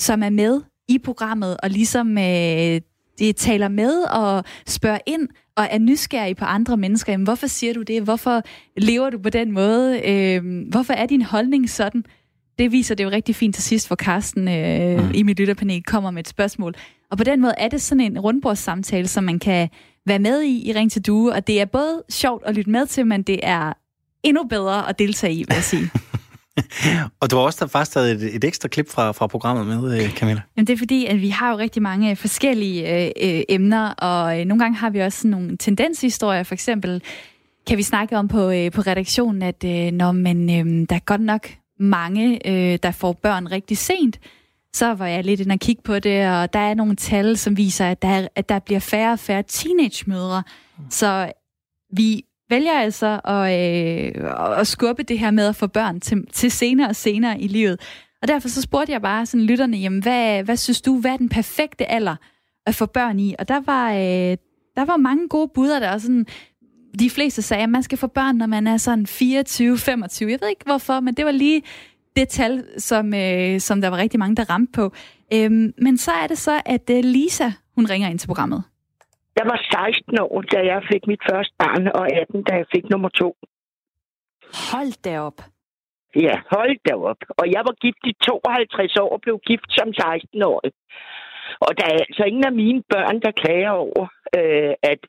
som 0.00 0.22
er 0.22 0.30
med 0.30 0.60
i 0.88 0.98
programmet, 0.98 1.56
og 1.62 1.70
ligesom 1.70 2.18
øh, 2.18 2.80
det 3.18 3.36
taler 3.36 3.68
med 3.68 4.02
og 4.02 4.44
spørger 4.66 4.98
ind, 5.06 5.28
og 5.56 5.68
er 5.70 5.78
nysgerrig 5.78 6.36
på 6.36 6.44
andre 6.44 6.76
mennesker. 6.76 7.12
Jamen, 7.12 7.24
hvorfor 7.24 7.46
siger 7.46 7.74
du 7.74 7.82
det? 7.82 8.02
Hvorfor 8.02 8.42
lever 8.76 9.10
du 9.10 9.18
på 9.18 9.30
den 9.30 9.52
måde? 9.52 10.00
Øh, 10.10 10.42
hvorfor 10.70 10.92
er 10.92 11.06
din 11.06 11.22
holdning 11.22 11.70
sådan? 11.70 12.04
Det 12.58 12.72
viser 12.72 12.94
det 12.94 13.04
jo 13.04 13.10
rigtig 13.10 13.36
fint 13.36 13.54
til 13.54 13.64
sidst, 13.64 13.86
hvor 13.86 13.96
Carsten 13.96 14.48
øh, 14.48 15.04
mm. 15.04 15.10
i 15.14 15.22
mit 15.22 15.38
lytterpanel 15.38 15.82
kommer 15.82 16.10
med 16.10 16.20
et 16.20 16.28
spørgsmål. 16.28 16.74
Og 17.10 17.18
på 17.18 17.24
den 17.24 17.40
måde 17.40 17.54
er 17.58 17.68
det 17.68 17.82
sådan 17.82 18.00
en 18.00 18.20
rundbordssamtale, 18.20 19.08
som 19.08 19.24
man 19.24 19.38
kan 19.38 19.68
være 20.06 20.18
med 20.18 20.42
i 20.42 20.70
i 20.70 20.72
Ring 20.72 20.92
til 20.92 21.02
Due, 21.02 21.32
og 21.32 21.46
det 21.46 21.60
er 21.60 21.64
både 21.64 22.02
sjovt 22.10 22.42
at 22.46 22.54
lytte 22.54 22.70
med 22.70 22.86
til, 22.86 23.06
men 23.06 23.22
det 23.22 23.40
er 23.42 23.72
endnu 24.22 24.44
bedre 24.44 24.88
at 24.88 24.98
deltage 24.98 25.34
i, 25.34 25.38
vil 25.38 25.54
jeg 25.54 25.64
sige. 25.64 25.90
Og 27.20 27.30
du 27.30 27.36
har 27.36 27.42
også 27.42 27.66
faktisk 27.66 27.94
taget 27.94 28.22
et, 28.22 28.36
et 28.36 28.44
ekstra 28.44 28.68
klip 28.68 28.90
fra, 28.90 29.12
fra 29.12 29.26
programmet 29.26 29.66
med, 29.66 30.04
øh, 30.04 30.10
Camilla. 30.10 30.42
Jamen, 30.56 30.66
det 30.66 30.72
er 30.72 30.78
fordi, 30.78 31.06
at 31.06 31.20
vi 31.20 31.28
har 31.28 31.50
jo 31.50 31.58
rigtig 31.58 31.82
mange 31.82 32.16
forskellige 32.16 33.04
øh, 33.04 33.10
øh, 33.22 33.42
emner, 33.48 33.88
og 33.88 34.40
øh, 34.40 34.44
nogle 34.44 34.62
gange 34.62 34.78
har 34.78 34.90
vi 34.90 35.00
også 35.00 35.18
sådan 35.18 35.30
nogle 35.30 35.56
tendenshistorier. 35.56 36.42
For 36.42 36.54
eksempel 36.54 37.02
kan 37.66 37.78
vi 37.78 37.82
snakke 37.82 38.16
om 38.16 38.28
på, 38.28 38.50
øh, 38.50 38.70
på 38.70 38.80
redaktionen, 38.80 39.42
at 39.42 39.64
øh, 39.64 39.92
når 39.92 40.12
man, 40.12 40.50
øh, 40.50 40.86
der 40.88 40.96
er 40.96 41.04
godt 41.04 41.20
nok 41.20 41.48
mange, 41.80 42.48
øh, 42.48 42.78
der 42.82 42.90
får 42.90 43.12
børn 43.12 43.46
rigtig 43.46 43.78
sent, 43.78 44.18
så 44.74 44.94
var 44.94 45.06
jeg 45.06 45.24
lidt 45.24 45.40
inde 45.40 45.52
og 45.52 45.60
kigge 45.60 45.82
på 45.82 45.98
det, 45.98 46.28
og 46.28 46.52
der 46.52 46.58
er 46.58 46.74
nogle 46.74 46.96
tal, 46.96 47.36
som 47.36 47.56
viser, 47.56 47.86
at 47.86 48.02
der, 48.02 48.08
er, 48.08 48.28
at 48.36 48.48
der 48.48 48.58
bliver 48.58 48.80
færre 48.80 49.12
og 49.12 49.18
færre 49.18 49.42
teenage-mødre. 49.42 50.42
Så 50.90 51.32
vi 51.96 52.24
vælger 52.50 52.72
altså 52.72 53.20
at, 53.24 53.52
øh, 54.16 54.58
at 54.58 54.66
skubbe 54.66 55.02
det 55.02 55.18
her 55.18 55.30
med 55.30 55.46
at 55.46 55.56
få 55.56 55.66
børn 55.66 56.00
til, 56.00 56.26
til 56.32 56.50
senere 56.50 56.88
og 56.88 56.96
senere 56.96 57.40
i 57.40 57.48
livet. 57.48 57.80
Og 58.22 58.28
derfor 58.28 58.48
så 58.48 58.62
spurgte 58.62 58.92
jeg 58.92 59.02
bare 59.02 59.26
sådan 59.26 59.46
lytterne, 59.46 59.76
jamen 59.76 60.02
hvad, 60.02 60.42
hvad 60.42 60.56
synes 60.56 60.80
du, 60.80 61.00
hvad 61.00 61.10
er 61.10 61.16
den 61.16 61.28
perfekte 61.28 61.90
alder 61.90 62.16
at 62.66 62.74
få 62.74 62.86
børn 62.86 63.18
i? 63.18 63.34
Og 63.38 63.48
der 63.48 63.60
var, 63.60 63.92
øh, 63.92 64.36
der 64.76 64.84
var 64.84 64.96
mange 64.96 65.28
gode 65.28 65.50
bud, 65.54 65.68
der 65.68 65.98
sådan, 65.98 66.26
de 66.98 67.10
fleste 67.10 67.42
sagde, 67.42 67.62
at 67.62 67.68
man 67.68 67.82
skal 67.82 67.98
få 67.98 68.06
børn, 68.06 68.36
når 68.36 68.46
man 68.46 68.66
er 68.66 68.76
sådan 68.76 69.04
24-25. 69.04 70.30
Jeg 70.30 70.38
ved 70.40 70.48
ikke 70.48 70.64
hvorfor, 70.64 71.00
men 71.00 71.14
det 71.14 71.24
var 71.24 71.30
lige 71.30 71.62
det 72.16 72.28
tal, 72.28 72.64
som, 72.78 73.14
øh, 73.14 73.60
som 73.60 73.80
der 73.80 73.88
var 73.88 73.96
rigtig 73.96 74.20
mange, 74.20 74.36
der 74.36 74.50
ramte 74.50 74.72
på. 74.74 74.92
Øhm, 75.34 75.74
men 75.78 75.98
så 75.98 76.12
er 76.22 76.26
det 76.26 76.38
så, 76.38 76.62
at 76.66 76.90
øh, 76.90 77.00
Lisa, 77.04 77.48
hun 77.74 77.86
ringer 77.90 78.08
ind 78.08 78.18
til 78.18 78.26
programmet. 78.26 78.62
Jeg 79.36 79.46
var 79.46 79.58
16 79.86 80.20
år, 80.20 80.42
da 80.42 80.58
jeg 80.72 80.82
fik 80.92 81.06
mit 81.06 81.22
første 81.30 81.54
barn, 81.58 81.88
og 81.88 82.04
18, 82.12 82.42
da 82.42 82.54
jeg 82.54 82.66
fik 82.74 82.84
nummer 82.90 83.08
to. 83.08 83.36
Hold 84.72 85.02
da 85.04 85.20
op. 85.20 85.38
Ja, 86.16 86.36
hold 86.54 86.76
da 86.88 86.94
op. 86.94 87.20
Og 87.40 87.46
jeg 87.54 87.62
var 87.68 87.74
gift 87.84 88.02
i 88.04 88.12
52 88.28 88.96
år 88.96 89.10
og 89.14 89.20
blev 89.20 89.38
gift 89.46 89.68
som 89.78 89.88
16-årig. 89.88 90.72
Og 91.66 91.70
der 91.78 91.86
er 91.92 91.98
altså 92.08 92.24
ingen 92.24 92.44
af 92.44 92.52
mine 92.52 92.82
børn, 92.92 93.20
der 93.24 93.38
klager 93.42 93.70
over, 93.70 94.04
øh, 94.38 94.74
at 94.82 95.00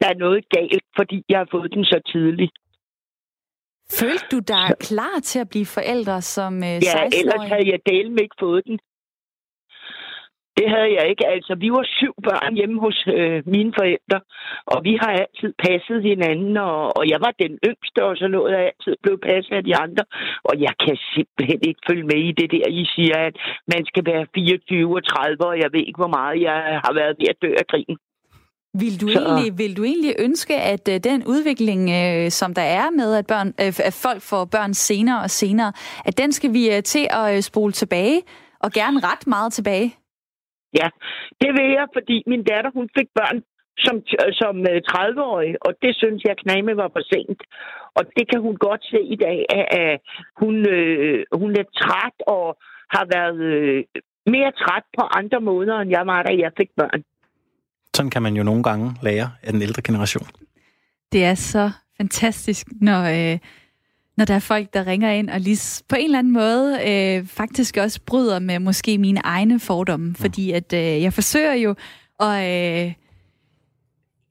der 0.00 0.08
er 0.08 0.18
noget 0.24 0.48
galt, 0.48 0.84
fordi 0.96 1.24
jeg 1.28 1.38
har 1.38 1.48
fået 1.50 1.74
den 1.74 1.84
så 1.84 2.00
tidligt. 2.12 2.52
Følte 4.00 4.26
du 4.32 4.38
dig 4.38 4.68
klar 4.80 5.16
til 5.22 5.38
at 5.38 5.48
blive 5.48 5.66
forældre 5.66 6.22
som 6.22 6.54
øh, 6.56 6.76
16-årig? 6.76 6.82
Ja, 6.84 7.18
ellers 7.20 7.48
havde 7.52 7.68
jeg 7.72 7.80
delen 7.86 8.18
ikke 8.18 8.36
fået 8.40 8.62
den. 8.66 8.78
Det 10.58 10.68
havde 10.74 10.92
jeg 10.98 11.04
ikke. 11.10 11.26
Altså, 11.26 11.54
vi 11.64 11.68
var 11.76 11.84
syv 11.98 12.14
børn 12.28 12.54
hjemme 12.54 12.78
hos 12.80 12.98
øh, 13.18 13.42
mine 13.54 13.72
forældre, 13.78 14.20
og 14.72 14.78
vi 14.84 14.92
har 15.02 15.10
altid 15.22 15.52
passet 15.66 16.02
hinanden, 16.02 16.56
og, 16.56 16.96
og 16.98 17.04
jeg 17.12 17.20
var 17.26 17.32
den 17.44 17.58
yngste, 17.70 18.00
og 18.08 18.16
så 18.16 18.28
noget 18.28 18.52
jeg 18.52 18.64
altid 18.70 18.94
blev 19.02 19.16
passet 19.28 19.54
af 19.56 19.64
de 19.64 19.76
andre. 19.84 20.04
Og 20.48 20.54
jeg 20.66 20.74
kan 20.84 20.96
simpelthen 21.14 21.60
ikke 21.68 21.82
følge 21.88 22.06
med 22.12 22.20
i 22.28 22.32
det 22.40 22.48
der, 22.54 22.68
I 22.82 22.84
siger, 22.94 23.16
at 23.28 23.34
man 23.74 23.82
skal 23.90 24.04
være 24.12 24.26
24 24.34 24.96
og 24.98 25.04
30, 25.04 25.46
og 25.50 25.58
jeg 25.62 25.68
ved 25.72 25.82
ikke, 25.86 26.02
hvor 26.02 26.14
meget 26.18 26.36
jeg 26.48 26.58
har 26.84 26.92
været 27.00 27.14
ved 27.20 27.28
at 27.32 27.42
dø 27.42 27.50
af 27.62 27.66
krigen. 27.72 27.96
Vil 28.82 29.00
du, 29.00 29.08
så... 29.08 29.18
egentlig, 29.18 29.58
vil 29.58 29.76
du 29.76 29.84
egentlig 29.84 30.14
ønske, 30.18 30.54
at 30.54 30.88
uh, 30.88 30.94
den 31.10 31.20
udvikling, 31.26 31.80
uh, 31.98 32.28
som 32.28 32.54
der 32.54 32.68
er 32.80 32.90
med, 32.90 33.14
at, 33.14 33.26
børn, 33.26 33.48
uh, 33.48 33.86
at 33.88 33.94
folk 34.06 34.22
får 34.22 34.44
børn 34.44 34.74
senere 34.74 35.22
og 35.22 35.30
senere, 35.30 35.72
at 36.04 36.18
den 36.18 36.32
skal 36.32 36.52
vi 36.52 36.80
til 36.84 37.06
at 37.10 37.44
spole 37.44 37.72
tilbage, 37.72 38.22
og 38.60 38.72
gerne 38.72 38.98
ret 39.10 39.26
meget 39.26 39.52
tilbage? 39.52 39.94
Ja, 40.80 40.88
det 41.40 41.50
vil 41.56 41.68
jeg, 41.78 41.86
fordi 41.96 42.22
min 42.26 42.42
datter, 42.44 42.70
hun 42.78 42.88
fik 42.98 43.08
børn 43.14 43.42
som, 43.84 43.96
som 44.40 44.54
30-årig, 44.92 45.54
og 45.66 45.72
det 45.82 45.96
synes 45.96 46.22
jeg 46.24 46.36
knæme 46.36 46.76
var 46.76 46.90
for 46.92 47.02
sent. 47.12 47.42
Og 47.96 48.02
det 48.16 48.24
kan 48.30 48.40
hun 48.40 48.56
godt 48.56 48.84
se 48.92 49.00
i 49.14 49.16
dag, 49.16 49.38
at 49.50 50.00
hun, 50.40 50.54
øh, 50.68 51.24
hun 51.32 51.50
er 51.60 51.66
træt 51.80 52.16
og 52.26 52.46
har 52.94 53.06
været 53.16 53.40
øh, 53.40 53.84
mere 54.26 54.52
træt 54.52 54.86
på 54.98 55.02
andre 55.20 55.40
måder, 55.40 55.76
end 55.78 55.90
jeg 55.90 56.06
var, 56.06 56.22
da 56.22 56.32
jeg 56.44 56.52
fik 56.60 56.70
børn. 56.76 57.02
Sådan 57.96 58.10
kan 58.10 58.22
man 58.22 58.36
jo 58.36 58.42
nogle 58.42 58.62
gange 58.62 58.94
lære 59.02 59.30
af 59.42 59.52
den 59.52 59.62
ældre 59.62 59.82
generation. 59.82 60.26
Det 61.12 61.24
er 61.24 61.34
så 61.34 61.70
fantastisk, 61.96 62.66
når, 62.80 63.02
øh, 63.02 63.38
når 64.16 64.24
der 64.24 64.34
er 64.34 64.38
folk, 64.38 64.74
der 64.74 64.86
ringer 64.86 65.10
ind 65.10 65.30
og 65.30 65.40
lige 65.40 65.84
på 65.88 65.96
en 65.96 66.04
eller 66.04 66.18
anden 66.18 66.32
måde 66.32 66.78
øh, 66.88 67.26
faktisk 67.26 67.76
også 67.76 68.00
bryder 68.06 68.38
med 68.38 68.58
måske 68.58 68.98
mine 68.98 69.20
egne 69.24 69.60
fordomme. 69.60 70.14
Ja. 70.18 70.24
Fordi 70.24 70.50
at 70.50 70.72
øh, 70.72 70.80
jeg 71.02 71.12
forsøger 71.12 71.54
jo 71.54 71.74
at 72.20 72.36
øh, 72.36 72.92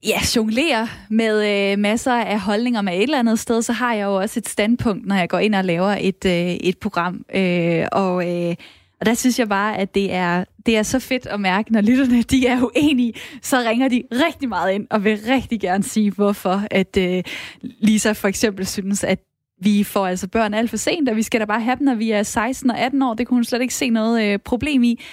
ja, 0.04 0.20
jonglere 0.36 0.88
med 1.10 1.72
øh, 1.72 1.80
masser 1.80 2.14
af 2.14 2.40
holdninger 2.40 2.82
med 2.82 2.94
et 2.94 3.04
eller 3.04 3.20
andet 3.20 3.40
sted, 3.40 3.62
så 3.62 3.74
har 3.74 3.94
jeg 3.94 4.04
jo 4.04 4.16
også 4.16 4.40
et 4.40 4.50
standpunkt, 4.50 5.06
når 5.06 5.16
jeg 5.16 5.30
går 5.30 5.40
ind 5.40 5.56
og 5.56 5.66
laver 5.66 5.98
et, 6.00 6.26
øh, 6.26 6.52
et 6.54 6.78
program. 6.78 7.26
Øh, 7.36 7.86
og... 7.92 8.34
Øh, 8.50 8.56
og 9.00 9.06
der 9.06 9.14
synes 9.14 9.40
jeg 9.40 9.50
bare, 9.50 9.78
at 9.78 9.96
det 9.96 10.14
er, 10.14 10.46
det 10.66 10.78
er 10.78 10.84
så 10.84 11.00
fedt 11.00 11.26
at 11.26 11.40
mærke, 11.40 11.74
når 11.74 11.82
lytterne 11.82 12.22
de 12.22 12.48
er 12.48 12.62
uenige, 12.64 13.14
så 13.42 13.58
ringer 13.58 13.88
de 13.88 14.04
rigtig 14.12 14.50
meget 14.50 14.74
ind 14.74 14.88
og 14.90 15.04
vil 15.04 15.20
rigtig 15.30 15.60
gerne 15.60 15.84
sige, 15.84 16.12
hvorfor 16.12 16.64
at 16.72 16.98
øh, 16.98 17.24
Lisa 17.62 18.12
for 18.12 18.28
eksempel 18.28 18.66
synes, 18.66 19.04
at 19.04 19.20
vi 19.62 19.84
får 19.84 20.08
altså 20.08 20.28
børn 20.28 20.54
alt 20.54 20.70
for 20.70 20.78
sent, 20.78 21.10
og 21.10 21.16
vi 21.16 21.24
skal 21.24 21.40
da 21.40 21.46
bare 21.46 21.62
have 21.62 21.76
dem, 21.76 21.86
når 21.86 21.96
vi 21.96 22.12
er 22.12 22.24
16 22.24 22.72
og 22.72 22.80
18 22.80 23.02
år. 23.02 23.14
Det 23.14 23.28
kunne 23.28 23.38
hun 23.38 23.44
slet 23.44 23.62
ikke 23.62 23.74
se 23.74 23.90
noget 23.90 24.24
øh, 24.24 24.40
problem 24.40 24.84
i. 24.84 25.04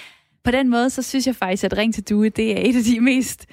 På 0.43 0.51
den 0.51 0.69
måde, 0.69 0.89
så 0.89 1.01
synes 1.01 1.27
jeg 1.27 1.35
faktisk, 1.35 1.63
at 1.63 1.77
Ring 1.77 1.93
til 1.93 2.03
Due, 2.09 2.29
det 2.29 2.51
er 2.51 2.69
et 2.69 2.75
af 2.75 2.83
de 2.83 2.99
mest 2.99 3.45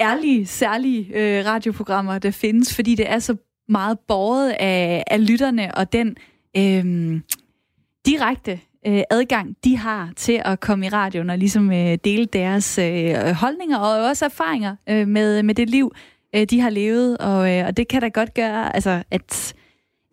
ærlige, 0.00 0.46
særlige 0.46 1.06
øh, 1.14 1.46
radioprogrammer, 1.46 2.18
der 2.18 2.30
findes, 2.30 2.74
fordi 2.74 2.94
det 2.94 3.10
er 3.10 3.18
så 3.18 3.36
meget 3.68 3.98
borget 3.98 4.50
af, 4.50 5.04
af 5.06 5.28
lytterne, 5.28 5.74
og 5.74 5.92
den 5.92 6.16
øh, 6.56 7.20
direkte 8.06 8.60
øh, 8.86 9.02
adgang, 9.10 9.56
de 9.64 9.76
har 9.76 10.12
til 10.16 10.42
at 10.44 10.60
komme 10.60 10.86
i 10.86 10.88
radioen 10.88 11.30
og 11.30 11.38
ligesom 11.38 11.72
øh, 11.72 11.98
dele 12.04 12.24
deres 12.24 12.78
øh, 12.78 13.14
holdninger 13.14 13.78
og 13.78 14.08
også 14.08 14.24
erfaringer 14.24 14.76
øh, 14.88 15.08
med, 15.08 15.42
med 15.42 15.54
det 15.54 15.70
liv, 15.70 15.92
øh, 16.34 16.44
de 16.44 16.60
har 16.60 16.70
levet. 16.70 17.18
Og, 17.18 17.52
øh, 17.52 17.66
og 17.66 17.76
det 17.76 17.88
kan 17.88 18.00
da 18.00 18.08
godt 18.08 18.34
gøre, 18.34 18.74
altså, 18.74 19.02
at, 19.10 19.54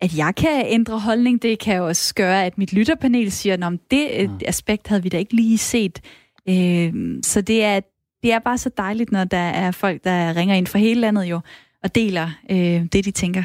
at 0.00 0.16
jeg 0.16 0.34
kan 0.36 0.64
ændre 0.66 0.98
holdning. 0.98 1.42
Det 1.42 1.58
kan 1.58 1.82
også 1.82 2.14
gøre, 2.14 2.44
at 2.44 2.58
mit 2.58 2.72
lytterpanel 2.72 3.32
siger, 3.32 3.66
at 3.66 3.72
det 3.90 4.10
øh, 4.14 4.30
mm. 4.30 4.38
aspekt 4.46 4.88
havde 4.88 5.02
vi 5.02 5.08
da 5.08 5.18
ikke 5.18 5.36
lige 5.36 5.58
set. 5.58 6.00
Øh, 6.48 6.92
så 7.22 7.40
det 7.40 7.64
er, 7.64 7.80
det 8.22 8.32
er 8.32 8.38
bare 8.38 8.58
så 8.58 8.70
dejligt, 8.76 9.12
når 9.12 9.24
der 9.24 9.36
er 9.36 9.70
folk, 9.70 10.04
der 10.04 10.36
ringer 10.36 10.54
ind 10.54 10.66
fra 10.66 10.78
hele 10.78 11.00
landet 11.00 11.24
jo, 11.24 11.40
og 11.82 11.94
deler 11.94 12.30
øh, 12.50 12.82
det, 12.92 13.04
de 13.04 13.10
tænker. 13.10 13.44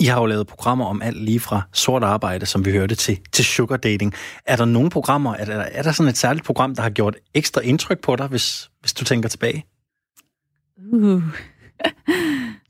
I 0.00 0.04
har 0.04 0.20
jo 0.20 0.26
lavet 0.26 0.46
programmer 0.46 0.84
om 0.84 1.02
alt 1.02 1.22
lige 1.22 1.40
fra 1.40 1.62
sort 1.72 2.04
arbejde, 2.04 2.46
som 2.46 2.64
vi 2.64 2.70
hørte, 2.70 2.94
til, 2.94 3.18
til 3.32 3.44
sugar 3.44 3.76
dating. 3.76 4.14
Er 4.46 4.56
der 4.56 4.64
nogle 4.64 4.90
programmer, 4.90 5.34
er 5.34 5.44
der, 5.44 5.54
er 5.54 5.82
der 5.82 5.92
sådan 5.92 6.10
et 6.10 6.16
særligt 6.16 6.46
program, 6.46 6.74
der 6.74 6.82
har 6.82 6.90
gjort 6.90 7.16
ekstra 7.34 7.60
indtryk 7.60 8.00
på 8.00 8.16
dig, 8.16 8.26
hvis, 8.26 8.70
hvis 8.80 8.92
du 8.92 9.04
tænker 9.04 9.28
tilbage? 9.28 9.64
Uh. 10.92 11.22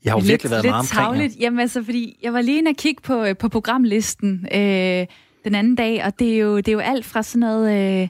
Jeg 0.03 0.13
har 0.13 0.19
jo 0.19 0.21
lidt, 0.21 0.29
virkelig 0.29 0.51
været 0.51 0.63
lidt 0.63 0.71
meget 0.71 0.91
omkring 0.91 1.05
tavligt. 1.05 1.39
Jamen 1.39 1.59
altså, 1.59 1.83
fordi 1.83 2.19
jeg 2.23 2.33
var 2.33 2.41
lige 2.41 2.57
inde 2.57 2.69
og 2.69 2.75
kigge 2.75 3.01
på, 3.01 3.23
øh, 3.23 3.37
på 3.37 3.49
programlisten 3.49 4.47
øh, 4.51 5.05
den 5.43 5.55
anden 5.55 5.75
dag, 5.75 6.03
og 6.05 6.19
det 6.19 6.35
er 6.35 6.37
jo, 6.37 6.57
det 6.57 6.67
er 6.67 6.73
jo 6.73 6.79
alt 6.79 7.05
fra 7.05 7.23
sådan 7.23 7.39
noget 7.39 8.01
øh, 8.01 8.07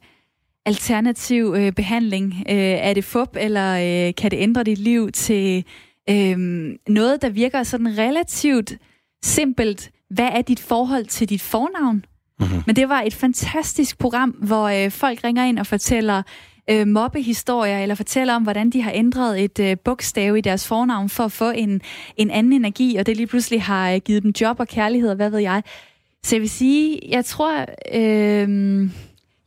alternativ 0.66 1.56
øh, 1.58 1.72
behandling. 1.72 2.34
Øh, 2.50 2.56
er 2.58 2.94
det 2.94 3.04
fup, 3.04 3.30
eller 3.36 3.74
øh, 4.08 4.16
kan 4.16 4.32
det 4.32 4.38
ændre 4.38 4.64
dit 4.64 4.78
liv 4.78 5.12
til 5.12 5.66
øh, 6.10 6.38
noget, 6.88 7.22
der 7.22 7.30
virker 7.30 7.64
sådan 7.64 7.98
relativt 7.98 8.74
simpelt, 9.26 9.92
hvad 10.10 10.30
er 10.32 10.42
dit 10.42 10.60
forhold 10.60 11.06
til 11.06 11.30
dit 11.30 11.42
fornavn? 11.42 12.06
Mm-hmm. 12.40 12.64
Men 12.66 12.76
det 12.76 12.90
var 12.90 13.02
et 13.02 13.14
fantastisk 13.14 13.98
program, 13.98 14.30
hvor 14.30 14.68
øh, 14.68 14.92
folk 14.92 15.24
ringer 15.24 15.46
ind 15.46 15.60
og 15.60 15.68
fortæller 15.68 16.22
øh, 16.70 16.88
mobbehistorier, 16.88 17.80
eller 17.80 17.96
fortæller 17.96 18.36
om, 18.36 18.44
hvordan 18.44 18.70
de 18.70 18.82
har 18.82 18.92
ændret 18.96 19.44
et 19.44 19.60
øh, 19.60 19.78
bogstav 19.86 20.38
i 20.38 20.42
deres 20.42 20.68
fornavn 20.68 21.10
for 21.10 21.24
at 21.24 21.32
få 21.32 21.50
en, 21.50 21.82
en 22.18 22.32
anden 22.32 22.54
energi, 22.54 22.96
og 22.96 23.06
det 23.06 23.18
lige 23.18 23.28
pludselig 23.28 23.62
har 23.62 23.92
øh, 23.92 24.02
givet 24.06 24.24
dem 24.24 24.34
job 24.42 24.60
og 24.60 24.68
kærlighed, 24.68 25.10
og 25.10 25.16
hvad 25.16 25.30
ved 25.30 25.40
jeg. 25.40 25.64
Så 26.24 26.36
jeg 26.36 26.42
vil 26.42 26.50
sige, 26.50 27.00
jeg 27.10 27.26
tror, 27.26 27.66
øh, 27.94 28.90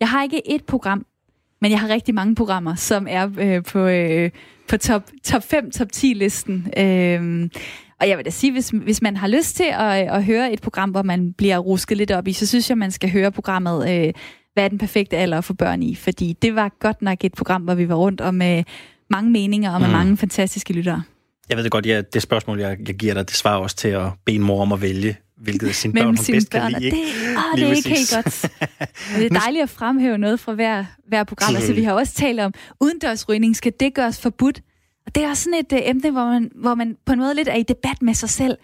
jeg 0.00 0.08
har 0.08 0.22
ikke 0.22 0.50
et 0.50 0.64
program, 0.64 1.06
men 1.60 1.70
jeg 1.70 1.80
har 1.80 1.88
rigtig 1.88 2.14
mange 2.14 2.34
programmer, 2.34 2.74
som 2.74 3.06
er 3.10 3.30
øh, 3.38 3.64
på, 3.64 3.78
øh, 3.78 4.30
på 4.68 4.76
top, 4.76 5.10
top 5.24 5.42
5, 5.42 5.70
top 5.70 5.92
10 5.92 6.06
listen. 6.06 6.72
Øh, 6.76 7.48
og 8.00 8.08
jeg 8.08 8.16
vil 8.16 8.24
da 8.24 8.30
sige, 8.30 8.52
hvis, 8.52 8.68
hvis 8.68 9.02
man 9.02 9.16
har 9.16 9.28
lyst 9.28 9.56
til 9.56 9.66
at, 9.72 10.08
at 10.08 10.24
høre 10.24 10.52
et 10.52 10.60
program, 10.60 10.90
hvor 10.90 11.02
man 11.02 11.32
bliver 11.32 11.58
rusket 11.58 11.96
lidt 11.96 12.10
op 12.10 12.28
i, 12.28 12.32
så 12.32 12.46
synes 12.46 12.70
jeg, 12.70 12.78
man 12.78 12.90
skal 12.90 13.10
høre 13.10 13.32
programmet 13.32 13.90
øh, 13.90 14.12
Hvad 14.54 14.64
er 14.64 14.68
den 14.68 14.78
perfekte 14.78 15.16
alder 15.16 15.40
for 15.40 15.54
børn 15.54 15.82
i? 15.82 15.94
Fordi 15.94 16.36
det 16.42 16.54
var 16.54 16.72
godt 16.80 17.02
nok 17.02 17.24
et 17.24 17.34
program, 17.34 17.62
hvor 17.62 17.74
vi 17.74 17.88
var 17.88 17.94
rundt 17.94 18.20
og 18.20 18.34
med 18.34 18.64
mange 19.10 19.30
meninger 19.30 19.70
og 19.70 19.80
med 19.80 19.88
mm. 19.88 19.94
mange 19.94 20.16
fantastiske 20.16 20.72
lyttere. 20.72 21.02
Jeg 21.48 21.56
ved 21.56 21.64
det 21.64 21.72
godt, 21.72 21.86
ja, 21.86 22.00
det 22.00 22.22
spørgsmål, 22.22 22.60
jeg, 22.60 22.76
jeg 22.86 22.94
giver 22.94 23.14
dig, 23.14 23.28
det 23.28 23.36
svarer 23.36 23.58
også 23.58 23.76
til 23.76 23.88
at 23.88 24.06
bede 24.26 24.36
en 24.36 24.42
mor 24.42 24.62
om 24.62 24.72
at 24.72 24.82
vælge, 24.82 25.16
hvilket 25.36 25.68
af 25.68 25.74
sine 25.74 25.94
børn 25.94 26.06
hun 26.06 26.16
bedst 26.16 26.50
børn, 26.50 26.72
kan 26.72 26.82
lide. 26.82 26.90
Det, 26.90 27.02
åh, 27.36 27.58
det 27.58 27.68
er 27.68 27.72
ikke 27.72 27.88
helt 27.88 28.14
godt. 28.14 28.50
Og 29.14 29.18
det 29.20 29.26
er 29.26 29.40
dejligt 29.40 29.62
at 29.62 29.70
fremhæve 29.70 30.18
noget 30.18 30.40
fra 30.40 30.52
hver, 30.52 30.84
hver 31.08 31.24
program. 31.24 31.56
Altså, 31.56 31.72
vi 31.72 31.82
har 31.82 31.92
også 31.92 32.14
talt 32.14 32.40
om, 32.40 32.54
udendørsrygning, 32.80 33.56
skal 33.56 33.72
det 33.80 33.94
gøres 33.94 34.20
forbudt? 34.20 34.60
Og 35.08 35.14
det 35.14 35.24
er 35.24 35.28
også 35.28 35.42
sådan 35.42 35.58
et 35.58 35.72
øh, 35.72 35.80
emne, 35.82 36.10
hvor 36.10 36.24
man, 36.24 36.50
hvor 36.54 36.74
man 36.74 36.96
på 37.06 37.12
en 37.12 37.18
måde 37.18 37.34
lidt 37.34 37.48
er 37.48 37.54
i 37.54 37.62
debat 37.62 38.02
med 38.02 38.14
sig 38.14 38.30
selv. 38.30 38.58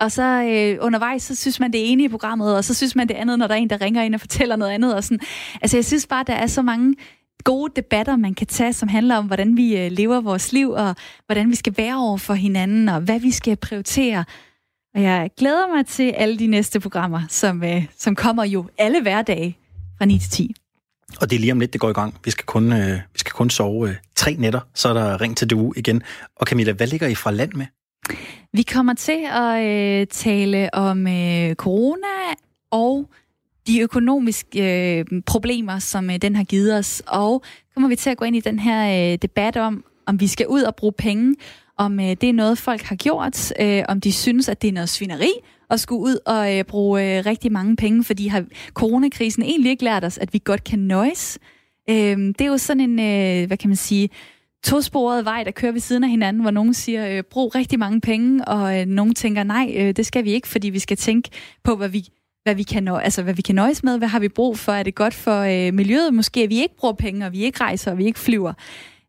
Og 0.00 0.12
så 0.12 0.22
øh, 0.22 0.84
undervejs, 0.86 1.22
så 1.22 1.34
synes 1.34 1.60
man 1.60 1.72
det 1.72 1.92
ene 1.92 2.04
i 2.04 2.08
programmet, 2.08 2.56
og 2.56 2.64
så 2.64 2.74
synes 2.74 2.96
man 2.96 3.08
det 3.08 3.14
andet, 3.14 3.38
når 3.38 3.46
der 3.46 3.54
er 3.54 3.58
en, 3.58 3.70
der 3.70 3.80
ringer 3.80 4.02
ind 4.02 4.14
og 4.14 4.20
fortæller 4.20 4.56
noget 4.56 4.72
andet. 4.72 4.94
Og 4.94 5.04
sådan. 5.04 5.20
Altså, 5.62 5.76
jeg 5.76 5.84
synes 5.84 6.06
bare, 6.06 6.24
der 6.26 6.34
er 6.34 6.46
så 6.46 6.62
mange 6.62 6.94
gode 7.44 7.72
debatter, 7.76 8.16
man 8.16 8.34
kan 8.34 8.46
tage, 8.46 8.72
som 8.72 8.88
handler 8.88 9.16
om, 9.16 9.26
hvordan 9.26 9.56
vi 9.56 9.76
øh, 9.76 9.92
lever 9.92 10.20
vores 10.20 10.52
liv, 10.52 10.70
og 10.70 10.96
hvordan 11.26 11.50
vi 11.50 11.54
skal 11.54 11.74
være 11.76 11.96
over 11.96 12.16
for 12.16 12.34
hinanden, 12.34 12.88
og 12.88 13.00
hvad 13.00 13.20
vi 13.20 13.30
skal 13.30 13.56
prioritere. 13.56 14.24
Og 14.94 15.02
jeg 15.02 15.30
glæder 15.36 15.74
mig 15.76 15.86
til 15.86 16.10
alle 16.10 16.38
de 16.38 16.46
næste 16.46 16.80
programmer, 16.80 17.20
som, 17.28 17.64
øh, 17.64 17.86
som 17.96 18.14
kommer 18.14 18.44
jo 18.44 18.68
alle 18.78 19.02
hverdage 19.02 19.58
fra 19.98 20.04
9 20.04 20.18
til 20.18 20.30
10. 20.30 20.54
Og 21.20 21.30
det 21.30 21.36
er 21.36 21.40
lige 21.40 21.52
om 21.52 21.60
lidt, 21.60 21.72
det 21.72 21.80
går 21.80 21.90
i 21.90 21.92
gang. 21.92 22.14
Vi 22.24 22.30
skal 22.30 22.44
kun, 22.44 22.72
øh, 22.72 22.94
vi 23.12 23.18
skal 23.18 23.32
kun 23.32 23.50
sove 23.50 23.88
øh, 23.88 23.94
tre 24.16 24.34
nætter, 24.38 24.60
så 24.74 24.88
er 24.88 24.92
der 24.92 25.20
ring 25.20 25.36
til 25.36 25.50
du 25.50 25.72
igen. 25.76 26.02
Og 26.36 26.46
Camilla, 26.46 26.72
hvad 26.72 26.86
ligger 26.86 27.06
I 27.06 27.14
fra 27.14 27.30
land 27.30 27.52
med? 27.52 27.66
Vi 28.52 28.62
kommer 28.62 28.94
til 28.94 29.26
at 29.30 29.64
øh, 29.64 30.06
tale 30.06 30.74
om 30.74 31.06
øh, 31.06 31.54
corona 31.54 32.06
og 32.70 33.10
de 33.66 33.80
økonomiske 33.80 34.98
øh, 34.98 35.04
problemer, 35.26 35.78
som 35.78 36.10
øh, 36.10 36.16
den 36.16 36.36
har 36.36 36.44
givet 36.44 36.78
os. 36.78 37.02
Og 37.06 37.44
kommer 37.74 37.88
vi 37.88 37.96
til 37.96 38.10
at 38.10 38.16
gå 38.16 38.24
ind 38.24 38.36
i 38.36 38.40
den 38.40 38.58
her 38.58 39.12
øh, 39.12 39.18
debat 39.22 39.56
om, 39.56 39.84
om 40.06 40.20
vi 40.20 40.26
skal 40.26 40.46
ud 40.46 40.62
og 40.62 40.76
bruge 40.76 40.92
penge, 40.92 41.34
om 41.78 42.00
øh, 42.00 42.06
det 42.06 42.24
er 42.24 42.32
noget, 42.32 42.58
folk 42.58 42.82
har 42.82 42.96
gjort, 42.96 43.52
øh, 43.60 43.84
om 43.88 44.00
de 44.00 44.12
synes, 44.12 44.48
at 44.48 44.62
det 44.62 44.68
er 44.68 44.72
noget 44.72 44.88
svineri, 44.88 45.30
at 45.70 45.80
skulle 45.80 46.00
ud 46.00 46.18
og 46.26 46.58
øh, 46.58 46.64
bruge 46.64 47.18
øh, 47.18 47.26
rigtig 47.26 47.52
mange 47.52 47.76
penge, 47.76 48.04
fordi 48.04 48.26
har 48.26 48.44
coronakrisen 48.74 49.42
egentlig 49.42 49.70
ikke 49.70 49.84
lært 49.84 50.04
os, 50.04 50.18
at 50.18 50.32
vi 50.32 50.40
godt 50.44 50.64
kan 50.64 50.78
nøjes. 50.78 51.38
Øh, 51.90 52.16
det 52.18 52.40
er 52.40 52.46
jo 52.46 52.58
sådan 52.58 52.90
en, 52.90 52.98
øh, 52.98 53.46
hvad 53.46 53.56
kan 53.56 53.70
man 53.70 53.76
sige, 53.76 54.10
tosporet 54.64 55.24
vej, 55.24 55.44
der 55.44 55.50
kører 55.50 55.72
ved 55.72 55.80
siden 55.80 56.04
af 56.04 56.10
hinanden, 56.10 56.42
hvor 56.42 56.50
nogen 56.50 56.74
siger, 56.74 57.08
øh, 57.08 57.22
brug 57.30 57.54
rigtig 57.54 57.78
mange 57.78 58.00
penge, 58.00 58.44
og 58.44 58.80
øh, 58.80 58.86
nogen 58.86 59.14
tænker, 59.14 59.42
nej, 59.42 59.74
øh, 59.76 59.96
det 59.96 60.06
skal 60.06 60.24
vi 60.24 60.30
ikke, 60.30 60.48
fordi 60.48 60.70
vi 60.70 60.78
skal 60.78 60.96
tænke 60.96 61.30
på, 61.64 61.76
hvad 61.76 61.88
vi, 61.88 62.08
hvad 62.42 62.54
vi 62.54 62.62
kan 62.62 62.82
nå, 62.82 62.96
altså 62.96 63.22
hvad 63.22 63.34
vi 63.34 63.42
kan 63.42 63.54
nøjes 63.54 63.84
med, 63.84 63.98
hvad 63.98 64.08
har 64.08 64.18
vi 64.18 64.28
brug 64.28 64.58
for, 64.58 64.72
er 64.72 64.82
det 64.82 64.94
godt 64.94 65.14
for 65.14 65.40
øh, 65.40 65.74
miljøet, 65.74 66.14
måske 66.14 66.42
at 66.42 66.50
vi 66.50 66.62
ikke 66.62 66.76
bruger 66.76 66.94
penge, 66.94 67.26
og 67.26 67.32
vi 67.32 67.44
ikke 67.44 67.60
rejser, 67.60 67.90
og 67.90 67.98
vi 67.98 68.04
ikke 68.04 68.18
flyver. 68.18 68.52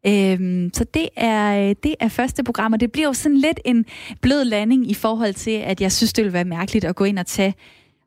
Øhm, 0.05 0.69
så 0.73 0.83
det 0.93 1.09
er, 1.15 1.73
det 1.73 1.95
er 1.99 2.07
første 2.07 2.43
program, 2.43 2.73
og 2.73 2.79
det 2.79 2.91
bliver 2.91 3.07
jo 3.07 3.13
sådan 3.13 3.37
lidt 3.37 3.59
en 3.65 3.85
blød 4.21 4.43
landing 4.43 4.91
i 4.91 4.93
forhold 4.93 5.33
til, 5.33 5.51
at 5.51 5.81
jeg 5.81 5.91
synes, 5.91 6.13
det 6.13 6.25
vil 6.25 6.33
være 6.33 6.45
mærkeligt 6.45 6.85
at 6.85 6.95
gå 6.95 7.03
ind 7.03 7.19
og 7.19 7.25
tage 7.25 7.55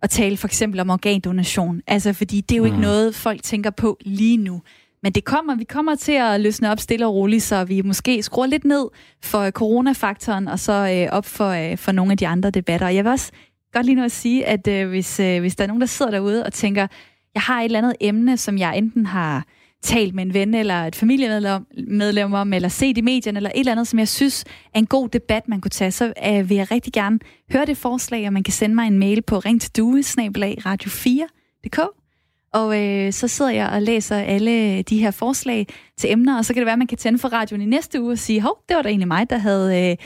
og 0.02 0.10
tale 0.10 0.36
for 0.36 0.48
eksempel 0.48 0.80
om 0.80 0.90
organdonation. 0.90 1.82
Altså, 1.86 2.12
fordi 2.12 2.40
det 2.40 2.54
er 2.54 2.58
jo 2.58 2.64
ikke 2.64 2.76
mm. 2.76 2.82
noget, 2.82 3.14
folk 3.14 3.42
tænker 3.42 3.70
på 3.70 3.98
lige 4.00 4.36
nu. 4.36 4.62
Men 5.02 5.12
det 5.12 5.24
kommer, 5.24 5.54
vi 5.54 5.64
kommer 5.64 5.94
til 5.94 6.12
at 6.12 6.40
løsne 6.40 6.70
op 6.70 6.80
stille 6.80 7.06
og 7.06 7.14
roligt, 7.14 7.42
så 7.42 7.64
vi 7.64 7.82
måske 7.82 8.22
skruer 8.22 8.46
lidt 8.46 8.64
ned 8.64 8.86
for 9.22 9.50
coronafaktoren, 9.50 10.48
og 10.48 10.58
så 10.58 10.72
øh, 10.72 11.16
op 11.16 11.26
for, 11.26 11.48
øh, 11.48 11.78
for 11.78 11.92
nogle 11.92 12.12
af 12.12 12.18
de 12.18 12.26
andre 12.26 12.50
debatter. 12.50 12.88
Jeg 12.88 13.04
vil 13.04 13.10
også 13.10 13.32
godt 13.72 13.86
lige 13.86 13.96
nu 13.96 14.04
at 14.04 14.12
sige, 14.12 14.46
at 14.46 14.68
øh, 14.68 14.88
hvis, 14.88 15.20
øh, 15.20 15.40
hvis 15.40 15.56
der 15.56 15.64
er 15.64 15.68
nogen, 15.68 15.80
der 15.80 15.86
sidder 15.86 16.10
derude 16.10 16.44
og 16.46 16.52
tænker, 16.52 16.86
jeg 17.34 17.42
har 17.42 17.60
et 17.60 17.64
eller 17.64 17.78
andet 17.78 17.96
emne, 18.00 18.36
som 18.36 18.58
jeg 18.58 18.78
enten 18.78 19.06
har 19.06 19.44
talt 19.82 20.14
med 20.14 20.24
en 20.24 20.34
ven 20.34 20.54
eller 20.54 20.74
et 20.74 20.96
familiemedlem 20.96 22.32
om, 22.32 22.52
eller 22.52 22.68
set 22.68 22.98
i 22.98 23.00
medierne, 23.00 23.38
eller 23.38 23.50
et 23.50 23.58
eller 23.58 23.72
andet, 23.72 23.88
som 23.88 23.98
jeg 23.98 24.08
synes 24.08 24.44
er 24.74 24.78
en 24.78 24.86
god 24.86 25.08
debat, 25.08 25.48
man 25.48 25.60
kunne 25.60 25.70
tage, 25.70 25.90
så 25.90 26.12
øh, 26.26 26.48
vil 26.48 26.56
jeg 26.56 26.70
rigtig 26.70 26.92
gerne 26.92 27.18
høre 27.52 27.66
det 27.66 27.76
forslag, 27.76 28.26
og 28.26 28.32
man 28.32 28.42
kan 28.42 28.52
sende 28.52 28.74
mig 28.74 28.86
en 28.86 28.98
mail 28.98 29.22
på 29.22 29.38
ring 29.38 29.60
til 29.60 29.70
radio4.dk. 30.66 31.80
Og 32.52 32.82
øh, 32.82 33.12
så 33.12 33.28
sidder 33.28 33.50
jeg 33.50 33.68
og 33.68 33.82
læser 33.82 34.16
alle 34.16 34.82
de 34.82 34.98
her 34.98 35.10
forslag 35.10 35.66
til 35.98 36.12
emner, 36.12 36.38
og 36.38 36.44
så 36.44 36.54
kan 36.54 36.60
det 36.60 36.66
være, 36.66 36.72
at 36.72 36.78
man 36.78 36.86
kan 36.86 36.98
tænde 36.98 37.18
for 37.18 37.28
radioen 37.28 37.62
i 37.62 37.66
næste 37.66 38.02
uge 38.02 38.12
og 38.12 38.18
sige, 38.18 38.40
hov, 38.40 38.58
det 38.68 38.76
var 38.76 38.82
da 38.82 38.88
egentlig 38.88 39.08
mig, 39.08 39.30
der, 39.30 39.38
havde, 39.38 39.90
øh, 39.90 39.96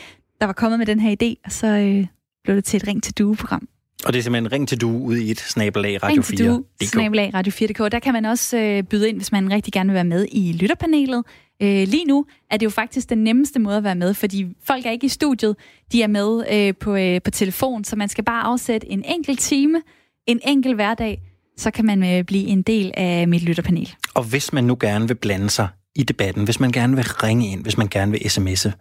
der 0.40 0.46
var 0.46 0.52
kommet 0.52 0.78
med 0.78 0.86
den 0.86 1.00
her 1.00 1.16
idé, 1.22 1.40
og 1.44 1.52
så 1.52 1.66
øh, 1.66 2.06
blev 2.44 2.56
det 2.56 2.64
til 2.64 2.76
et 2.76 2.86
ring 2.86 3.02
til 3.02 3.18
due-program. 3.18 3.68
Og 4.04 4.12
det 4.12 4.18
er 4.18 4.22
simpelthen 4.22 4.52
ring 4.52 4.68
til 4.68 4.80
du 4.80 4.98
ude 4.98 5.24
i 5.24 5.30
et 5.30 5.38
snabelag 5.38 6.02
Radio 6.02 6.22
4. 6.22 6.38
Ring 6.46 6.64
til 6.80 6.86
du, 6.86 6.86
snabelag 6.86 7.34
Radio 7.34 7.52
4.dk. 7.52 7.92
Der 7.92 7.98
kan 7.98 8.12
man 8.12 8.24
også 8.24 8.58
øh, 8.58 8.82
byde 8.82 9.08
ind, 9.08 9.16
hvis 9.16 9.32
man 9.32 9.50
rigtig 9.52 9.72
gerne 9.72 9.88
vil 9.88 9.94
være 9.94 10.04
med 10.04 10.26
i 10.32 10.52
lytterpanelet. 10.52 11.24
Øh, 11.62 11.88
lige 11.88 12.04
nu 12.04 12.26
er 12.50 12.56
det 12.56 12.64
jo 12.64 12.70
faktisk 12.70 13.10
den 13.10 13.18
nemmeste 13.18 13.58
måde 13.58 13.76
at 13.76 13.84
være 13.84 13.94
med, 13.94 14.14
fordi 14.14 14.46
folk 14.64 14.86
er 14.86 14.90
ikke 14.90 15.06
i 15.06 15.08
studiet, 15.08 15.56
de 15.92 16.02
er 16.02 16.06
med 16.06 16.44
øh, 16.52 16.74
på, 16.80 16.96
øh, 16.96 17.20
på 17.24 17.30
telefon, 17.30 17.84
så 17.84 17.96
man 17.96 18.08
skal 18.08 18.24
bare 18.24 18.42
afsætte 18.42 18.90
en 18.90 19.04
enkelt 19.04 19.40
time, 19.40 19.82
en 20.26 20.40
enkelt 20.46 20.74
hverdag, 20.74 21.22
så 21.56 21.70
kan 21.70 21.84
man 21.84 22.04
øh, 22.04 22.24
blive 22.24 22.46
en 22.46 22.62
del 22.62 22.92
af 22.96 23.28
mit 23.28 23.42
lytterpanel. 23.42 23.94
Og 24.14 24.22
hvis 24.24 24.52
man 24.52 24.64
nu 24.64 24.76
gerne 24.80 25.08
vil 25.08 25.14
blande 25.14 25.50
sig 25.50 25.68
i 25.96 26.02
debatten, 26.02 26.44
hvis 26.44 26.60
man 26.60 26.72
gerne 26.72 26.96
vil 26.96 27.04
ringe 27.04 27.52
ind, 27.52 27.62
hvis 27.62 27.78
man 27.78 27.88
gerne 27.88 28.12
vil 28.12 28.18
sms'e, 28.18 28.72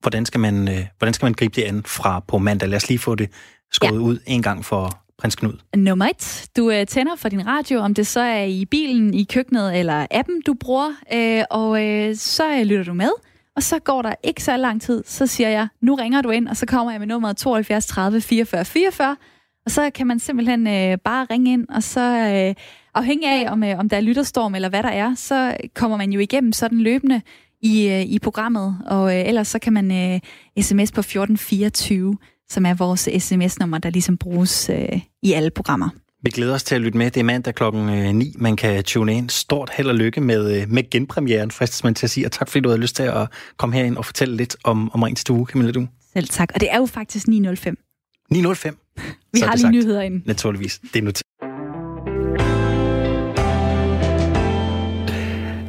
hvordan 0.00 0.26
skal 0.26 0.40
man, 0.40 0.68
øh, 0.68 0.86
hvordan 0.98 1.14
skal 1.14 1.26
man 1.26 1.32
gribe 1.32 1.56
det 1.56 1.62
an 1.62 1.82
fra 1.86 2.20
på 2.20 2.38
mandag? 2.38 2.68
Lad 2.68 2.76
os 2.76 2.88
lige 2.88 2.98
få 2.98 3.14
det 3.14 3.30
skåret 3.72 3.92
ja. 3.92 3.98
ud 3.98 4.18
en 4.26 4.42
gang 4.42 4.64
for 4.64 5.06
prins 5.18 5.36
Knud. 5.36 5.52
Nummer 5.76 6.06
et. 6.06 6.48
Du 6.56 6.70
øh, 6.70 6.86
tænder 6.86 7.16
for 7.16 7.28
din 7.28 7.46
radio, 7.46 7.78
om 7.78 7.94
det 7.94 8.06
så 8.06 8.20
er 8.20 8.44
i 8.44 8.64
bilen, 8.64 9.14
i 9.14 9.24
køkkenet 9.24 9.78
eller 9.78 10.06
appen, 10.10 10.42
du 10.46 10.54
bruger, 10.54 10.92
øh, 11.12 11.44
og 11.50 11.84
øh, 11.84 12.16
så 12.16 12.52
øh, 12.52 12.62
lytter 12.62 12.84
du 12.84 12.94
med. 12.94 13.10
Og 13.56 13.62
så 13.62 13.78
går 13.78 14.02
der 14.02 14.14
ikke 14.24 14.42
så 14.42 14.56
lang 14.56 14.82
tid, 14.82 15.04
så 15.06 15.26
siger 15.26 15.48
jeg, 15.48 15.68
nu 15.80 15.94
ringer 15.94 16.22
du 16.22 16.30
ind, 16.30 16.48
og 16.48 16.56
så 16.56 16.66
kommer 16.66 16.92
jeg 16.92 17.00
med 17.00 17.06
nummeret 17.08 17.36
72 17.36 17.86
30 17.86 18.20
44 18.20 18.64
44, 18.64 19.16
og 19.64 19.70
så 19.70 19.90
kan 19.90 20.06
man 20.06 20.18
simpelthen 20.18 20.66
øh, 20.66 20.98
bare 20.98 21.26
ringe 21.30 21.52
ind, 21.52 21.66
og 21.68 21.82
så 21.82 22.00
øh, 22.00 22.54
afhængig 22.94 23.28
af, 23.28 23.52
om, 23.52 23.64
øh, 23.64 23.78
om 23.78 23.88
der 23.88 23.96
er 23.96 24.00
lytterstorm 24.00 24.54
eller 24.54 24.68
hvad 24.68 24.82
der 24.82 24.88
er, 24.88 25.14
så 25.14 25.56
kommer 25.74 25.96
man 25.96 26.12
jo 26.12 26.20
igennem 26.20 26.52
sådan 26.52 26.78
løbende 26.78 27.22
i, 27.62 27.88
øh, 27.88 28.02
i 28.02 28.18
programmet. 28.18 28.78
Og 28.86 29.14
øh, 29.14 29.28
ellers 29.28 29.48
så 29.48 29.58
kan 29.58 29.72
man 29.72 29.90
øh, 29.92 30.20
sms 30.62 30.92
på 30.92 31.00
1424, 31.00 32.16
som 32.50 32.66
er 32.66 32.74
vores 32.74 33.08
sms-nummer, 33.18 33.78
der 33.78 33.90
ligesom 33.90 34.18
bruges 34.18 34.70
øh, 34.70 35.00
i 35.22 35.32
alle 35.32 35.50
programmer. 35.50 35.88
Vi 36.22 36.30
glæder 36.30 36.54
os 36.54 36.62
til 36.62 36.74
at 36.74 36.80
lytte 36.80 36.98
med. 36.98 37.10
Det 37.10 37.20
er 37.20 37.24
mandag 37.24 37.54
klokken 37.54 38.16
9. 38.16 38.34
Man 38.38 38.56
kan 38.56 38.84
tune 38.84 39.14
ind. 39.14 39.30
Stort 39.30 39.70
held 39.70 39.88
og 39.88 39.94
lykke 39.94 40.20
med, 40.20 40.60
øh, 40.60 40.70
med 40.70 40.90
genpremieren, 40.90 41.50
fristes 41.50 41.84
man 41.84 41.94
til 41.94 42.06
at 42.06 42.10
sige. 42.10 42.26
Og 42.26 42.32
tak 42.32 42.48
fordi 42.48 42.60
du 42.60 42.68
havde 42.68 42.80
lyst 42.80 42.96
til 42.96 43.02
at 43.02 43.28
komme 43.56 43.74
herind 43.74 43.96
og 43.96 44.04
fortælle 44.04 44.36
lidt 44.36 44.56
om, 44.64 44.90
om 44.94 45.08
til 45.08 45.16
Stue, 45.16 45.46
Camilla 45.46 45.72
Du. 45.72 45.86
Selv 46.12 46.28
tak. 46.28 46.50
Og 46.54 46.60
det 46.60 46.72
er 46.72 46.76
jo 46.76 46.86
faktisk 46.86 47.28
905. 47.28 47.78
905. 48.30 48.78
Vi 49.32 49.40
har 49.40 49.52
lige 49.52 49.60
sagt. 49.60 49.72
nyheder 49.72 50.02
ind. 50.02 50.22
Naturligvis. 50.26 50.80
Det 50.94 50.96
er 50.96 51.02
nu 51.02 51.10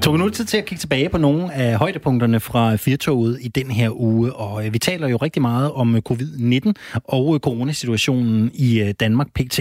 Tog 0.08 0.20
nu 0.20 0.30
tid 0.30 0.46
til 0.46 0.58
at 0.58 0.66
kigge 0.66 0.80
tilbage 0.80 1.10
på 1.10 1.18
nogle 1.18 1.54
af 1.54 1.78
højdepunkterne 1.78 2.40
fra 2.40 2.76
Firtoget 2.76 3.38
i 3.42 3.48
den 3.48 3.72
her 3.72 4.00
uge, 4.00 4.34
og 4.34 4.66
øh, 4.66 4.74
vi 4.74 4.80
taler 4.80 5.08
jo 5.08 5.18
rigtig 5.18 5.42
meget 5.42 5.72
om 5.72 5.96
øh, 5.96 6.02
covid-19 6.10 6.74
og 7.04 7.36
øh, 7.36 7.40
coronasituationen 7.40 8.52
i 8.54 8.94
Danmark 9.00 9.28
pt. 9.34 9.60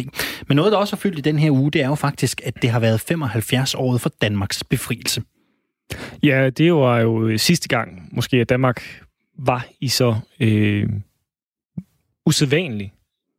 Men 0.48 0.56
noget, 0.56 0.72
der 0.72 0.78
også 0.78 0.96
har 0.96 0.98
fyldt 1.00 1.18
i 1.18 1.20
den 1.20 1.38
her 1.38 1.50
uge, 1.50 1.70
det 1.70 1.82
er 1.82 1.86
jo 1.86 1.94
faktisk, 1.94 2.40
at 2.44 2.62
det 2.62 2.70
har 2.70 2.80
været 2.80 3.00
75 3.00 3.74
år 3.74 3.98
for 3.98 4.10
Danmarks 4.22 4.64
befrielse. 4.64 5.22
Ja, 6.22 6.50
det 6.50 6.74
var 6.74 7.00
jo 7.00 7.38
sidste 7.38 7.68
gang, 7.68 8.08
måske, 8.12 8.36
at 8.36 8.48
Danmark 8.48 9.02
var 9.38 9.66
i 9.80 9.88
så 9.88 10.16
øh, 10.40 10.88
usædvanlig 12.26 12.92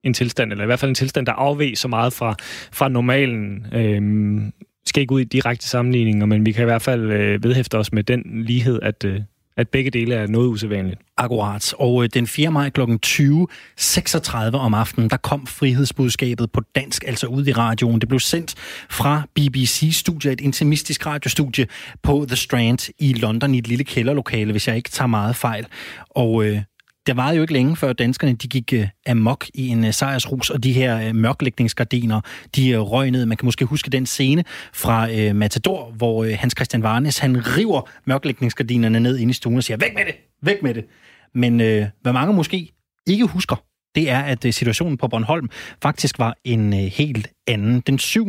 en 0.03 0.13
tilstand, 0.13 0.51
eller 0.51 0.63
i 0.63 0.65
hvert 0.65 0.79
fald 0.79 0.89
en 0.91 0.95
tilstand, 0.95 1.25
der 1.25 1.33
afveg 1.33 1.77
så 1.77 1.87
meget 1.87 2.13
fra, 2.13 2.35
fra 2.71 2.89
normalen. 2.89 3.65
Øhm, 3.73 4.53
skal 4.87 5.01
ikke 5.01 5.13
ud 5.13 5.21
i 5.21 5.23
direkte 5.23 5.67
sammenligninger, 5.67 6.25
men 6.25 6.45
vi 6.45 6.51
kan 6.51 6.61
i 6.61 6.65
hvert 6.65 6.81
fald 6.81 7.11
øh, 7.11 7.43
vedhæfte 7.43 7.77
os 7.77 7.93
med 7.93 8.03
den 8.03 8.23
lighed, 8.25 8.79
at, 8.81 9.03
øh, 9.05 9.21
at 9.57 9.69
begge 9.69 9.91
dele 9.91 10.15
er 10.15 10.27
noget 10.27 10.47
usædvanligt. 10.47 11.01
Akkurat. 11.17 11.73
Og 11.79 12.03
øh, 12.03 12.09
den 12.13 12.27
4. 12.27 12.51
maj 12.51 12.69
kl. 12.69 12.81
20.36 12.81 14.55
om 14.55 14.73
aftenen, 14.73 15.09
der 15.09 15.17
kom 15.17 15.47
frihedsbudskabet 15.47 16.51
på 16.51 16.61
dansk, 16.75 17.03
altså 17.07 17.27
ud 17.27 17.47
i 17.47 17.51
radioen. 17.51 18.01
Det 18.01 18.09
blev 18.09 18.19
sendt 18.19 18.55
fra 18.89 19.21
BBC-studiet, 19.35 20.33
et 20.33 20.41
intimistisk 20.41 21.05
radiostudie 21.05 21.67
på 22.03 22.25
The 22.27 22.35
Strand 22.35 22.89
i 22.99 23.13
London 23.13 23.55
i 23.55 23.57
et 23.57 23.67
lille 23.67 23.83
kælderlokale, 23.83 24.51
hvis 24.51 24.67
jeg 24.67 24.75
ikke 24.75 24.89
tager 24.89 25.07
meget 25.07 25.35
fejl. 25.35 25.65
Og 26.09 26.45
øh, 26.45 26.61
det 27.07 27.17
var 27.17 27.31
jo 27.31 27.41
ikke 27.41 27.53
længe 27.53 27.75
før 27.75 27.93
danskerne 27.93 28.33
de 28.33 28.47
gik 28.47 28.73
øh, 28.73 28.87
amok 29.07 29.45
i 29.53 29.67
en 29.67 29.85
øh, 29.85 29.93
sejrsrus, 29.93 30.49
og 30.49 30.63
de 30.63 30.73
her 30.73 31.07
øh, 31.07 31.15
mørklægningsgardiner, 31.15 32.21
de 32.55 32.79
uh, 32.79 32.91
røg 32.91 33.11
ned. 33.11 33.25
Man 33.25 33.37
kan 33.37 33.45
måske 33.45 33.65
huske 33.65 33.89
den 33.89 34.05
scene 34.05 34.43
fra 34.73 35.07
Matador, 35.33 35.91
hvor 35.91 36.35
Hans 36.35 36.53
Christian 36.57 36.83
Varnes, 36.83 37.17
han 37.17 37.57
river 37.57 37.89
mørklægningsgardinerne 38.05 38.99
ned 38.99 39.17
ind 39.17 39.31
i 39.31 39.33
stuen 39.33 39.57
og 39.57 39.63
siger, 39.63 39.77
væk 39.77 39.93
med 39.95 40.05
det, 40.05 40.15
væk 40.41 40.63
med 40.63 40.73
det. 40.73 40.85
Men 41.33 41.57
hvad 42.01 42.13
mange 42.13 42.33
måske 42.33 42.73
ikke 43.07 43.25
husker, 43.25 43.55
det 43.97 44.09
er, 44.09 44.19
at 44.19 44.45
øh, 44.45 44.53
situationen 44.53 44.97
på 44.97 45.07
Bornholm 45.07 45.49
faktisk 45.81 46.19
var 46.19 46.37
en 46.43 46.73
øh, 46.73 46.79
helt 46.79 47.27
anden. 47.47 47.79
Den 47.79 47.99
7. 47.99 48.27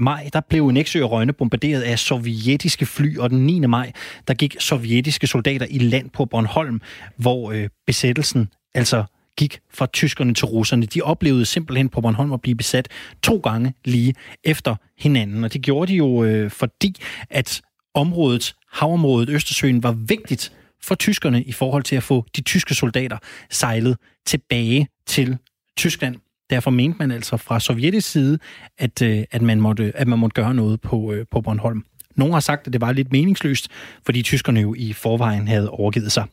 maj, 0.00 0.28
der 0.32 0.40
blev 0.48 0.70
Nexø 0.70 1.02
og 1.04 1.10
Rønne 1.10 1.32
bombarderet 1.32 1.82
af 1.82 1.98
sovjetiske 1.98 2.86
fly, 2.86 3.18
og 3.18 3.30
den 3.30 3.46
9. 3.46 3.60
maj, 3.60 3.92
der 4.28 4.34
gik 4.34 4.56
sovjetiske 4.58 5.26
soldater 5.26 5.66
i 5.70 5.78
land 5.78 6.10
på 6.10 6.24
Bornholm, 6.24 6.80
hvor 7.16 7.52
øh, 7.52 7.68
besættelsen 7.86 8.48
altså 8.74 9.04
gik 9.36 9.60
fra 9.74 9.86
tyskerne 9.86 10.34
til 10.34 10.44
russerne. 10.44 10.86
De 10.86 11.02
oplevede 11.02 11.46
simpelthen 11.46 11.88
på 11.88 12.00
Bornholm 12.00 12.32
at 12.32 12.40
blive 12.40 12.56
besat 12.56 12.88
to 13.22 13.36
gange 13.36 13.74
lige 13.84 14.14
efter 14.44 14.76
hinanden. 14.98 15.44
Og 15.44 15.52
det 15.52 15.62
gjorde 15.62 15.92
de 15.92 15.96
jo, 15.96 16.24
øh, 16.24 16.50
fordi 16.50 16.96
at 17.30 17.62
området, 17.94 18.54
havområdet 18.72 19.28
Østersøen, 19.28 19.82
var 19.82 19.92
vigtigt 19.92 20.52
for 20.84 20.94
tyskerne 20.94 21.42
i 21.42 21.52
forhold 21.52 21.82
til 21.82 21.96
at 21.96 22.02
få 22.02 22.26
de 22.36 22.40
tyske 22.42 22.74
soldater 22.74 23.18
sejlet 23.50 23.96
tilbage 24.26 24.88
til 25.06 25.38
Tyskland. 25.76 26.16
Derfor 26.50 26.70
mente 26.70 26.98
man 26.98 27.10
altså 27.10 27.36
fra 27.36 27.60
sovjetisk 27.60 28.10
side, 28.10 28.38
at, 28.78 29.02
øh, 29.02 29.24
at, 29.30 29.42
man, 29.42 29.60
måtte, 29.60 29.92
at 29.94 30.08
man 30.08 30.18
måtte 30.18 30.34
gøre 30.34 30.54
noget 30.54 30.80
på, 30.80 31.12
øh, 31.12 31.26
på 31.30 31.40
Bornholm. 31.40 31.84
Nogle 32.16 32.34
har 32.34 32.40
sagt, 32.40 32.66
at 32.66 32.72
det 32.72 32.80
var 32.80 32.92
lidt 32.92 33.12
meningsløst, 33.12 33.68
fordi 34.06 34.22
tyskerne 34.22 34.60
jo 34.60 34.74
i 34.78 34.92
forvejen 34.92 35.48
havde 35.48 35.70
overgivet 35.70 36.12
sig. 36.12 36.24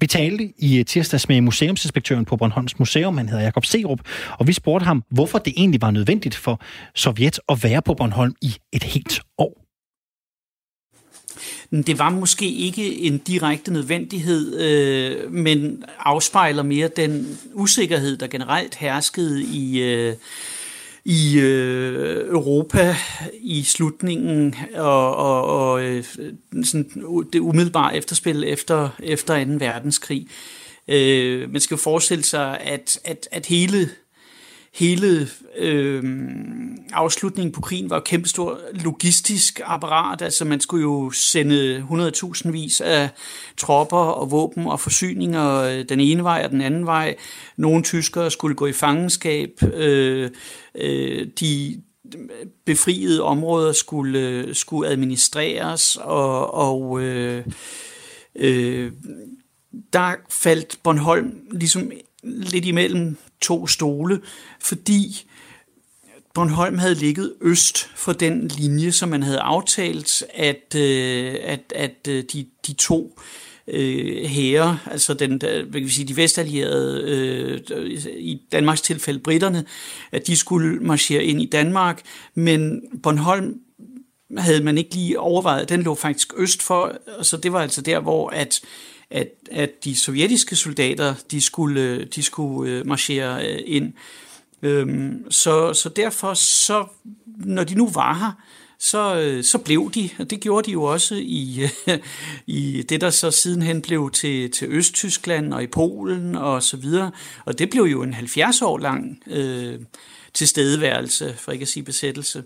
Vi 0.00 0.06
talte 0.06 0.52
i 0.58 0.78
øh, 0.78 0.84
tirsdags 0.84 1.28
med 1.28 1.40
museumsinspektøren 1.40 2.24
på 2.24 2.36
Bornholms 2.36 2.78
Museum, 2.78 3.16
han 3.16 3.28
hedder 3.28 3.44
Jakob 3.44 3.64
Serup, 3.64 4.00
og 4.38 4.46
vi 4.46 4.52
spurgte 4.52 4.84
ham, 4.84 5.04
hvorfor 5.10 5.38
det 5.38 5.52
egentlig 5.56 5.82
var 5.82 5.90
nødvendigt 5.90 6.34
for 6.34 6.60
Sovjet 6.94 7.40
at 7.48 7.64
være 7.64 7.82
på 7.82 7.94
Bornholm 7.94 8.34
i 8.42 8.56
et 8.72 8.82
helt 8.82 9.20
år. 9.38 9.61
Det 11.72 11.98
var 11.98 12.10
måske 12.10 12.50
ikke 12.50 12.98
en 12.98 13.18
direkte 13.18 13.72
nødvendighed, 13.72 14.60
øh, 14.60 15.32
men 15.32 15.84
afspejler 15.98 16.62
mere 16.62 16.88
den 16.88 17.38
usikkerhed, 17.54 18.16
der 18.16 18.26
generelt 18.26 18.74
herskede 18.74 19.42
i, 19.42 19.82
øh, 19.82 20.14
i 21.04 21.38
øh, 21.40 22.28
Europa 22.28 22.96
i 23.40 23.62
slutningen 23.62 24.54
og, 24.74 25.16
og, 25.16 25.44
og 25.44 25.84
øh, 25.84 26.04
sådan 26.64 26.90
det 27.32 27.38
umiddelbare 27.38 27.96
efterspil 27.96 28.44
efter, 28.46 28.88
efter 29.02 29.44
2. 29.44 29.50
verdenskrig. 29.50 30.28
Øh, 30.88 31.52
man 31.52 31.60
skal 31.60 31.74
jo 31.74 31.80
forestille 31.80 32.24
sig, 32.24 32.60
at, 32.60 32.98
at, 33.04 33.28
at 33.30 33.46
hele 33.46 33.90
hele 34.74 35.28
øh, 35.58 36.02
afslutningen 36.92 37.52
på 37.52 37.60
krigen 37.60 37.90
var 37.90 37.96
et 37.96 38.04
kæmpestor 38.04 38.60
logistisk 38.72 39.60
apparat. 39.64 40.22
Altså 40.22 40.44
man 40.44 40.60
skulle 40.60 40.82
jo 40.82 41.10
sende 41.10 41.86
100.000 41.90 42.50
vis 42.50 42.80
af 42.80 43.08
tropper 43.56 43.96
og 43.96 44.30
våben 44.30 44.66
og 44.66 44.80
forsyninger 44.80 45.54
øh, 45.54 45.84
den 45.88 46.00
ene 46.00 46.24
vej 46.24 46.42
og 46.44 46.50
den 46.50 46.60
anden 46.60 46.86
vej. 46.86 47.16
Nogle 47.56 47.82
tyskere 47.82 48.30
skulle 48.30 48.56
gå 48.56 48.66
i 48.66 48.72
fangenskab. 48.72 49.50
Øh, 49.74 50.30
øh, 50.74 51.26
de 51.40 51.82
befriede 52.64 53.22
områder 53.22 53.72
skulle, 53.72 54.18
øh, 54.18 54.54
skulle 54.54 54.90
administreres, 54.90 55.96
og, 56.00 56.54
og 56.54 57.02
øh, 57.02 57.46
øh, 58.34 58.92
der 59.92 60.14
faldt 60.30 60.78
Bornholm 60.82 61.32
ligesom 61.50 61.90
lidt 62.22 62.64
imellem 62.64 63.16
to 63.42 63.66
stole, 63.66 64.20
fordi 64.60 65.24
Bornholm 66.34 66.78
havde 66.78 66.94
ligget 66.94 67.34
øst 67.40 67.90
for 67.94 68.12
den 68.12 68.48
linje, 68.48 68.92
som 68.92 69.08
man 69.08 69.22
havde 69.22 69.40
aftalt, 69.40 70.22
at, 70.34 70.74
øh, 70.76 71.34
at, 71.42 71.60
at 71.74 72.08
øh, 72.08 72.24
de, 72.32 72.46
de 72.66 72.72
to 72.72 73.18
øh, 73.68 74.24
hære, 74.24 74.78
altså 74.90 75.14
den, 75.14 75.30
hvad 75.30 75.72
kan 75.72 75.84
vi 75.84 75.88
sige, 75.88 76.08
de 76.08 76.16
vestallierede, 76.16 77.02
øh, 77.72 77.90
i 78.16 78.40
Danmarks 78.52 78.80
tilfælde 78.80 79.18
britterne, 79.18 79.64
at 80.12 80.26
de 80.26 80.36
skulle 80.36 80.80
marchere 80.80 81.24
ind 81.24 81.42
i 81.42 81.46
Danmark, 81.46 82.02
men 82.34 82.82
Bornholm 83.02 83.54
havde 84.38 84.64
man 84.64 84.78
ikke 84.78 84.94
lige 84.94 85.20
overvejet, 85.20 85.68
den 85.68 85.82
lå 85.82 85.94
faktisk 85.94 86.32
øst 86.36 86.62
for, 86.62 86.96
så 87.22 87.36
det 87.36 87.52
var 87.52 87.60
altså 87.60 87.82
der, 87.82 88.00
hvor 88.00 88.28
at 88.30 88.60
at, 89.12 89.28
at 89.50 89.84
de 89.84 89.98
sovjetiske 89.98 90.56
soldater, 90.56 91.14
de 91.30 91.40
skulle, 91.40 92.04
de 92.04 92.22
skulle 92.22 92.72
øh, 92.72 92.86
marchere 92.86 93.46
øh, 93.48 93.60
ind. 93.64 93.92
Øhm, 94.62 95.30
så, 95.30 95.74
så 95.74 95.88
derfor, 95.88 96.34
så, 96.34 96.86
når 97.26 97.64
de 97.64 97.74
nu 97.74 97.88
var 97.88 98.14
her, 98.14 98.32
så, 98.78 99.16
øh, 99.16 99.44
så 99.44 99.58
blev 99.58 99.90
de, 99.94 100.10
og 100.18 100.30
det 100.30 100.40
gjorde 100.40 100.66
de 100.66 100.72
jo 100.72 100.82
også 100.82 101.14
i, 101.14 101.68
i 102.46 102.82
det, 102.88 103.00
der 103.00 103.10
så 103.10 103.30
sidenhen 103.30 103.82
blev 103.82 104.10
til, 104.10 104.50
til 104.50 104.68
Østtyskland 104.70 105.54
og 105.54 105.62
i 105.62 105.66
Polen 105.66 106.36
og 106.36 106.62
så 106.62 106.76
videre. 106.76 107.10
Og 107.44 107.58
det 107.58 107.70
blev 107.70 107.82
jo 107.82 108.02
en 108.02 108.14
70 108.14 108.62
år 108.62 108.78
lang 108.78 109.22
øh, 109.26 109.78
tilstedeværelse, 110.34 111.34
for 111.38 111.52
ikke 111.52 111.62
at 111.62 111.68
sige 111.68 111.82
besættelse. 111.82 112.42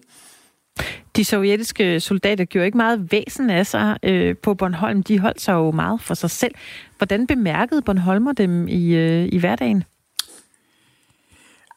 De 1.16 1.24
sovjetiske 1.24 2.01
soldater 2.01 2.45
gjorde 2.45 2.66
ikke 2.66 2.79
meget 2.79 3.12
væsen 3.12 3.51
af 3.51 3.66
sig 3.66 3.99
øh, 4.03 4.37
på 4.37 4.55
Bornholm. 4.55 5.03
De 5.03 5.18
holdt 5.18 5.41
sig 5.41 5.53
jo 5.53 5.70
meget 5.70 6.01
for 6.01 6.14
sig 6.14 6.31
selv. 6.31 6.55
Hvordan 6.99 7.27
bemærkede 7.27 7.83
Bornholmer 7.83 8.33
dem 8.33 8.68
i, 8.68 8.95
øh, 8.95 9.29
i 9.33 9.39
hverdagen? 9.39 9.85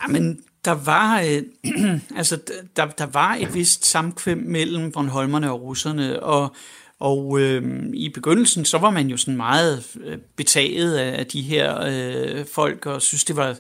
Jamen, 0.04 0.40
der 0.66 0.72
var, 0.72 1.22
øh, 1.22 1.42
altså, 2.20 2.40
der, 2.76 2.86
der 2.86 3.06
var 3.06 3.36
et 3.36 3.54
vist 3.54 3.86
samkvem 3.86 4.38
mellem 4.38 4.92
Bornholmerne 4.92 5.52
og 5.52 5.62
russerne, 5.62 6.24
og, 6.24 6.56
og 7.00 7.40
øh, 7.42 7.86
i 7.94 8.10
begyndelsen, 8.10 8.66
så 8.66 8.78
var 8.78 8.90
man 8.90 9.08
jo 9.08 9.18
sådan 9.18 9.38
meget 9.38 9.98
øh, 10.04 10.18
betaget 10.36 10.98
betaget 10.98 10.98
af, 10.98 11.28
de 11.28 11.42
her 11.42 11.82
øh, 11.88 12.46
folk, 12.54 12.86
og 12.86 13.02
synes, 13.02 13.24
det 13.24 13.36
var, 13.36 13.56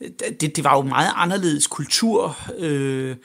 øh, 0.00 0.10
det, 0.40 0.56
det 0.56 0.64
var 0.64 0.76
jo 0.76 0.82
meget 0.82 1.10
anderledes 1.16 1.66
kultur. 1.66 2.36
Øh, 2.58 3.16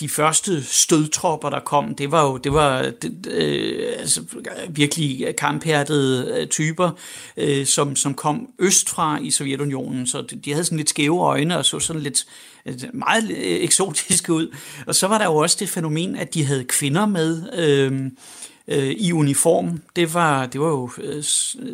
de 0.00 0.08
første 0.08 0.64
stødtropper, 0.64 1.50
der 1.50 1.60
kom, 1.60 1.94
det 1.94 2.10
var 2.10 2.26
jo 2.26 2.36
det 2.36 2.52
var 2.52 2.82
det, 2.82 3.26
øh, 3.30 3.92
altså, 3.98 4.22
virkelig 4.68 5.36
kamphærdede 5.38 6.40
øh, 6.40 6.46
typer, 6.46 6.90
øh, 7.36 7.66
som, 7.66 7.96
som 7.96 8.14
kom 8.14 8.48
østfra 8.58 9.18
i 9.22 9.30
Sovjetunionen, 9.30 10.06
så 10.06 10.22
de, 10.22 10.36
de 10.36 10.52
havde 10.52 10.64
sådan 10.64 10.78
lidt 10.78 10.90
skæve 10.90 11.20
øjne 11.20 11.58
og 11.58 11.64
så 11.64 11.80
sådan 11.80 12.02
lidt 12.02 12.26
øh, 12.66 12.74
meget 12.94 13.30
øh, 13.30 13.36
eksotiske 13.36 14.32
ud. 14.32 14.54
Og 14.86 14.94
så 14.94 15.06
var 15.06 15.18
der 15.18 15.24
jo 15.24 15.36
også 15.36 15.56
det 15.60 15.68
fænomen, 15.68 16.16
at 16.16 16.34
de 16.34 16.44
havde 16.44 16.64
kvinder 16.64 17.06
med 17.06 17.42
øh, 17.54 18.10
øh, 18.68 18.90
i 18.90 19.12
uniform. 19.12 19.82
Det 19.96 20.14
var, 20.14 20.46
det 20.46 20.60
var 20.60 20.68
jo 20.68 20.90
øh, 20.98 21.24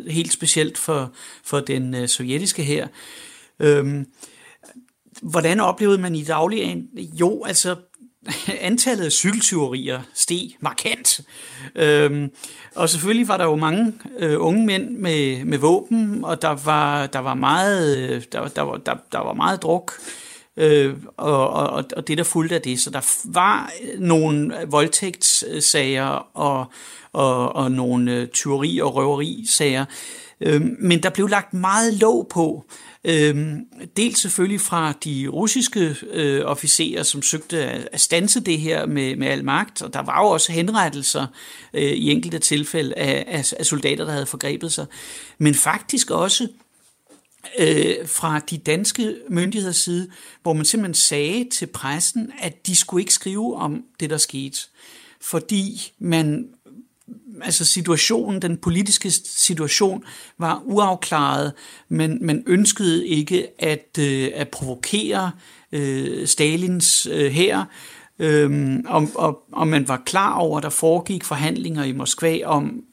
helt 0.07 0.33
specielt 0.33 0.77
for, 0.77 1.11
for 1.43 1.59
den 1.59 1.95
øh, 1.95 2.07
sovjetiske 2.07 2.63
her. 2.63 2.87
Øh, 3.59 4.05
Hvordan 5.23 5.59
oplevede 5.59 5.97
man 5.97 6.15
i 6.15 6.23
dagligdagen? 6.23 6.87
Jo, 7.19 7.43
altså 7.43 7.75
antallet 8.61 9.05
af 9.05 9.11
cykeltyverier 9.11 10.01
steg 10.13 10.49
markant. 10.59 11.21
Øhm, 11.75 12.31
og 12.75 12.89
selvfølgelig 12.89 13.27
var 13.27 13.37
der 13.37 13.45
jo 13.45 13.55
mange 13.55 13.93
øh, 14.19 14.35
unge 14.39 14.65
mænd 14.65 14.89
med, 14.89 15.45
med 15.45 15.57
våben, 15.57 16.25
og 16.25 16.41
der 16.41 16.57
var, 16.65 17.07
der 17.07 17.19
var 17.19 17.33
meget, 17.33 17.97
øh, 17.97 18.23
der, 18.31 18.47
der, 18.47 18.61
var, 18.61 18.77
der, 18.77 18.95
der 19.11 19.19
var 19.19 19.33
meget 19.33 19.61
druk. 19.61 19.93
Øh, 20.57 20.95
og, 21.17 21.49
og, 21.49 21.85
og 21.95 22.07
det 22.07 22.17
der 22.17 22.23
fulgte 22.23 22.55
af 22.55 22.61
det. 22.61 22.79
Så 22.79 22.89
der 22.89 23.15
var 23.25 23.71
nogle 23.97 24.53
voldtægtssager 24.67 26.27
og, 26.33 26.65
og, 27.13 27.55
og 27.55 27.71
nogle 27.71 28.11
øh, 28.11 28.27
tyveri- 28.27 28.79
og 28.81 28.95
røverisager. 28.95 29.85
Øh, 30.41 30.61
men 30.79 31.03
der 31.03 31.09
blev 31.09 31.27
lagt 31.27 31.53
meget 31.53 31.93
låg 31.93 32.27
på, 32.29 32.65
Øh, 33.05 33.57
dels 33.97 34.19
selvfølgelig 34.19 34.61
fra 34.61 34.93
de 35.03 35.27
russiske 35.27 35.95
øh, 36.11 36.41
officerer, 36.45 37.03
som 37.03 37.21
søgte 37.21 37.63
at, 37.65 37.89
at 37.91 38.01
stanse 38.01 38.39
det 38.39 38.59
her 38.59 38.85
med, 38.85 39.15
med 39.15 39.27
al 39.27 39.45
magt, 39.45 39.81
og 39.81 39.93
der 39.93 39.99
var 39.99 40.21
jo 40.21 40.27
også 40.27 40.51
henrettelser 40.51 41.27
øh, 41.73 41.81
i 41.81 42.11
enkelte 42.11 42.39
tilfælde 42.39 42.95
af, 42.95 43.23
af, 43.27 43.53
af 43.59 43.65
soldater, 43.65 44.05
der 44.05 44.11
havde 44.11 44.25
forgrebet 44.25 44.73
sig. 44.73 44.85
Men 45.37 45.55
faktisk 45.55 46.11
også 46.11 46.47
øh, 47.59 48.07
fra 48.07 48.39
de 48.39 48.57
danske 48.57 49.15
myndigheders 49.29 49.77
side, 49.77 50.09
hvor 50.41 50.53
man 50.53 50.65
simpelthen 50.65 50.93
sagde 50.93 51.49
til 51.51 51.65
pressen, 51.65 52.31
at 52.39 52.67
de 52.67 52.75
skulle 52.75 53.01
ikke 53.01 53.13
skrive 53.13 53.55
om 53.55 53.83
det, 53.99 54.09
der 54.09 54.17
skete. 54.17 54.57
Fordi 55.21 55.91
man 55.99 56.49
altså 57.41 57.65
situationen, 57.65 58.41
den 58.41 58.57
politiske 58.57 59.11
situation 59.25 60.03
var 60.39 60.61
uafklaret, 60.65 61.53
men 61.89 62.17
man 62.21 62.43
ønskede 62.47 63.07
ikke 63.07 63.47
at, 63.59 63.97
øh, 63.99 64.31
at 64.35 64.49
provokere 64.49 65.31
øh, 65.71 66.27
Stalins 66.27 67.07
øh, 67.11 67.31
her, 67.31 67.65
øhm, 68.19 68.85
og, 68.87 69.09
og, 69.15 69.43
og 69.51 69.67
man 69.67 69.87
var 69.87 70.01
klar 70.05 70.33
over, 70.33 70.57
at 70.57 70.63
der 70.63 70.69
foregik 70.69 71.23
forhandlinger 71.23 71.83
i 71.83 71.91
Moskva 71.91 72.39
om, 72.45 72.83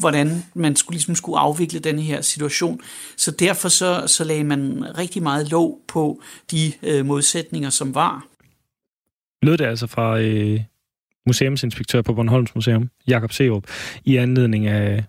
hvordan 0.00 0.44
man 0.54 0.76
skulle, 0.76 0.94
ligesom 0.94 1.14
skulle 1.14 1.38
afvikle 1.38 1.78
den 1.78 1.98
her 1.98 2.20
situation. 2.20 2.80
Så 3.16 3.30
derfor 3.30 3.68
så, 3.68 4.04
så 4.06 4.24
lagde 4.24 4.44
man 4.44 4.84
rigtig 4.98 5.22
meget 5.22 5.50
låg 5.50 5.80
på 5.88 6.20
de 6.50 6.72
øh, 6.82 7.06
modsætninger, 7.06 7.70
som 7.70 7.94
var. 7.94 8.26
Lød 9.42 9.56
det 9.56 9.64
altså 9.64 9.86
fra 9.86 10.20
øh, 10.20 10.60
museumsinspektør 11.26 12.02
på 12.02 12.14
Bornholms 12.14 12.54
Museum, 12.54 12.90
Jakob 13.08 13.32
Serup, 13.32 13.64
i 14.04 14.16
anledning 14.16 14.66
af, 14.66 15.04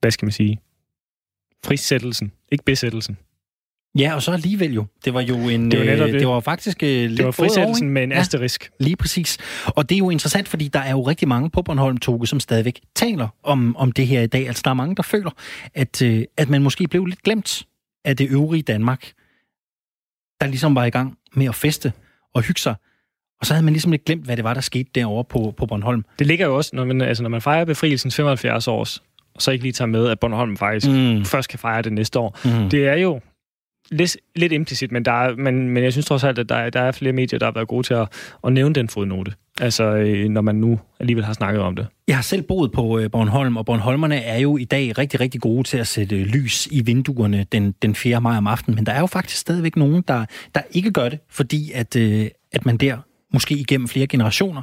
hvad 0.00 0.10
skal 0.10 0.26
man 0.26 0.32
sige, 0.32 0.60
frisættelsen, 1.64 2.32
ikke 2.52 2.64
besættelsen. 2.64 3.16
Ja, 3.98 4.14
og 4.14 4.22
så 4.22 4.32
alligevel 4.32 4.74
jo. 4.74 4.86
Det 5.04 5.14
var 5.14 5.20
jo 5.20 5.36
en... 5.36 5.70
Det 5.70 5.78
var, 5.78 5.84
netop 5.84 6.08
det. 6.08 6.20
det 6.20 6.28
var 6.28 6.40
faktisk 6.40 6.78
uh, 6.82 6.88
lidt 6.88 7.16
Det 7.16 7.24
var 7.24 7.30
frisættelsen 7.30 7.90
med 7.90 8.02
en 8.02 8.12
ja, 8.12 8.18
asterisk. 8.18 8.70
Lige 8.80 8.96
præcis. 8.96 9.38
Og 9.66 9.88
det 9.88 9.94
er 9.94 9.98
jo 9.98 10.10
interessant, 10.10 10.48
fordi 10.48 10.68
der 10.68 10.78
er 10.78 10.90
jo 10.90 11.02
rigtig 11.02 11.28
mange 11.28 11.50
på 11.50 11.62
Bornholm 11.62 11.98
Toge, 11.98 12.26
som 12.26 12.40
stadigvæk 12.40 12.80
taler 12.94 13.28
om, 13.42 13.76
om 13.76 13.92
det 13.92 14.06
her 14.06 14.20
i 14.20 14.26
dag. 14.26 14.46
Altså, 14.46 14.62
der 14.64 14.70
er 14.70 14.74
mange, 14.74 14.96
der 14.96 15.02
føler, 15.02 15.30
at, 15.74 16.02
uh, 16.02 16.22
at 16.36 16.48
man 16.48 16.62
måske 16.62 16.88
blev 16.88 17.06
lidt 17.06 17.22
glemt 17.22 17.66
af 18.04 18.16
det 18.16 18.30
øvrige 18.30 18.62
Danmark, 18.62 19.12
der 20.40 20.46
ligesom 20.46 20.74
var 20.74 20.84
i 20.84 20.90
gang 20.90 21.18
med 21.34 21.46
at 21.46 21.54
feste 21.54 21.92
og 22.34 22.42
hygge 22.42 22.60
sig 22.60 22.74
og 23.40 23.46
så 23.46 23.54
havde 23.54 23.64
man 23.64 23.72
ligesom 23.72 23.90
lidt 23.90 24.04
glemt, 24.04 24.24
hvad 24.24 24.36
det 24.36 24.44
var, 24.44 24.54
der 24.54 24.60
skete 24.60 24.90
derovre 24.94 25.24
på, 25.24 25.54
på 25.56 25.66
Bornholm. 25.66 26.04
Det 26.18 26.26
ligger 26.26 26.46
jo 26.46 26.56
også, 26.56 26.70
når 26.76 26.84
man, 26.84 27.00
altså, 27.00 27.22
når 27.22 27.30
man 27.30 27.40
fejrer 27.40 27.64
befrielsens 27.64 28.16
75 28.16 28.68
års, 28.68 29.02
og 29.34 29.42
så 29.42 29.50
ikke 29.50 29.64
lige 29.64 29.72
tager 29.72 29.88
med, 29.88 30.08
at 30.08 30.20
Bornholm 30.20 30.56
faktisk 30.56 30.90
mm. 30.90 31.24
først 31.24 31.48
kan 31.48 31.58
fejre 31.58 31.82
det 31.82 31.92
næste 31.92 32.18
år. 32.18 32.38
Mm. 32.44 32.70
Det 32.70 32.88
er 32.88 32.94
jo 32.96 33.20
lidt, 33.90 34.16
lidt 34.36 34.52
implicit, 34.52 34.92
men, 34.92 35.04
der 35.04 35.12
er, 35.12 35.36
men, 35.36 35.68
men 35.68 35.84
jeg 35.84 35.92
synes 35.92 36.06
trods 36.06 36.24
alt, 36.24 36.38
at 36.38 36.48
der, 36.48 36.70
der 36.70 36.80
er 36.80 36.92
flere 36.92 37.12
medier, 37.12 37.38
der 37.38 37.46
har 37.46 37.52
været 37.52 37.68
gode 37.68 37.86
til 37.86 37.94
at, 37.94 38.08
at 38.44 38.52
nævne 38.52 38.74
den 38.74 38.88
fodnote. 38.88 39.32
Altså, 39.60 39.84
øh, 39.84 40.28
når 40.28 40.40
man 40.40 40.54
nu 40.54 40.80
alligevel 41.00 41.24
har 41.24 41.32
snakket 41.32 41.62
om 41.62 41.76
det. 41.76 41.86
Jeg 42.08 42.16
har 42.16 42.22
selv 42.22 42.42
boet 42.42 42.72
på 42.72 42.98
øh, 42.98 43.10
Bornholm, 43.10 43.56
og 43.56 43.66
Bornholmerne 43.66 44.16
er 44.16 44.38
jo 44.38 44.56
i 44.56 44.64
dag 44.64 44.98
rigtig, 44.98 45.20
rigtig 45.20 45.40
gode 45.40 45.62
til 45.62 45.78
at 45.78 45.86
sætte 45.86 46.16
lys 46.24 46.66
i 46.66 46.80
vinduerne 46.80 47.46
den, 47.52 47.74
den 47.82 47.94
4. 47.94 48.20
maj 48.20 48.36
om 48.36 48.46
aftenen. 48.46 48.74
Men 48.74 48.86
der 48.86 48.92
er 48.92 49.00
jo 49.00 49.06
faktisk 49.06 49.40
stadigvæk 49.40 49.76
nogen, 49.76 50.04
der, 50.08 50.24
der 50.54 50.60
ikke 50.70 50.90
gør 50.90 51.08
det, 51.08 51.18
fordi 51.30 51.72
at, 51.74 51.96
øh, 51.96 52.26
at 52.52 52.66
man 52.66 52.76
der 52.76 52.96
måske 53.34 53.54
igennem 53.54 53.88
flere 53.88 54.06
generationer, 54.06 54.62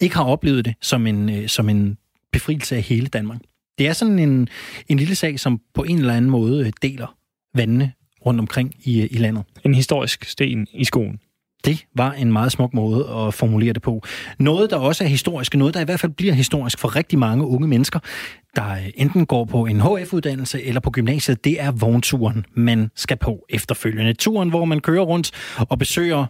ikke 0.00 0.16
har 0.16 0.24
oplevet 0.24 0.64
det 0.64 0.74
som 0.80 1.06
en, 1.06 1.30
øh, 1.30 1.48
som 1.48 1.68
en 1.68 1.98
befrielse 2.32 2.76
af 2.76 2.82
hele 2.82 3.06
Danmark. 3.06 3.40
Det 3.78 3.88
er 3.88 3.92
sådan 3.92 4.18
en, 4.18 4.48
en 4.88 4.98
lille 4.98 5.14
sag, 5.14 5.40
som 5.40 5.60
på 5.74 5.82
en 5.82 5.98
eller 5.98 6.14
anden 6.14 6.30
måde 6.30 6.66
øh, 6.66 6.72
deler 6.82 7.14
vandene 7.54 7.92
rundt 8.26 8.40
omkring 8.40 8.74
i, 8.84 9.02
øh, 9.02 9.08
i 9.10 9.16
landet. 9.16 9.44
En 9.64 9.74
historisk 9.74 10.24
sten 10.24 10.66
i 10.72 10.84
skoen. 10.84 11.20
Det 11.64 11.84
var 11.96 12.12
en 12.12 12.32
meget 12.32 12.52
smuk 12.52 12.74
måde 12.74 13.08
at 13.08 13.34
formulere 13.34 13.72
det 13.72 13.82
på. 13.82 14.02
Noget, 14.38 14.70
der 14.70 14.76
også 14.76 15.04
er 15.04 15.08
historisk, 15.08 15.54
noget, 15.54 15.74
der 15.74 15.80
i 15.80 15.84
hvert 15.84 16.00
fald 16.00 16.12
bliver 16.12 16.34
historisk 16.34 16.78
for 16.78 16.96
rigtig 16.96 17.18
mange 17.18 17.46
unge 17.46 17.68
mennesker, 17.68 17.98
der 18.56 18.76
enten 18.94 19.26
går 19.26 19.44
på 19.44 19.66
en 19.66 19.80
HF-uddannelse 19.80 20.62
eller 20.62 20.80
på 20.80 20.90
gymnasiet, 20.90 21.44
det 21.44 21.60
er 21.60 21.70
vognturen, 21.70 22.46
man 22.54 22.90
skal 22.96 23.16
på 23.16 23.46
efterfølgende. 23.48 24.12
Turen, 24.12 24.48
hvor 24.48 24.64
man 24.64 24.80
kører 24.80 25.02
rundt 25.02 25.30
og 25.68 25.78
besøger 25.78 26.26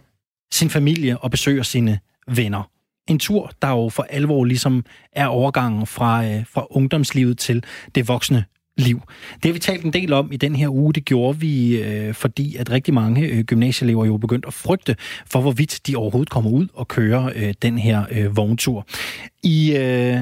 sin 0.53 0.69
familie 0.69 1.17
og 1.17 1.31
besøger 1.31 1.63
sine 1.63 1.99
venner. 2.27 2.69
En 3.07 3.19
tur, 3.19 3.51
der 3.61 3.69
jo 3.69 3.89
for 3.89 4.03
alvor 4.03 4.45
ligesom 4.45 4.85
er 5.11 5.27
overgangen 5.27 5.87
fra, 5.87 6.25
øh, 6.25 6.45
fra 6.45 6.67
ungdomslivet 6.69 7.37
til 7.37 7.63
det 7.95 8.07
voksne 8.07 8.45
liv. 8.77 9.01
Det 9.33 9.45
har 9.45 9.53
vi 9.53 9.59
talt 9.59 9.85
en 9.85 9.93
del 9.93 10.13
om 10.13 10.31
i 10.31 10.37
den 10.37 10.55
her 10.55 10.69
uge. 10.69 10.93
Det 10.93 11.05
gjorde 11.05 11.39
vi, 11.39 11.81
øh, 11.83 12.13
fordi 12.13 12.55
at 12.55 12.71
rigtig 12.71 12.93
mange 12.93 13.27
øh, 13.27 13.43
gymnasieelever 13.43 14.05
jo 14.05 14.17
begyndt 14.17 14.45
at 14.45 14.53
frygte 14.53 14.95
for, 15.25 15.41
hvorvidt 15.41 15.79
de 15.87 15.95
overhovedet 15.95 16.29
kommer 16.29 16.51
ud 16.51 16.67
og 16.73 16.87
kører 16.87 17.31
øh, 17.35 17.53
den 17.61 17.77
her 17.77 18.05
øh, 18.11 18.37
vogntur. 18.37 18.87
I, 19.43 19.75
øh, 19.77 20.19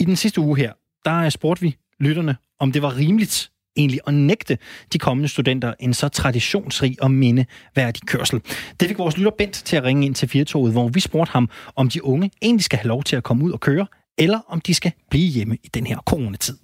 I 0.00 0.04
den 0.04 0.16
sidste 0.16 0.40
uge 0.40 0.56
her, 0.56 0.72
der 1.04 1.16
øh, 1.16 1.30
spurgte 1.30 1.62
vi 1.62 1.76
lytterne, 2.00 2.36
om 2.58 2.72
det 2.72 2.82
var 2.82 2.96
rimeligt 2.96 3.50
egentlig 3.76 4.00
at 4.06 4.14
nægte 4.14 4.58
de 4.92 4.98
kommende 4.98 5.28
studenter 5.28 5.74
en 5.80 5.94
så 5.94 6.08
traditionsrig 6.08 6.96
og 7.02 7.10
mindeværdig 7.10 8.08
kørsel. 8.08 8.40
Det 8.80 8.88
fik 8.88 8.98
vores 8.98 9.18
lytter 9.18 9.32
Bent 9.38 9.54
til 9.54 9.76
at 9.76 9.84
ringe 9.84 10.06
ind 10.06 10.14
til 10.14 10.28
Firtoget, 10.28 10.72
hvor 10.72 10.88
vi 10.88 11.00
spurgte 11.00 11.32
ham, 11.32 11.48
om 11.76 11.88
de 11.88 12.04
unge 12.04 12.30
egentlig 12.42 12.64
skal 12.64 12.78
have 12.78 12.88
lov 12.88 13.02
til 13.02 13.16
at 13.16 13.24
komme 13.24 13.44
ud 13.44 13.52
og 13.52 13.60
køre, 13.60 13.86
eller 14.18 14.40
om 14.48 14.60
de 14.60 14.74
skal 14.74 14.92
blive 15.10 15.28
hjemme 15.36 15.54
i 15.66 15.68
den 15.74 15.86
her 15.86 15.98
coronatid. 16.10 16.56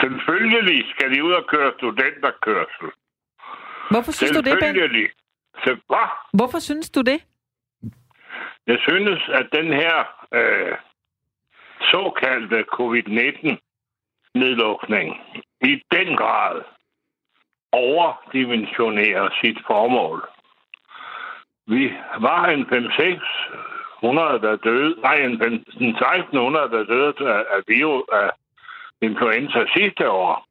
Selvfølgelig 0.00 0.84
skal 0.94 1.10
de 1.14 1.24
ud 1.24 1.32
og 1.32 1.44
køre 1.52 1.72
studenterkørsel. 1.78 2.88
Hvorfor 3.90 4.12
synes 4.12 4.32
du 4.32 4.40
det, 4.48 4.58
Ben? 4.60 4.74
Selvfølgelig. 4.74 5.08
Så, 5.64 5.70
hvad? 5.86 6.08
Hvorfor 6.38 6.58
synes 6.58 6.90
du 6.90 7.00
det? 7.00 7.18
Jeg 8.66 8.78
synes, 8.88 9.20
at 9.28 9.46
den 9.58 9.66
her 9.80 9.96
øh, 10.34 10.74
såkaldte 11.92 12.64
covid-19-nedlukning 12.76 15.08
i 15.62 15.82
den 15.92 16.16
grad 16.16 16.62
overdimensionerer 17.72 19.28
sit 19.40 19.58
formål. 19.66 20.28
Vi 21.66 21.92
var 22.20 22.44
en 22.46 22.62
5-600, 22.62 24.46
der 24.46 24.56
døde, 24.56 25.00
nej, 25.00 25.14
en 25.14 25.42
1600, 25.42 26.70
der 26.70 26.84
døde 26.84 27.14
af, 27.18 27.44
af, 27.50 27.60
virus, 27.66 28.02
af 28.12 28.30
influenza 29.02 29.64
sidste 29.76 30.10
år. 30.10 30.46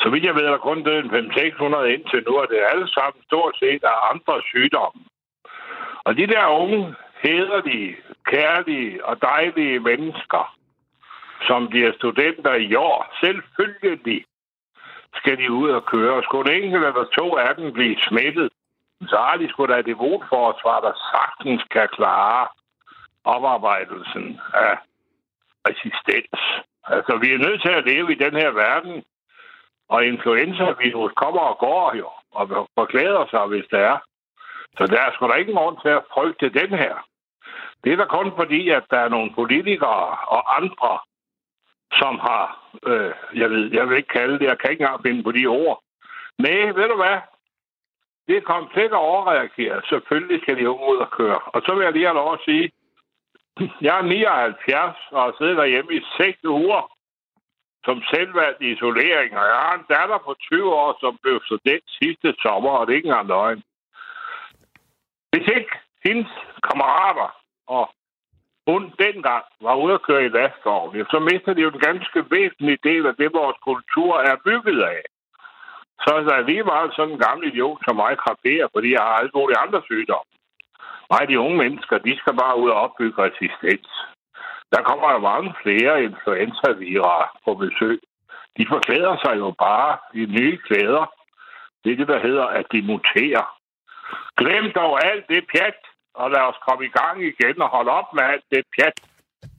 Så 0.00 0.10
vidt 0.10 0.24
jeg 0.24 0.34
ved, 0.34 0.44
er 0.44 0.50
der 0.50 0.58
kun 0.58 0.82
døde 0.82 0.98
en 0.98 1.10
5-600 1.10 1.82
indtil 1.84 2.24
nu, 2.26 2.38
og 2.38 2.48
det 2.48 2.58
er 2.62 2.66
alle 2.66 2.88
sammen 2.88 3.22
stort 3.24 3.56
set 3.58 3.84
af 3.84 3.96
andre 4.12 4.42
sygdomme. 4.46 5.02
Og 6.04 6.16
de 6.16 6.26
der 6.26 6.46
unge, 6.46 6.94
hederlige, 7.22 7.96
kærlige 8.26 9.04
og 9.04 9.22
dejlige 9.22 9.80
mennesker, 9.80 10.56
som 11.46 11.68
bliver 11.68 11.92
studenter 11.92 12.54
i 12.54 12.74
år, 12.74 13.16
selvfølgelig 13.20 14.24
skal 15.14 15.36
de 15.38 15.52
ud 15.52 15.70
og 15.70 15.84
køre. 15.84 16.14
Og 16.14 16.22
Skulle 16.22 16.56
en 16.56 16.62
enkelt 16.62 16.84
eller 16.84 17.04
to 17.18 17.36
af 17.36 17.56
dem 17.56 17.72
blive 17.72 17.96
smittet, 18.08 18.50
så 19.08 19.16
har 19.16 19.36
de 19.36 19.48
sgu 19.48 19.66
da 19.66 19.78
et 19.78 19.88
immunforsvar, 19.88 20.80
der 20.80 20.92
sagtens 21.12 21.62
kan 21.70 21.88
klare 21.92 22.48
oparbejdelsen 23.24 24.40
af 24.54 24.78
resistens. 25.68 26.40
Altså, 26.84 27.16
vi 27.22 27.32
er 27.32 27.38
nødt 27.38 27.62
til 27.62 27.68
at 27.68 27.84
leve 27.84 28.12
i 28.12 28.22
den 28.24 28.34
her 28.42 28.50
verden, 28.50 29.04
og 29.88 30.04
influenza-virus 30.04 31.12
kommer 31.16 31.40
og 31.40 31.58
går 31.58 31.96
jo, 31.96 32.08
og 32.30 32.68
forklæder 32.78 33.26
sig, 33.30 33.46
hvis 33.46 33.64
det 33.70 33.80
er. 33.80 33.98
Så 34.78 34.86
der 34.86 35.00
er 35.00 35.10
sgu 35.12 35.28
da 35.28 35.34
ingen 35.34 35.56
grund 35.56 35.76
til 35.82 35.88
at 35.88 36.06
frygte 36.14 36.48
den 36.60 36.70
her. 36.78 36.94
Det 37.84 37.92
er 37.92 37.96
da 37.96 38.04
kun 38.04 38.32
fordi, 38.36 38.68
at 38.68 38.84
der 38.90 38.98
er 38.98 39.08
nogle 39.08 39.30
politikere 39.34 40.06
og 40.34 40.56
andre, 40.56 40.98
som 41.92 42.18
har, 42.18 42.44
øh, 42.86 43.12
jeg 43.34 43.50
ved, 43.50 43.72
jeg 43.72 43.88
vil 43.88 43.96
ikke 43.96 44.14
kalde 44.18 44.38
det, 44.38 44.46
jeg 44.46 44.58
kan 44.58 44.70
ikke 44.70 44.82
engang 44.82 45.02
finde 45.02 45.22
på 45.22 45.32
de 45.32 45.46
ord. 45.46 45.82
Men 46.38 46.76
ved 46.76 46.88
du 46.88 46.96
hvad? 46.96 47.18
Det 48.26 48.36
er 48.36 48.40
komplet 48.40 48.90
til 48.90 48.98
at 49.00 49.06
overreagere. 49.12 49.82
Selvfølgelig 49.88 50.42
skal 50.42 50.56
de 50.56 50.70
unge 50.70 50.92
ud 50.92 50.96
og 50.96 51.10
køre. 51.10 51.38
Og 51.38 51.62
så 51.62 51.74
vil 51.74 51.84
jeg 51.84 51.92
lige 51.92 52.06
have 52.06 52.20
lov 52.22 52.32
at 52.32 52.44
sige, 52.44 52.72
jeg 53.80 53.98
er 53.98 54.02
79 54.02 54.96
og 55.10 55.22
har 55.22 55.34
siddet 55.38 55.56
derhjemme 55.56 55.94
i 55.94 56.02
6 56.16 56.44
uger 56.44 56.82
som 57.84 58.02
selvvalgt 58.14 58.62
isolering, 58.62 59.30
og 59.38 59.44
jeg 59.52 59.58
har 59.66 59.74
en 59.74 59.86
datter 59.88 60.18
på 60.18 60.34
20 60.40 60.74
år, 60.74 60.96
som 61.00 61.18
blev 61.22 61.40
student 61.44 61.84
sidste 62.02 62.34
sommer, 62.42 62.70
og 62.70 62.86
det 62.86 62.92
er 62.92 62.96
ikke 62.96 63.08
engang 63.08 63.28
løgn. 63.28 63.62
Hvis 65.30 65.46
ikke 65.56 65.72
hendes 66.04 66.30
kammerater 66.68 67.30
og 67.66 67.90
hun 68.68 68.82
dengang 68.98 69.44
var 69.60 69.74
ude 69.74 69.94
at 69.94 70.02
køre 70.02 70.24
i 70.24 70.28
lastvogn, 70.28 71.06
så 71.12 71.18
mister 71.18 71.52
de 71.54 71.60
jo 71.62 71.70
en 71.70 71.86
ganske 71.88 72.24
væsentlig 72.30 72.78
del 72.82 73.06
af 73.06 73.14
det, 73.20 73.32
vores 73.32 73.58
kultur 73.68 74.12
er 74.30 74.36
bygget 74.44 74.82
af. 74.82 75.02
Så 76.04 76.10
er 76.36 76.48
lige 76.50 76.62
meget 76.62 76.90
sådan 76.94 77.12
en 77.12 77.18
gammel 77.26 77.48
idiot 77.48 77.78
som 77.84 77.96
mig 77.96 78.18
kraberer, 78.18 78.68
fordi 78.74 78.92
jeg 78.92 79.00
har 79.00 79.16
alle 79.20 79.30
mulige 79.34 79.58
andre 79.64 79.82
sygdomme. 79.84 80.30
Nej, 81.10 81.24
de 81.26 81.40
unge 81.40 81.56
mennesker, 81.56 81.98
de 81.98 82.18
skal 82.18 82.34
bare 82.42 82.58
ud 82.62 82.70
og 82.70 82.80
opbygge 82.80 83.22
resistens. 83.22 83.88
Der 84.72 84.82
kommer 84.82 85.12
jo 85.12 85.18
mange 85.18 85.54
flere 85.62 86.04
influenza 86.04 86.68
på 87.44 87.54
besøg. 87.54 88.00
De 88.56 88.66
forklæder 88.68 89.16
sig 89.24 89.34
jo 89.38 89.54
bare 89.58 89.98
i 90.14 90.26
nye 90.38 90.58
klæder. 90.66 91.04
Det 91.84 91.92
er 91.92 91.96
det, 91.96 92.08
der 92.08 92.20
hedder, 92.26 92.46
at 92.46 92.66
de 92.72 92.82
muterer. 92.82 93.44
Glem 94.36 94.72
dog 94.72 95.04
alt 95.04 95.28
det 95.28 95.46
pjat, 95.52 95.80
og 96.22 96.30
lad 96.34 96.42
os 96.50 96.58
komme 96.66 96.82
i 96.88 96.92
gang 97.00 97.16
igen 97.32 97.56
og 97.64 97.68
holde 97.76 97.90
op 97.90 98.08
med 98.16 98.24
alt 98.32 98.44
det 98.52 98.62
pjat. 98.74 98.96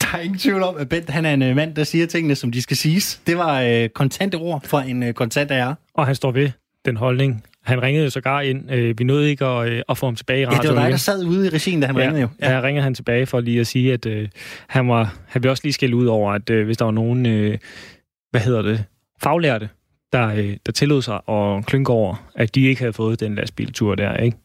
Der 0.02 0.18
er 0.18 0.22
ingen 0.22 0.40
tvivl 0.40 0.64
om, 0.64 0.76
at 0.78 0.90
Bent 0.90 1.10
han 1.10 1.26
er 1.26 1.34
en 1.34 1.42
øh, 1.42 1.56
mand, 1.56 1.76
der 1.76 1.84
siger 1.84 2.08
tingene, 2.08 2.36
som 2.36 2.52
de 2.52 2.62
skal 2.62 2.78
siges. 2.78 3.22
Det 3.28 3.38
var 3.38 3.62
øh, 3.62 3.90
kontante 3.90 4.36
ord 4.36 4.62
fra 4.72 4.84
en 4.84 5.04
øh, 5.04 5.14
kontant 5.14 5.52
ære. 5.52 5.76
Og 5.94 6.06
han 6.06 6.16
står 6.16 6.32
ved 6.32 6.52
den 6.86 6.98
holdning. 6.98 7.44
Han 7.64 7.82
ringede 7.82 8.04
jo 8.04 8.10
sågar 8.10 8.42
ind. 8.42 8.72
Øh, 8.72 9.00
vi 9.00 9.04
nåede 9.04 9.30
ikke 9.30 9.46
at, 9.46 9.70
øh, 9.70 9.82
at 9.90 9.98
få 9.98 10.06
ham 10.06 10.16
tilbage 10.16 10.42
i 10.42 10.46
radioen. 10.46 10.64
Ja, 10.64 10.70
det 10.70 10.76
var 10.76 10.84
dig, 10.84 10.92
der 10.92 10.98
sad 10.98 11.26
ude 11.26 11.48
i 11.48 11.50
regien, 11.50 11.80
da 11.82 11.88
han 11.88 11.96
ja, 11.96 12.02
ringede 12.02 12.22
jo. 12.22 12.28
Ja, 12.42 12.52
ja 12.52 12.62
ringede 12.62 12.84
han 12.84 12.94
tilbage 12.94 13.26
for 13.26 13.40
lige 13.40 13.60
at 13.60 13.68
sige, 13.68 13.94
at 13.94 14.06
øh, 14.06 14.30
han, 14.68 14.88
var, 14.88 15.14
han 15.28 15.44
ville 15.44 15.52
også 15.52 15.64
lige 15.64 15.74
skælde 15.74 15.96
ud 15.96 16.06
over, 16.06 16.34
at 16.34 16.50
øh, 16.50 16.66
hvis 16.66 16.78
der 16.78 16.86
var 16.86 16.92
nogen, 16.92 17.26
øh, 17.26 17.58
hvad 18.32 18.42
hedder 18.42 18.62
det, 18.62 18.86
faglærte, 19.24 19.70
der, 20.14 20.28
øh, 20.28 20.58
der 20.66 20.72
tillod 20.72 21.02
sig 21.02 21.22
at 21.30 21.66
klynke 21.66 21.92
over, 21.92 22.16
at 22.36 22.56
de 22.56 22.62
ikke 22.62 22.82
havde 22.82 22.94
fået 22.94 23.20
den 23.20 23.36
lastbiltur 23.36 23.96
der, 23.96 24.18
ikke? 24.18 24.38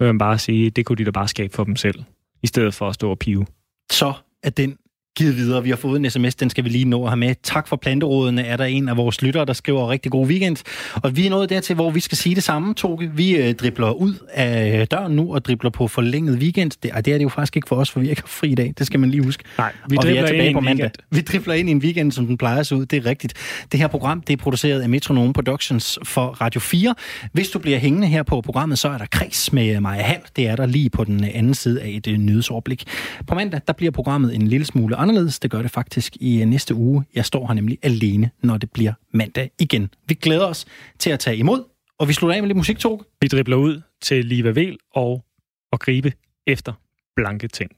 Vil 0.00 0.06
man 0.06 0.18
bare 0.18 0.38
sige, 0.38 0.70
det 0.70 0.86
kunne 0.86 0.96
de 0.96 1.04
da 1.04 1.10
bare 1.10 1.28
skabe 1.28 1.54
for 1.54 1.64
dem 1.64 1.76
selv, 1.76 2.02
i 2.42 2.46
stedet 2.46 2.74
for 2.74 2.88
at 2.88 2.94
stå 2.94 3.10
og 3.10 3.18
pive. 3.18 3.46
Så 3.90 4.12
er 4.42 4.50
den 4.50 4.78
givet 5.18 5.36
videre. 5.36 5.62
Vi 5.62 5.70
har 5.70 5.76
fået 5.76 5.98
en 5.98 6.10
sms, 6.10 6.34
den 6.34 6.50
skal 6.50 6.64
vi 6.64 6.68
lige 6.68 6.84
nå 6.84 7.02
at 7.04 7.10
have 7.10 7.16
med. 7.16 7.34
Tak 7.42 7.68
for 7.68 7.76
planterådene, 7.76 8.42
er 8.42 8.56
der 8.56 8.64
en 8.64 8.88
af 8.88 8.96
vores 8.96 9.22
lyttere, 9.22 9.44
der 9.44 9.52
skriver 9.52 9.90
rigtig 9.90 10.12
god 10.12 10.26
weekend. 10.26 10.56
Og 10.94 11.16
vi 11.16 11.26
er 11.26 11.30
nået 11.30 11.50
dertil, 11.50 11.74
hvor 11.74 11.90
vi 11.90 12.00
skal 12.00 12.18
sige 12.18 12.34
det 12.34 12.42
samme, 12.42 12.74
Toge. 12.74 13.10
Vi 13.14 13.36
øh, 13.36 13.54
dribler 13.54 13.90
ud 13.90 14.14
af 14.34 14.88
døren 14.88 15.16
nu 15.16 15.34
og 15.34 15.44
dribler 15.44 15.70
på 15.70 15.88
forlænget 15.88 16.38
weekend. 16.38 16.70
Det, 16.70 16.92
det 17.04 17.14
er 17.14 17.18
det 17.18 17.22
jo 17.22 17.28
faktisk 17.28 17.56
ikke 17.56 17.68
for 17.68 17.76
os, 17.76 17.90
for 17.90 18.00
vi 18.00 18.10
ikke 18.10 18.22
har 18.22 18.28
fri 18.28 18.48
i 18.48 18.54
dag. 18.54 18.74
Det 18.78 18.86
skal 18.86 19.00
man 19.00 19.10
lige 19.10 19.24
huske. 19.24 19.44
Nej, 19.58 19.72
vi 19.88 19.96
og 19.96 20.06
vi 20.06 20.16
er 20.16 20.26
tilbage 20.26 20.46
ind 20.46 20.54
på 20.54 20.60
mandag. 20.60 20.84
weekend. 20.84 21.04
Vi 21.10 21.20
dribler 21.20 21.54
ind 21.54 21.68
i 21.68 21.72
en 21.72 21.78
weekend, 21.78 22.12
som 22.12 22.26
den 22.26 22.38
plejer 22.38 22.62
se 22.62 22.76
ud. 22.76 22.86
Det 22.86 22.96
er 22.96 23.06
rigtigt. 23.06 23.34
Det 23.72 23.80
her 23.80 23.86
program, 23.86 24.20
det 24.20 24.32
er 24.32 24.36
produceret 24.36 24.80
af 24.80 24.88
Metronome 24.88 25.32
Productions 25.32 25.98
for 26.04 26.26
Radio 26.26 26.60
4. 26.60 26.94
Hvis 27.32 27.48
du 27.48 27.58
bliver 27.58 27.78
hængende 27.78 28.06
her 28.06 28.22
på 28.22 28.40
programmet, 28.40 28.78
så 28.78 28.88
er 28.88 28.98
der 28.98 29.06
kreds 29.10 29.52
med 29.52 29.80
Maja 29.80 30.02
Hall. 30.02 30.22
Det 30.36 30.48
er 30.48 30.56
der 30.56 30.66
lige 30.66 30.90
på 30.90 31.04
den 31.04 31.24
anden 31.24 31.54
side 31.54 31.82
af 31.82 31.88
et 31.88 32.06
øh, 32.06 32.16
nyhedsoverblik. 32.18 32.84
På 33.26 33.34
mandag, 33.34 33.60
der 33.66 33.72
bliver 33.72 33.92
programmet 33.92 34.34
en 34.34 34.48
lille 34.48 34.66
smule 34.66 34.96
anderledes. 34.96 35.09
Det 35.16 35.50
gør 35.50 35.62
det 35.62 35.70
faktisk 35.70 36.16
i 36.20 36.44
næste 36.44 36.74
uge. 36.74 37.04
Jeg 37.14 37.24
står 37.24 37.46
her 37.46 37.54
nemlig 37.54 37.78
alene, 37.82 38.30
når 38.42 38.56
det 38.56 38.70
bliver 38.70 38.92
mandag 39.12 39.50
igen. 39.58 39.90
Vi 40.08 40.14
glæder 40.14 40.46
os 40.46 40.66
til 40.98 41.10
at 41.10 41.18
tage 41.18 41.36
imod, 41.36 41.64
og 41.98 42.08
vi 42.08 42.12
slutter 42.12 42.36
af 42.36 42.42
med 42.42 42.48
lidt 42.48 42.56
musiktog. 42.56 43.04
Vi 43.20 43.28
dribler 43.28 43.56
ud 43.56 43.80
til 44.02 44.24
Liva 44.24 44.50
Vel 44.50 44.78
og 44.94 45.24
at 45.72 45.80
gribe 45.80 46.12
efter 46.46 46.72
blanke 47.16 47.48
ting. 47.48 47.70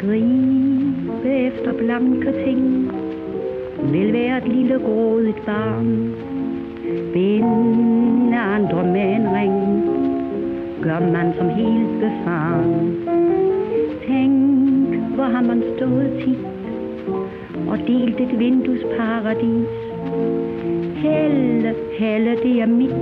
Gribe 0.00 1.30
efter 1.46 1.72
blanke 1.78 2.32
ting 2.44 2.92
Vil 3.92 4.12
være 4.12 4.38
et 4.38 4.48
lille 4.52 4.78
grådigt 4.78 5.44
barn 5.46 6.23
som 11.36 11.48
helt 11.48 12.00
befaren 12.00 12.96
Tænk, 14.06 15.14
hvor 15.14 15.24
har 15.24 15.42
man 15.42 15.62
stået 15.76 16.10
tit 16.24 16.38
Og 17.68 17.78
delt 17.78 18.20
et 18.20 18.38
vinduesparadis. 18.38 19.68
Helle, 20.96 21.74
helle, 21.98 22.30
det 22.30 22.60
er 22.60 22.66
mit 22.66 22.94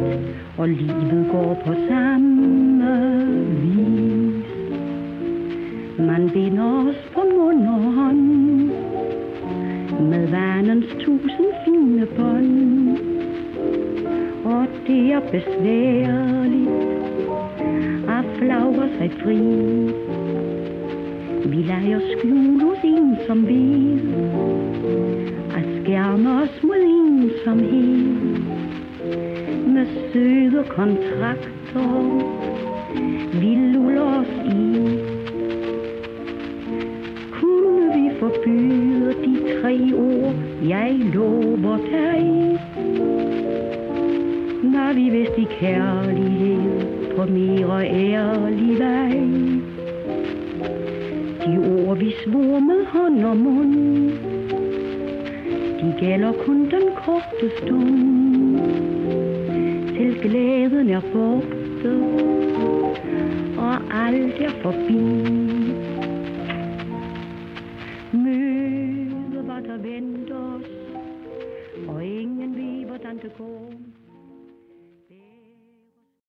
Og 0.58 0.68
livet 0.68 1.26
går 1.32 1.62
på 1.66 1.72
samme 1.88 2.92
vis. 3.62 4.46
Man 5.98 6.30
binder 6.32 6.88
os 6.88 7.10
på 7.14 7.20
mund 7.36 7.66
og 7.66 7.92
hånd 7.92 8.70
Med 10.10 10.26
vanens 10.30 10.86
tusind 11.04 11.52
fine 11.64 12.06
bånd. 12.16 12.98
Og 14.44 14.66
det 14.86 15.12
er 15.12 15.20
besvær 15.20 15.91